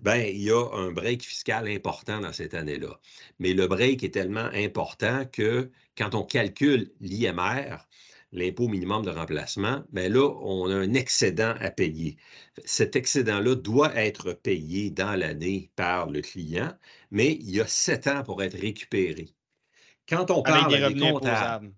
ben, 0.00 0.26
il 0.26 0.42
y 0.42 0.50
a 0.50 0.64
un 0.72 0.90
break 0.92 1.22
fiscal 1.22 1.68
important 1.68 2.20
dans 2.20 2.32
cette 2.32 2.54
année-là. 2.54 2.98
Mais 3.38 3.52
le 3.52 3.66
break 3.66 4.02
est 4.02 4.14
tellement 4.14 4.48
important 4.54 5.24
que 5.26 5.70
quand 5.96 6.14
on 6.14 6.24
calcule 6.24 6.90
l'IMR, 7.00 7.76
l'impôt 8.32 8.68
minimum 8.68 9.04
de 9.04 9.10
remplacement, 9.10 9.82
ben 9.92 10.12
là, 10.12 10.28
on 10.42 10.70
a 10.70 10.74
un 10.74 10.94
excédent 10.94 11.54
à 11.60 11.70
payer. 11.70 12.16
Cet 12.64 12.96
excédent-là 12.96 13.56
doit 13.56 13.94
être 13.94 14.32
payé 14.32 14.90
dans 14.90 15.14
l'année 15.18 15.70
par 15.76 16.10
le 16.10 16.22
client, 16.22 16.72
mais 17.10 17.32
il 17.32 17.50
y 17.50 17.60
a 17.60 17.66
sept 17.66 18.06
ans 18.06 18.22
pour 18.22 18.42
être 18.42 18.58
récupéré. 18.58 19.34
Quand 20.08 20.30
on 20.30 20.42
parle 20.42 20.72
Avec 20.72 20.78
des 20.78 20.84
revenus 20.84 21.04
imposables. 21.04 21.72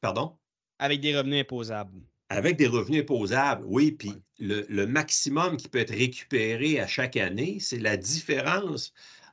Pardon? 0.00 0.38
Avec 0.78 1.00
des 1.00 1.16
revenus 1.16 1.40
imposables. 1.42 2.00
Avec 2.28 2.56
des 2.56 2.66
revenus 2.66 3.02
imposables, 3.02 3.64
oui. 3.66 3.92
Puis 3.92 4.12
le, 4.38 4.86
maximum 4.86 5.56
qui 5.56 5.68
peut 5.68 5.78
être 5.78 5.94
récupéré 5.94 6.80
à 6.80 6.86
chaque 6.86 7.16
année, 7.16 7.58
c'est 7.60 7.78
la 7.78 7.96
différence 7.96 8.92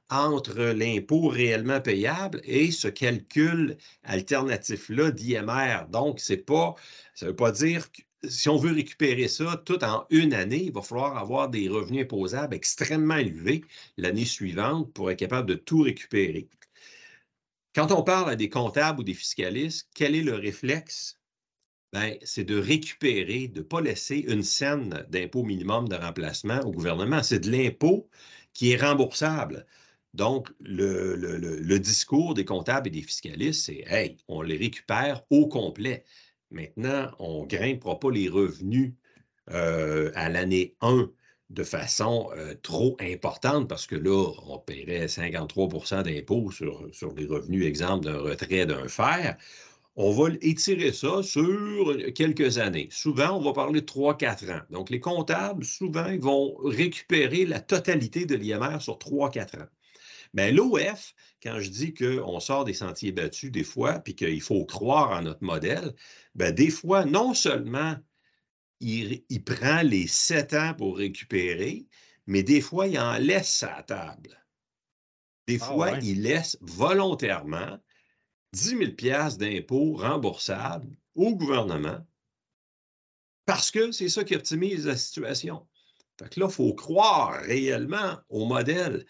entre 0.10 0.62
l'impôt 0.62 1.28
réellement 1.28 1.82
payable 1.82 2.42
et 2.44 2.72
ce 2.72 2.88
calcul 2.88 3.78
alternatif-là 4.04 5.12
d'IMR. 5.12 5.88
Donc, 5.90 6.20
c'est 6.20 6.38
pas, 6.38 6.76
ça 7.16 7.26
ne 7.26 7.32
veut 7.32 7.36
pas 7.36 7.52
dire 7.52 7.92
que 7.92 8.02
si 8.26 8.48
on 8.48 8.58
veut 8.58 8.74
récupérer 8.74 9.28
ça 9.28 9.62
tout 9.66 9.84
en 9.84 10.06
une 10.10 10.34
année, 10.34 10.64
il 10.66 10.72
va 10.72 10.82
falloir 10.82 11.18
avoir 11.18 11.50
des 11.50 11.68
revenus 11.68 12.04
imposables 12.04 12.56
extrêmement 12.56 13.18
élevés 13.18 13.64
l'année 13.98 14.26
suivante 14.26 14.94
pour 14.94 15.12
être 15.12 15.20
capable 15.20 15.50
de 15.50 15.56
tout 15.56 15.82
récupérer. 15.82 16.48
Quand 17.76 17.92
on 17.92 18.04
parle 18.04 18.30
à 18.30 18.36
des 18.36 18.50
comptables 18.50 19.02
ou 19.02 19.04
des 19.04 19.16
fiscalistes, 19.16 19.90
quel 19.96 20.16
est 20.16 20.22
le 20.22 20.36
réflexe? 20.36 21.20
Ben, 21.94 22.18
c'est 22.24 22.44
de 22.44 22.58
récupérer, 22.58 23.48
de 23.48 23.60
ne 23.60 23.64
pas 23.64 23.80
laisser 23.80 24.18
une 24.28 24.42
scène 24.42 25.06
d'impôt 25.10 25.44
minimum 25.44 25.88
de 25.88 25.96
remplacement 25.96 26.60
au 26.62 26.72
gouvernement. 26.72 27.22
C'est 27.22 27.40
de 27.40 27.52
l'impôt 27.52 28.10
qui 28.54 28.72
est 28.72 28.82
remboursable. 28.82 29.68
Donc, 30.16 30.50
le, 30.60 31.78
discours 31.78 32.34
des 32.34 32.46
comptables 32.46 32.88
et 32.88 32.92
des 32.92 33.04
fiscalistes, 33.04 33.66
c'est 33.66 33.84
Hey, 33.88 34.18
on 34.28 34.42
les 34.42 34.58
récupère 34.58 35.24
au 35.30 35.48
complet. 35.48 36.04
Maintenant, 36.50 37.12
on 37.20 37.44
ne 37.44 37.48
grimpera 37.48 38.00
pas 38.00 38.10
les 38.10 38.28
revenus 38.28 38.94
euh, 39.52 40.12
à 40.16 40.30
l'année 40.30 40.76
1 40.82 41.12
de 41.52 41.64
façon 41.64 42.30
euh, 42.36 42.56
trop 42.64 42.98
importante 43.02 43.70
parce 43.70 43.86
que 43.86 43.96
là, 43.96 44.32
on 44.48 44.58
paierait 44.58 45.08
53 45.08 46.04
d'impôt 46.04 46.50
sur, 46.50 46.88
sur 46.92 47.14
les 47.14 47.28
revenus, 47.28 47.66
exemple 47.68 48.06
d'un 48.06 48.18
retrait 48.18 48.66
d'un 48.66 48.88
fer 48.88 49.38
on 49.96 50.12
va 50.12 50.30
étirer 50.42 50.92
ça 50.92 51.22
sur 51.22 51.98
quelques 52.16 52.58
années. 52.58 52.90
Souvent, 52.92 53.38
on 53.38 53.42
va 53.42 53.54
parler 53.54 53.82
de 53.82 53.86
3-4 53.86 54.52
ans. 54.52 54.62
Donc, 54.72 54.90
les 54.90 55.00
comptables, 55.00 55.64
souvent, 55.64 56.08
ils 56.08 56.20
vont 56.20 56.56
récupérer 56.64 57.46
la 57.46 57.60
totalité 57.60 58.26
de 58.26 58.36
l'IMR 58.36 58.82
sur 58.82 58.98
3-4 58.98 59.62
ans. 59.62 59.68
Mais 60.34 60.52
l'OF, 60.52 61.14
quand 61.44 61.60
je 61.60 61.70
dis 61.70 61.94
qu'on 61.94 62.40
sort 62.40 62.66
des 62.66 62.74
sentiers 62.74 63.12
battus 63.12 63.52
des 63.52 63.64
fois, 63.64 64.00
puis 64.00 64.16
qu'il 64.16 64.42
faut 64.42 64.66
croire 64.66 65.12
en 65.12 65.22
notre 65.22 65.44
modèle, 65.44 65.94
bien, 66.34 66.52
des 66.52 66.72
fois, 66.72 67.06
non 67.06 67.36
seulement 67.36 67.96
il, 68.80 69.24
prend 69.46 69.84
les 69.84 70.08
7 70.08 70.54
ans 70.54 70.74
pour 70.76 70.98
récupérer, 70.98 71.86
mais 72.26 72.42
des 72.42 72.62
fois, 72.62 72.88
il 72.88 72.98
en 72.98 73.18
laisse 73.18 73.50
sa 73.50 73.84
table. 73.84 74.44
Des 75.48 75.60
ah 75.62 75.66
fois, 75.66 75.92
il 76.02 76.24
laisse 76.24 76.58
volontairement 76.62 77.78
10 78.54 78.96
000 79.00 79.38
d'impôts 79.38 79.96
remboursables 79.96 80.96
au 81.16 81.36
gouvernement 81.36 82.00
parce 83.46 83.72
que 83.72 83.92
c'est 83.92 84.10
ça 84.10 84.24
qui 84.24 84.36
optimise 84.36 84.86
la 84.86 84.96
situation. 84.96 85.68
Fait 86.20 86.30
que 86.30 86.40
là, 86.40 86.46
il 86.50 86.54
faut 86.54 86.74
croire 86.74 87.42
réellement 87.42 88.18
au 88.30 88.46
modèle 88.46 89.06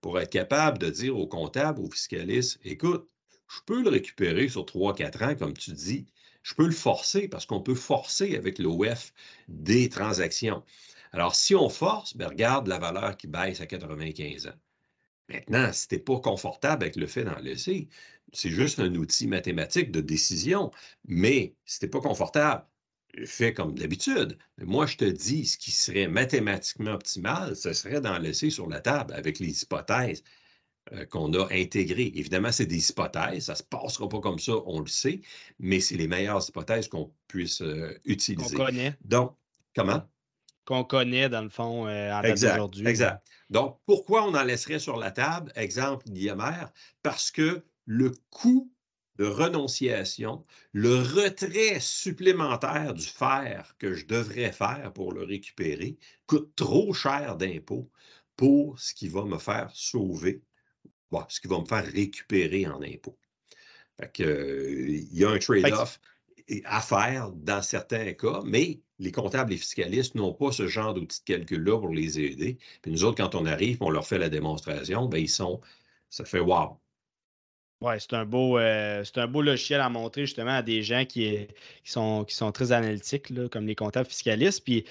pour 0.00 0.18
être 0.20 0.30
capable 0.30 0.78
de 0.78 0.90
dire 0.90 1.16
aux 1.16 1.26
comptables, 1.26 1.80
aux 1.80 1.90
fiscalistes, 1.90 2.58
écoute, 2.64 3.08
je 3.48 3.60
peux 3.64 3.82
le 3.82 3.88
récupérer 3.88 4.48
sur 4.48 4.64
3-4 4.64 5.24
ans, 5.24 5.36
comme 5.36 5.54
tu 5.54 5.72
dis. 5.72 6.06
Je 6.42 6.54
peux 6.54 6.66
le 6.66 6.72
forcer 6.72 7.28
parce 7.28 7.46
qu'on 7.46 7.62
peut 7.62 7.74
forcer 7.74 8.36
avec 8.36 8.58
l'OF 8.58 9.12
des 9.48 9.88
transactions. 9.88 10.62
Alors, 11.12 11.34
si 11.34 11.54
on 11.54 11.68
force, 11.68 12.16
ben, 12.16 12.28
regarde 12.28 12.68
la 12.68 12.78
valeur 12.78 13.16
qui 13.16 13.26
baisse 13.26 13.60
à 13.60 13.66
95 13.66 14.48
ans. 14.48 14.58
Maintenant, 15.28 15.72
si 15.72 15.88
tu 15.88 15.94
n'es 15.94 16.00
pas 16.00 16.20
confortable 16.20 16.84
avec 16.84 16.96
le 16.96 17.06
fait 17.06 17.24
d'en 17.24 17.38
laisser, 17.38 17.88
c'est 18.32 18.50
juste 18.50 18.78
un 18.78 18.94
outil 18.94 19.26
mathématique 19.26 19.90
de 19.90 20.00
décision. 20.00 20.70
Mais 21.06 21.54
si 21.64 21.78
tu 21.78 21.84
n'es 21.84 21.90
pas 21.90 22.00
confortable, 22.00 22.64
fais 23.24 23.52
comme 23.52 23.74
d'habitude. 23.74 24.38
Moi, 24.58 24.86
je 24.86 24.96
te 24.96 25.04
dis, 25.04 25.46
ce 25.46 25.58
qui 25.58 25.70
serait 25.70 26.08
mathématiquement 26.08 26.92
optimal, 26.92 27.56
ce 27.56 27.72
serait 27.72 28.00
d'en 28.00 28.18
laisser 28.18 28.50
sur 28.50 28.68
la 28.68 28.80
table 28.80 29.14
avec 29.14 29.38
les 29.38 29.62
hypothèses 29.62 30.22
euh, 30.92 31.04
qu'on 31.06 31.32
a 31.34 31.46
intégrées. 31.52 32.12
Évidemment, 32.14 32.52
c'est 32.52 32.66
des 32.66 32.90
hypothèses, 32.90 33.46
ça 33.46 33.52
ne 33.52 33.58
se 33.58 33.62
passera 33.62 34.08
pas 34.08 34.20
comme 34.20 34.38
ça, 34.38 34.52
on 34.66 34.80
le 34.80 34.86
sait, 34.86 35.20
mais 35.58 35.80
c'est 35.80 35.96
les 35.96 36.08
meilleures 36.08 36.46
hypothèses 36.48 36.88
qu'on 36.88 37.12
puisse 37.26 37.62
euh, 37.62 37.98
utiliser. 38.04 38.56
Qu'on 38.56 38.66
connaît. 38.66 38.96
Donc, 39.04 39.36
comment? 39.74 40.02
Qu'on 40.68 40.84
connaît, 40.84 41.30
dans 41.30 41.40
le 41.40 41.48
fond, 41.48 41.86
euh, 41.86 42.12
en 42.12 42.20
date 42.20 42.42
d'aujourd'hui. 42.42 42.86
Exact. 42.86 43.26
Donc, 43.48 43.80
pourquoi 43.86 44.24
on 44.24 44.34
en 44.34 44.42
laisserait 44.42 44.78
sur 44.78 44.98
la 44.98 45.10
table, 45.10 45.50
exemple 45.56 46.04
d'IMR? 46.10 46.66
Parce 47.02 47.30
que 47.30 47.64
le 47.86 48.12
coût 48.28 48.70
de 49.16 49.24
renonciation, 49.24 50.44
le 50.72 50.96
retrait 50.96 51.80
supplémentaire 51.80 52.92
du 52.92 53.06
fer 53.06 53.76
que 53.78 53.94
je 53.94 54.04
devrais 54.04 54.52
faire 54.52 54.92
pour 54.92 55.14
le 55.14 55.22
récupérer 55.22 55.96
coûte 56.26 56.54
trop 56.54 56.92
cher 56.92 57.36
d'impôts 57.36 57.90
pour 58.36 58.78
ce 58.78 58.92
qui 58.92 59.08
va 59.08 59.24
me 59.24 59.38
faire 59.38 59.70
sauver, 59.72 60.42
ce 61.30 61.40
qui 61.40 61.48
va 61.48 61.60
me 61.60 61.64
faire 61.64 61.86
récupérer 61.86 62.66
en 62.66 62.82
impôts. 62.82 63.18
Euh, 64.20 64.86
il 64.86 65.18
y 65.18 65.24
a 65.24 65.30
un 65.30 65.38
trade-off 65.38 65.98
à 66.66 66.82
faire 66.82 67.30
dans 67.32 67.62
certains 67.62 68.12
cas, 68.12 68.42
mais 68.44 68.82
les 68.98 69.12
comptables 69.12 69.52
et 69.52 69.56
fiscalistes 69.56 70.14
n'ont 70.14 70.32
pas 70.32 70.52
ce 70.52 70.66
genre 70.66 70.94
d'outils 70.94 71.20
de 71.20 71.34
calcul-là 71.34 71.78
pour 71.78 71.94
les 71.94 72.18
aider. 72.20 72.58
Puis 72.82 72.90
nous 72.90 73.04
autres, 73.04 73.16
quand 73.16 73.34
on 73.34 73.46
arrive, 73.46 73.78
on 73.82 73.90
leur 73.90 74.06
fait 74.06 74.18
la 74.18 74.28
démonstration, 74.28 75.06
ben 75.06 75.18
ils 75.18 75.28
sont, 75.28 75.60
ça 76.10 76.24
fait 76.24 76.40
wow. 76.40 76.78
Oui, 77.80 77.94
c'est 78.00 78.14
un 78.14 78.24
beau 78.24 78.58
euh, 78.58 79.04
un 79.14 79.26
beau 79.28 79.40
logiciel 79.40 79.80
à 79.80 79.88
montrer 79.88 80.22
justement 80.22 80.56
à 80.56 80.62
des 80.62 80.82
gens 80.82 81.04
qui, 81.04 81.46
sont, 81.84 82.24
qui 82.24 82.34
sont 82.34 82.50
très 82.50 82.72
analytiques, 82.72 83.30
là, 83.30 83.48
comme 83.48 83.66
les 83.66 83.76
comptables 83.76 84.08
fiscalistes. 84.08 84.64
Puis 84.64 84.84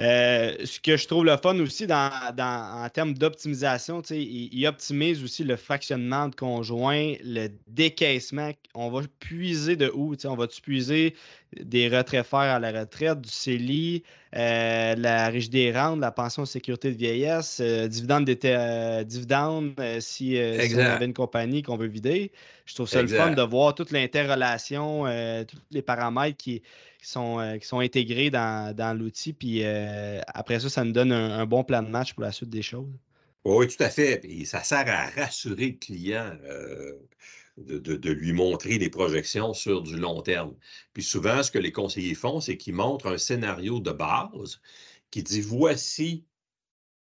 euh, 0.00 0.56
ce 0.64 0.80
que 0.80 0.96
je 0.96 1.06
trouve 1.06 1.24
le 1.24 1.36
fun 1.36 1.56
aussi 1.60 1.86
en 1.88 2.88
termes 2.92 3.14
d'optimisation, 3.14 4.02
il, 4.10 4.52
il, 4.52 4.66
optimise 4.66 5.22
aussi 5.22 5.44
le 5.44 5.54
fractionnement 5.54 6.28
de 6.28 6.34
conjoints, 6.34 7.14
le 7.22 7.48
décaissement. 7.68 8.50
On 8.74 8.90
va 8.90 9.02
puiser 9.20 9.76
de 9.76 9.92
où? 9.94 10.16
On 10.24 10.34
va 10.34 10.48
puiser 10.48 11.14
des 11.62 11.88
retraits 11.88 12.26
faire 12.26 12.40
à 12.40 12.58
la 12.58 12.72
retraite, 12.72 13.20
du 13.20 13.30
CELI, 13.30 14.02
euh, 14.36 14.94
la 14.96 15.28
riche 15.28 15.50
des 15.50 15.72
rentes, 15.72 16.00
la 16.00 16.10
pension 16.10 16.42
de 16.42 16.48
sécurité 16.48 16.90
de 16.90 16.96
vieillesse, 16.96 17.58
euh, 17.60 17.86
dividende, 17.88 18.24
dividende 18.24 19.74
si, 20.00 20.36
si, 20.36 20.74
on 20.74 20.78
avait 20.78 21.04
une 21.04 21.14
compagnie 21.14 21.62
qu'on 21.62 21.76
veut 21.76 21.86
vider. 21.86 22.32
Je 22.66 22.74
trouve 22.74 22.88
ça 22.88 23.02
le 23.02 23.08
fun 23.08 23.32
de 23.32 23.42
voir 23.42 23.74
toute 23.74 23.90
l'interrelation, 23.90 25.04
tous 25.46 25.58
les 25.70 25.82
paramètres 25.82 26.36
qui, 26.36 26.62
qui 27.04 27.10
sont, 27.10 27.38
euh, 27.38 27.58
qui 27.58 27.66
sont 27.66 27.80
intégrés 27.80 28.30
dans, 28.30 28.98
l'outil. 28.98 29.32
Puis 29.32 29.60
euh, 29.62 30.20
après 30.26 30.58
ça, 30.58 30.68
ça 30.68 30.84
nous 30.84 30.92
donne 30.92 31.12
un, 31.12 31.46
bon 31.46 31.62
plan 31.62 31.82
de 31.82 31.88
match 31.88 32.14
pour 32.14 32.22
la 32.22 32.32
suite 32.32 32.50
des 32.50 32.62
choses. 32.62 32.90
Oui, 33.44 33.68
tout 33.68 33.82
à 33.82 33.90
fait. 33.90 34.24
Et 34.24 34.46
ça 34.46 34.62
sert 34.62 34.88
à 34.88 35.10
rassurer 35.10 35.66
le 35.66 35.78
client. 35.78 36.32
De, 37.56 38.10
lui 38.10 38.32
montrer 38.32 38.78
les 38.78 38.90
projections 38.90 39.54
sur 39.54 39.82
du 39.82 39.96
long 39.96 40.22
terme. 40.22 40.56
Puis 40.92 41.04
souvent, 41.04 41.40
ce 41.44 41.52
que 41.52 41.58
les 41.58 41.70
conseillers 41.70 42.16
font, 42.16 42.40
c'est 42.40 42.56
qu'ils 42.56 42.74
montrent 42.74 43.06
un 43.06 43.18
scénario 43.18 43.78
de 43.78 43.92
base 43.92 44.60
qui 45.12 45.22
dit 45.22 45.40
voici 45.40 46.24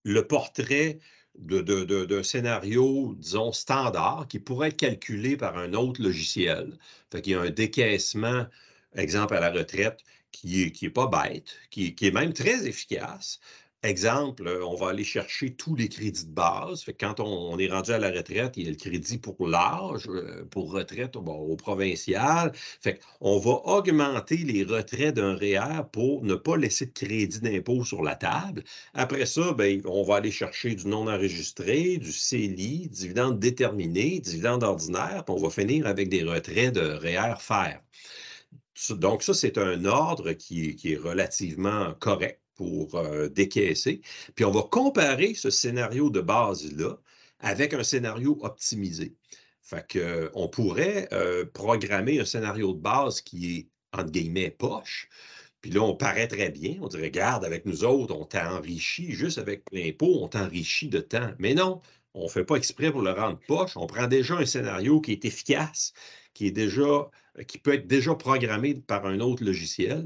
le 0.04 0.26
portrait 0.26 1.00
d'un 1.36 2.24
scénario, 2.24 3.14
disons, 3.18 3.52
standard 3.52 4.28
qui 4.30 4.40
pourrait 4.40 4.70
être 4.70 4.78
calculé 4.78 5.36
par 5.36 5.58
un 5.58 5.74
autre 5.74 6.02
logiciel. 6.02 6.80
Fait 7.12 7.22
qu'il 7.22 7.34
y 7.34 7.36
a 7.36 7.42
un 7.42 7.50
décaissement 7.50 8.48
exemple 8.94 9.36
à 9.36 9.40
la 9.40 9.52
retraite, 9.52 10.00
qui 10.32 10.74
n'est 10.82 10.90
pas 10.90 11.08
bête, 11.08 11.58
qui, 11.70 11.96
est 12.00 12.12
même 12.12 12.34
très 12.34 12.68
efficace. 12.68 13.40
Exemple, 13.84 14.50
on 14.64 14.76
va 14.76 14.90
aller 14.90 15.04
chercher 15.04 15.54
tous 15.54 15.76
les 15.76 15.88
crédits 15.88 16.26
de 16.26 16.32
base. 16.32 16.84
Quand 17.00 17.20
on, 17.20 17.58
est 17.60 17.68
rendu 17.70 17.92
à 17.92 18.00
la 18.00 18.10
retraite, 18.10 18.58
il 18.58 18.64
y 18.64 18.68
a 18.68 18.72
le 18.72 18.76
crédit 18.76 19.20
pour 19.20 19.48
l'âge, 19.48 20.08
euh, 20.10 20.46
pour 20.46 20.72
retraite 20.72 21.16
au 21.16 21.56
provincial. 21.56 22.54
On 23.22 23.38
va 23.38 23.52
augmenter 23.66 24.38
les 24.38 24.64
retraits 24.64 25.14
d'un 25.14 25.36
REER 25.36 25.84
pour 25.92 26.24
ne 26.24 26.34
pas 26.34 26.58
laisser 26.58 26.88
de 26.88 26.92
crédit 26.92 27.40
d'impôt 27.40 27.86
sur 27.86 28.02
la 28.02 28.16
table. 28.16 28.64
Après 28.96 29.28
ça, 29.28 29.54
ben, 29.54 29.80
on 29.86 30.02
va 30.04 30.16
aller 30.18 30.32
chercher 30.32 30.74
du 30.74 30.88
non 30.88 31.08
enregistré, 31.08 31.98
du 31.98 32.12
CELI, 32.12 32.90
dividende 32.90 33.40
déterminé, 33.40 34.20
dividende 34.20 34.64
ordinaire, 34.64 35.24
puis 35.24 35.36
on 35.38 35.42
va 35.42 35.52
finir 35.52 35.86
avec 35.86 36.10
des 36.10 36.24
retraits 36.24 36.74
de 36.74 36.82
REER 36.82 37.36
fer. 37.40 37.80
Donc, 38.92 39.24
ça, 39.24 39.34
c'est 39.34 39.58
un 39.58 39.86
ordre 39.86 40.34
qui, 40.34 40.76
est 40.84 40.98
relativement 40.98 41.94
correct 42.00 42.42
pour 42.58 42.96
euh, 42.96 43.30
décaisser. 43.30 44.02
Puis, 44.36 44.46
on 44.46 44.52
va 44.52 44.64
comparer 44.64 45.34
ce 45.34 45.50
scénario 45.50 46.10
de 46.10 46.22
base-là 46.22 46.98
avec 47.40 47.74
un 47.74 47.84
scénario 47.84 48.38
optimisé. 48.42 49.16
Fait 49.62 49.86
qu'on 49.92 50.30
on 50.34 50.48
pourrait 50.50 51.08
euh, 51.12 51.46
programmer 51.46 52.20
un 52.20 52.26
scénario 52.26 52.74
de 52.74 52.80
base 52.80 53.22
qui 53.22 53.58
est, 53.58 53.68
entre 53.94 54.12
guillemets, 54.12 54.50
poche. 54.50 55.10
Puis 55.62 55.72
là, 55.72 55.82
on 55.82 55.96
paraît 55.96 56.28
très 56.28 56.50
bien. 56.50 56.78
On 56.82 56.88
dirait, 56.88 57.04
regarde, 57.06 57.44
avec 57.44 57.66
nous 57.66 57.84
autres, 57.84 58.16
on 58.16 58.26
t'enrichit 58.26 59.12
juste 59.12 59.38
avec 59.38 59.64
l'impôt, 59.72 60.24
on 60.24 60.28
t'enrichit 60.28 60.88
de 60.88 61.00
temps. 61.00 61.32
Mais 61.40 61.54
non, 61.54 61.82
on 62.14 62.24
ne 62.24 62.30
fait 62.30 62.46
pas 62.46 62.56
exprès 62.56 62.92
pour 62.92 63.02
le 63.02 63.12
rendre 63.12 63.40
poche. 63.48 63.76
On 63.76 63.88
prend 63.88 64.08
déjà 64.08 64.36
un 64.38 64.46
scénario 64.46 65.02
qui 65.02 65.12
est 65.12 65.26
efficace, 65.26 65.94
qui 66.34 66.48
est 66.48 66.52
déjà, 66.52 67.10
qui 67.48 67.58
peut 67.58 67.74
être 67.74 67.88
déjà 67.88 68.16
programmé 68.16 68.76
par 68.76 69.06
un 69.06 69.20
autre 69.20 69.44
logiciel. 69.44 70.06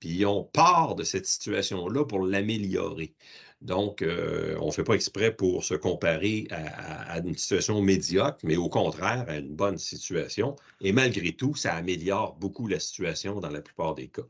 Puis 0.00 0.24
on 0.26 0.44
part 0.44 0.94
de 0.94 1.04
cette 1.04 1.26
situation-là 1.26 2.04
pour 2.04 2.24
l'améliorer. 2.24 3.14
Donc, 3.60 4.02
euh, 4.02 4.56
on 4.60 4.66
ne 4.66 4.70
fait 4.70 4.84
pas 4.84 4.94
exprès 4.94 5.34
pour 5.34 5.64
se 5.64 5.74
comparer 5.74 6.46
à, 6.50 7.18
une 7.18 7.36
situation 7.36 7.82
médiocre, 7.82 8.38
mais 8.44 8.56
au 8.56 8.68
contraire, 8.68 9.24
à 9.28 9.36
une 9.36 9.54
bonne 9.56 9.78
situation. 9.78 10.54
Et 10.80 10.92
malgré 10.92 11.32
tout, 11.32 11.54
ça 11.56 11.74
améliore 11.74 12.36
beaucoup 12.36 12.68
la 12.68 12.78
situation 12.78 13.40
dans 13.40 13.50
la 13.50 13.60
plupart 13.60 13.94
des 13.94 14.08
cas. 14.08 14.22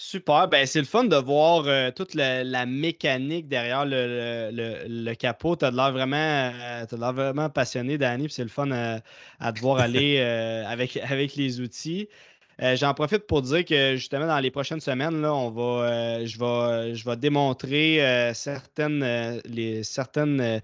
Super. 0.00 0.46
Ben, 0.48 0.64
c'est 0.64 0.78
le 0.78 0.84
fun 0.86 1.04
de 1.04 1.16
voir 1.16 1.64
euh, 1.66 1.90
toute 1.90 2.14
la, 2.14 2.66
mécanique 2.66 3.48
derrière 3.48 3.84
le, 3.84 5.14
capot. 5.14 5.56
Tu 5.56 5.64
as 5.64 5.72
l'air 5.72 5.92
vraiment, 5.92 6.16
euh, 6.16 6.84
vraiment 7.12 7.50
passionné, 7.50 7.98
Danny. 7.98 8.28
C'est 8.30 8.44
le 8.44 8.48
fun 8.48 8.70
euh, 8.70 8.98
à 9.40 9.52
te 9.52 9.60
voir 9.60 9.78
aller 9.80 10.20
avec, 10.20 10.96
avec 10.98 11.34
les 11.34 11.60
outils. 11.60 12.08
J'en 12.60 12.92
profite 12.92 13.26
pour 13.26 13.42
dire 13.42 13.64
que 13.64 13.94
justement 13.96 14.26
dans 14.26 14.40
les 14.40 14.50
prochaines 14.50 14.80
semaines, 14.80 15.20
là, 15.20 15.32
on 15.32 15.50
va, 15.50 16.24
je, 16.24 16.38
vais, 16.38 16.94
je 16.94 17.04
vais 17.04 17.16
démontrer 17.16 18.32
certaines, 18.34 19.40
les, 19.44 19.84
certaines 19.84 20.60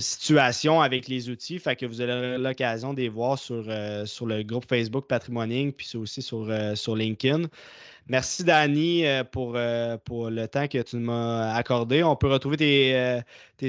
situations 0.00 0.80
avec 0.80 1.08
les 1.08 1.28
outils. 1.28 1.58
Fait 1.58 1.76
que 1.76 1.84
vous 1.84 2.00
aurez 2.00 2.38
l'occasion 2.38 2.94
de 2.94 3.00
les 3.00 3.10
voir 3.10 3.38
sur, 3.38 3.64
sur 4.06 4.26
le 4.26 4.42
groupe 4.42 4.64
Facebook 4.66 5.06
Patrimoine 5.06 5.72
puis 5.72 5.90
aussi 5.96 6.22
sur, 6.22 6.48
sur 6.74 6.96
LinkedIn. 6.96 7.48
Merci, 8.08 8.42
Dani, 8.44 9.06
euh, 9.06 9.22
pour, 9.24 9.54
euh, 9.56 9.96
pour 9.96 10.28
le 10.28 10.48
temps 10.48 10.66
que 10.66 10.78
tu 10.82 10.96
m'as 10.96 11.54
accordé. 11.54 12.02
On 12.02 12.16
peut 12.16 12.26
retrouver 12.28 12.56
tes, 12.56 12.96
euh, 12.96 13.20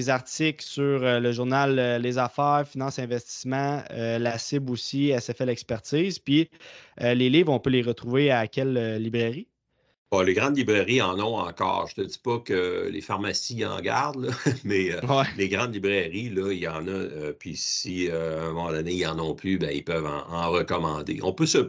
articles 0.07 0.63
sur 0.65 1.01
le 1.01 1.31
journal 1.31 2.01
Les 2.01 2.17
Affaires, 2.17 2.63
Finance 2.67 2.97
Investissement, 2.97 3.83
la 3.91 4.39
CIB 4.39 4.71
aussi, 4.71 5.09
SFL 5.11 5.49
Expertise. 5.49 6.17
Puis 6.17 6.49
les 6.99 7.29
livres, 7.29 7.53
on 7.53 7.59
peut 7.59 7.69
les 7.69 7.83
retrouver 7.83 8.31
à 8.31 8.47
quelle 8.47 8.97
librairie? 8.97 9.47
Les 10.21 10.33
grandes 10.33 10.57
librairies 10.57 11.01
en 11.01 11.19
ont 11.19 11.37
encore. 11.37 11.87
Je 11.87 12.01
ne 12.01 12.05
te 12.05 12.11
dis 12.11 12.19
pas 12.19 12.39
que 12.39 12.89
les 12.91 13.01
pharmacies 13.01 13.65
en 13.65 13.79
gardent, 13.81 14.31
mais 14.63 14.91
euh, 14.91 15.23
les 15.37 15.49
grandes 15.49 15.73
librairies, 15.73 16.29
là, 16.29 16.51
il 16.51 16.59
y 16.59 16.67
en 16.67 16.87
a. 16.87 16.91
Euh, 16.91 17.33
puis 17.33 17.55
si 17.55 18.09
euh, 18.09 18.41
à 18.41 18.45
un 18.45 18.53
moment 18.53 18.71
donné, 18.71 18.93
ils 18.93 19.03
n'en 19.03 19.19
ont 19.19 19.35
plus, 19.35 19.57
ben, 19.57 19.71
ils 19.73 19.83
peuvent 19.83 20.05
en, 20.05 20.51
recommander. 20.51 21.19
On 21.23 21.33
peut 21.33 21.45
se, 21.45 21.65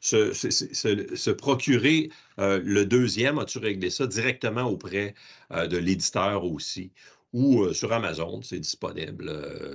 se, 0.00 1.30
procurer 1.30 2.10
le 2.38 2.84
deuxième, 2.84 3.38
as-tu 3.38 3.58
réglé 3.58 3.90
ça, 3.90 4.06
directement 4.06 4.64
auprès 4.64 5.14
de 5.50 5.76
l'éditeur 5.76 6.44
aussi? 6.44 6.90
Ou 7.32 7.72
sur 7.72 7.92
Amazon, 7.92 8.40
c'est 8.42 8.58
disponible, 8.58 9.30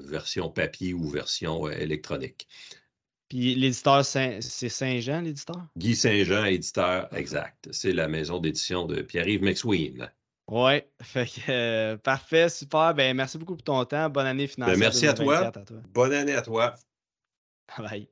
version 0.05 0.49
papier 0.49 0.93
ou 0.93 1.07
version 1.07 1.70
électronique. 1.70 2.47
Puis 3.32 3.55
l'éditeur, 3.55 4.03
c'est 4.03 4.41
Saint-Jean, 4.41 5.21
l'éditeur? 5.21 5.55
Guy 5.77 5.95
Saint-Jean, 5.95 6.43
éditeur, 6.43 7.07
exact. 7.15 7.69
C'est 7.71 7.93
la 7.93 8.09
maison 8.09 8.39
d'édition 8.39 8.86
de 8.86 9.01
Pierre-Yves 9.01 9.41
McSween. 9.41 10.11
Oui, 10.49 10.82
fait 11.01 11.25
que, 11.27 11.39
euh, 11.49 11.95
parfait, 11.95 12.49
super. 12.49 12.93
Ben, 12.93 13.15
merci 13.15 13.38
beaucoup 13.38 13.53
pour 13.55 13.63
ton 13.63 13.86
temps. 13.86 14.09
Bonne 14.09 14.25
année 14.25 14.47
financière. 14.47 14.75
Ben, 14.75 14.82
merci 14.82 15.07
à 15.07 15.13
toi. 15.13 15.49
Bonne 15.93 16.11
année 16.11 16.34
à 16.34 16.41
toi. 16.41 16.75
Bye. 17.77 18.09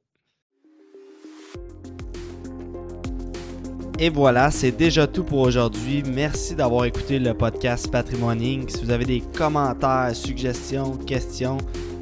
Et 4.00 4.10
voilà, 4.10 4.52
c'est 4.52 4.72
déjà 4.72 5.06
tout 5.06 5.26
pour 5.26 5.40
aujourd'hui. 5.40 6.02
Merci 6.02 6.56
d'avoir 6.56 6.86
écouté 6.86 7.20
le 7.20 7.34
podcast 7.34 7.92
Patrimoine 7.92 8.40
Si 8.70 8.86
vous 8.86 8.90
avez 8.90 9.04
des 9.04 9.22
commentaires, 9.36 10.16
suggestions, 10.16 10.96
questions, 10.96 11.58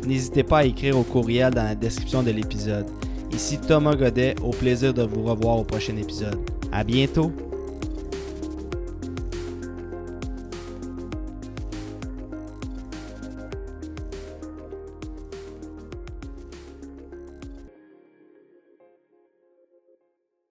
n'hésitez 0.06 0.44
pas 0.44 0.60
à 0.60 0.66
écrire 0.66 1.00
au 1.00 1.04
courriel 1.04 1.52
dans 1.52 1.64
la 1.64 1.74
description 1.74 2.22
de 2.22 2.30
l'épisode. 2.30 2.86
Ici 3.32 3.60
Thomas 3.60 3.96
Godet, 3.96 4.36
au 4.44 4.52
plaisir 4.52 4.94
de 4.94 5.04
vous 5.04 5.24
revoir 5.24 5.58
au 5.58 5.64
prochain 5.64 5.96
épisode. 5.98 6.40
À 6.72 6.84
bientôt! 6.84 7.32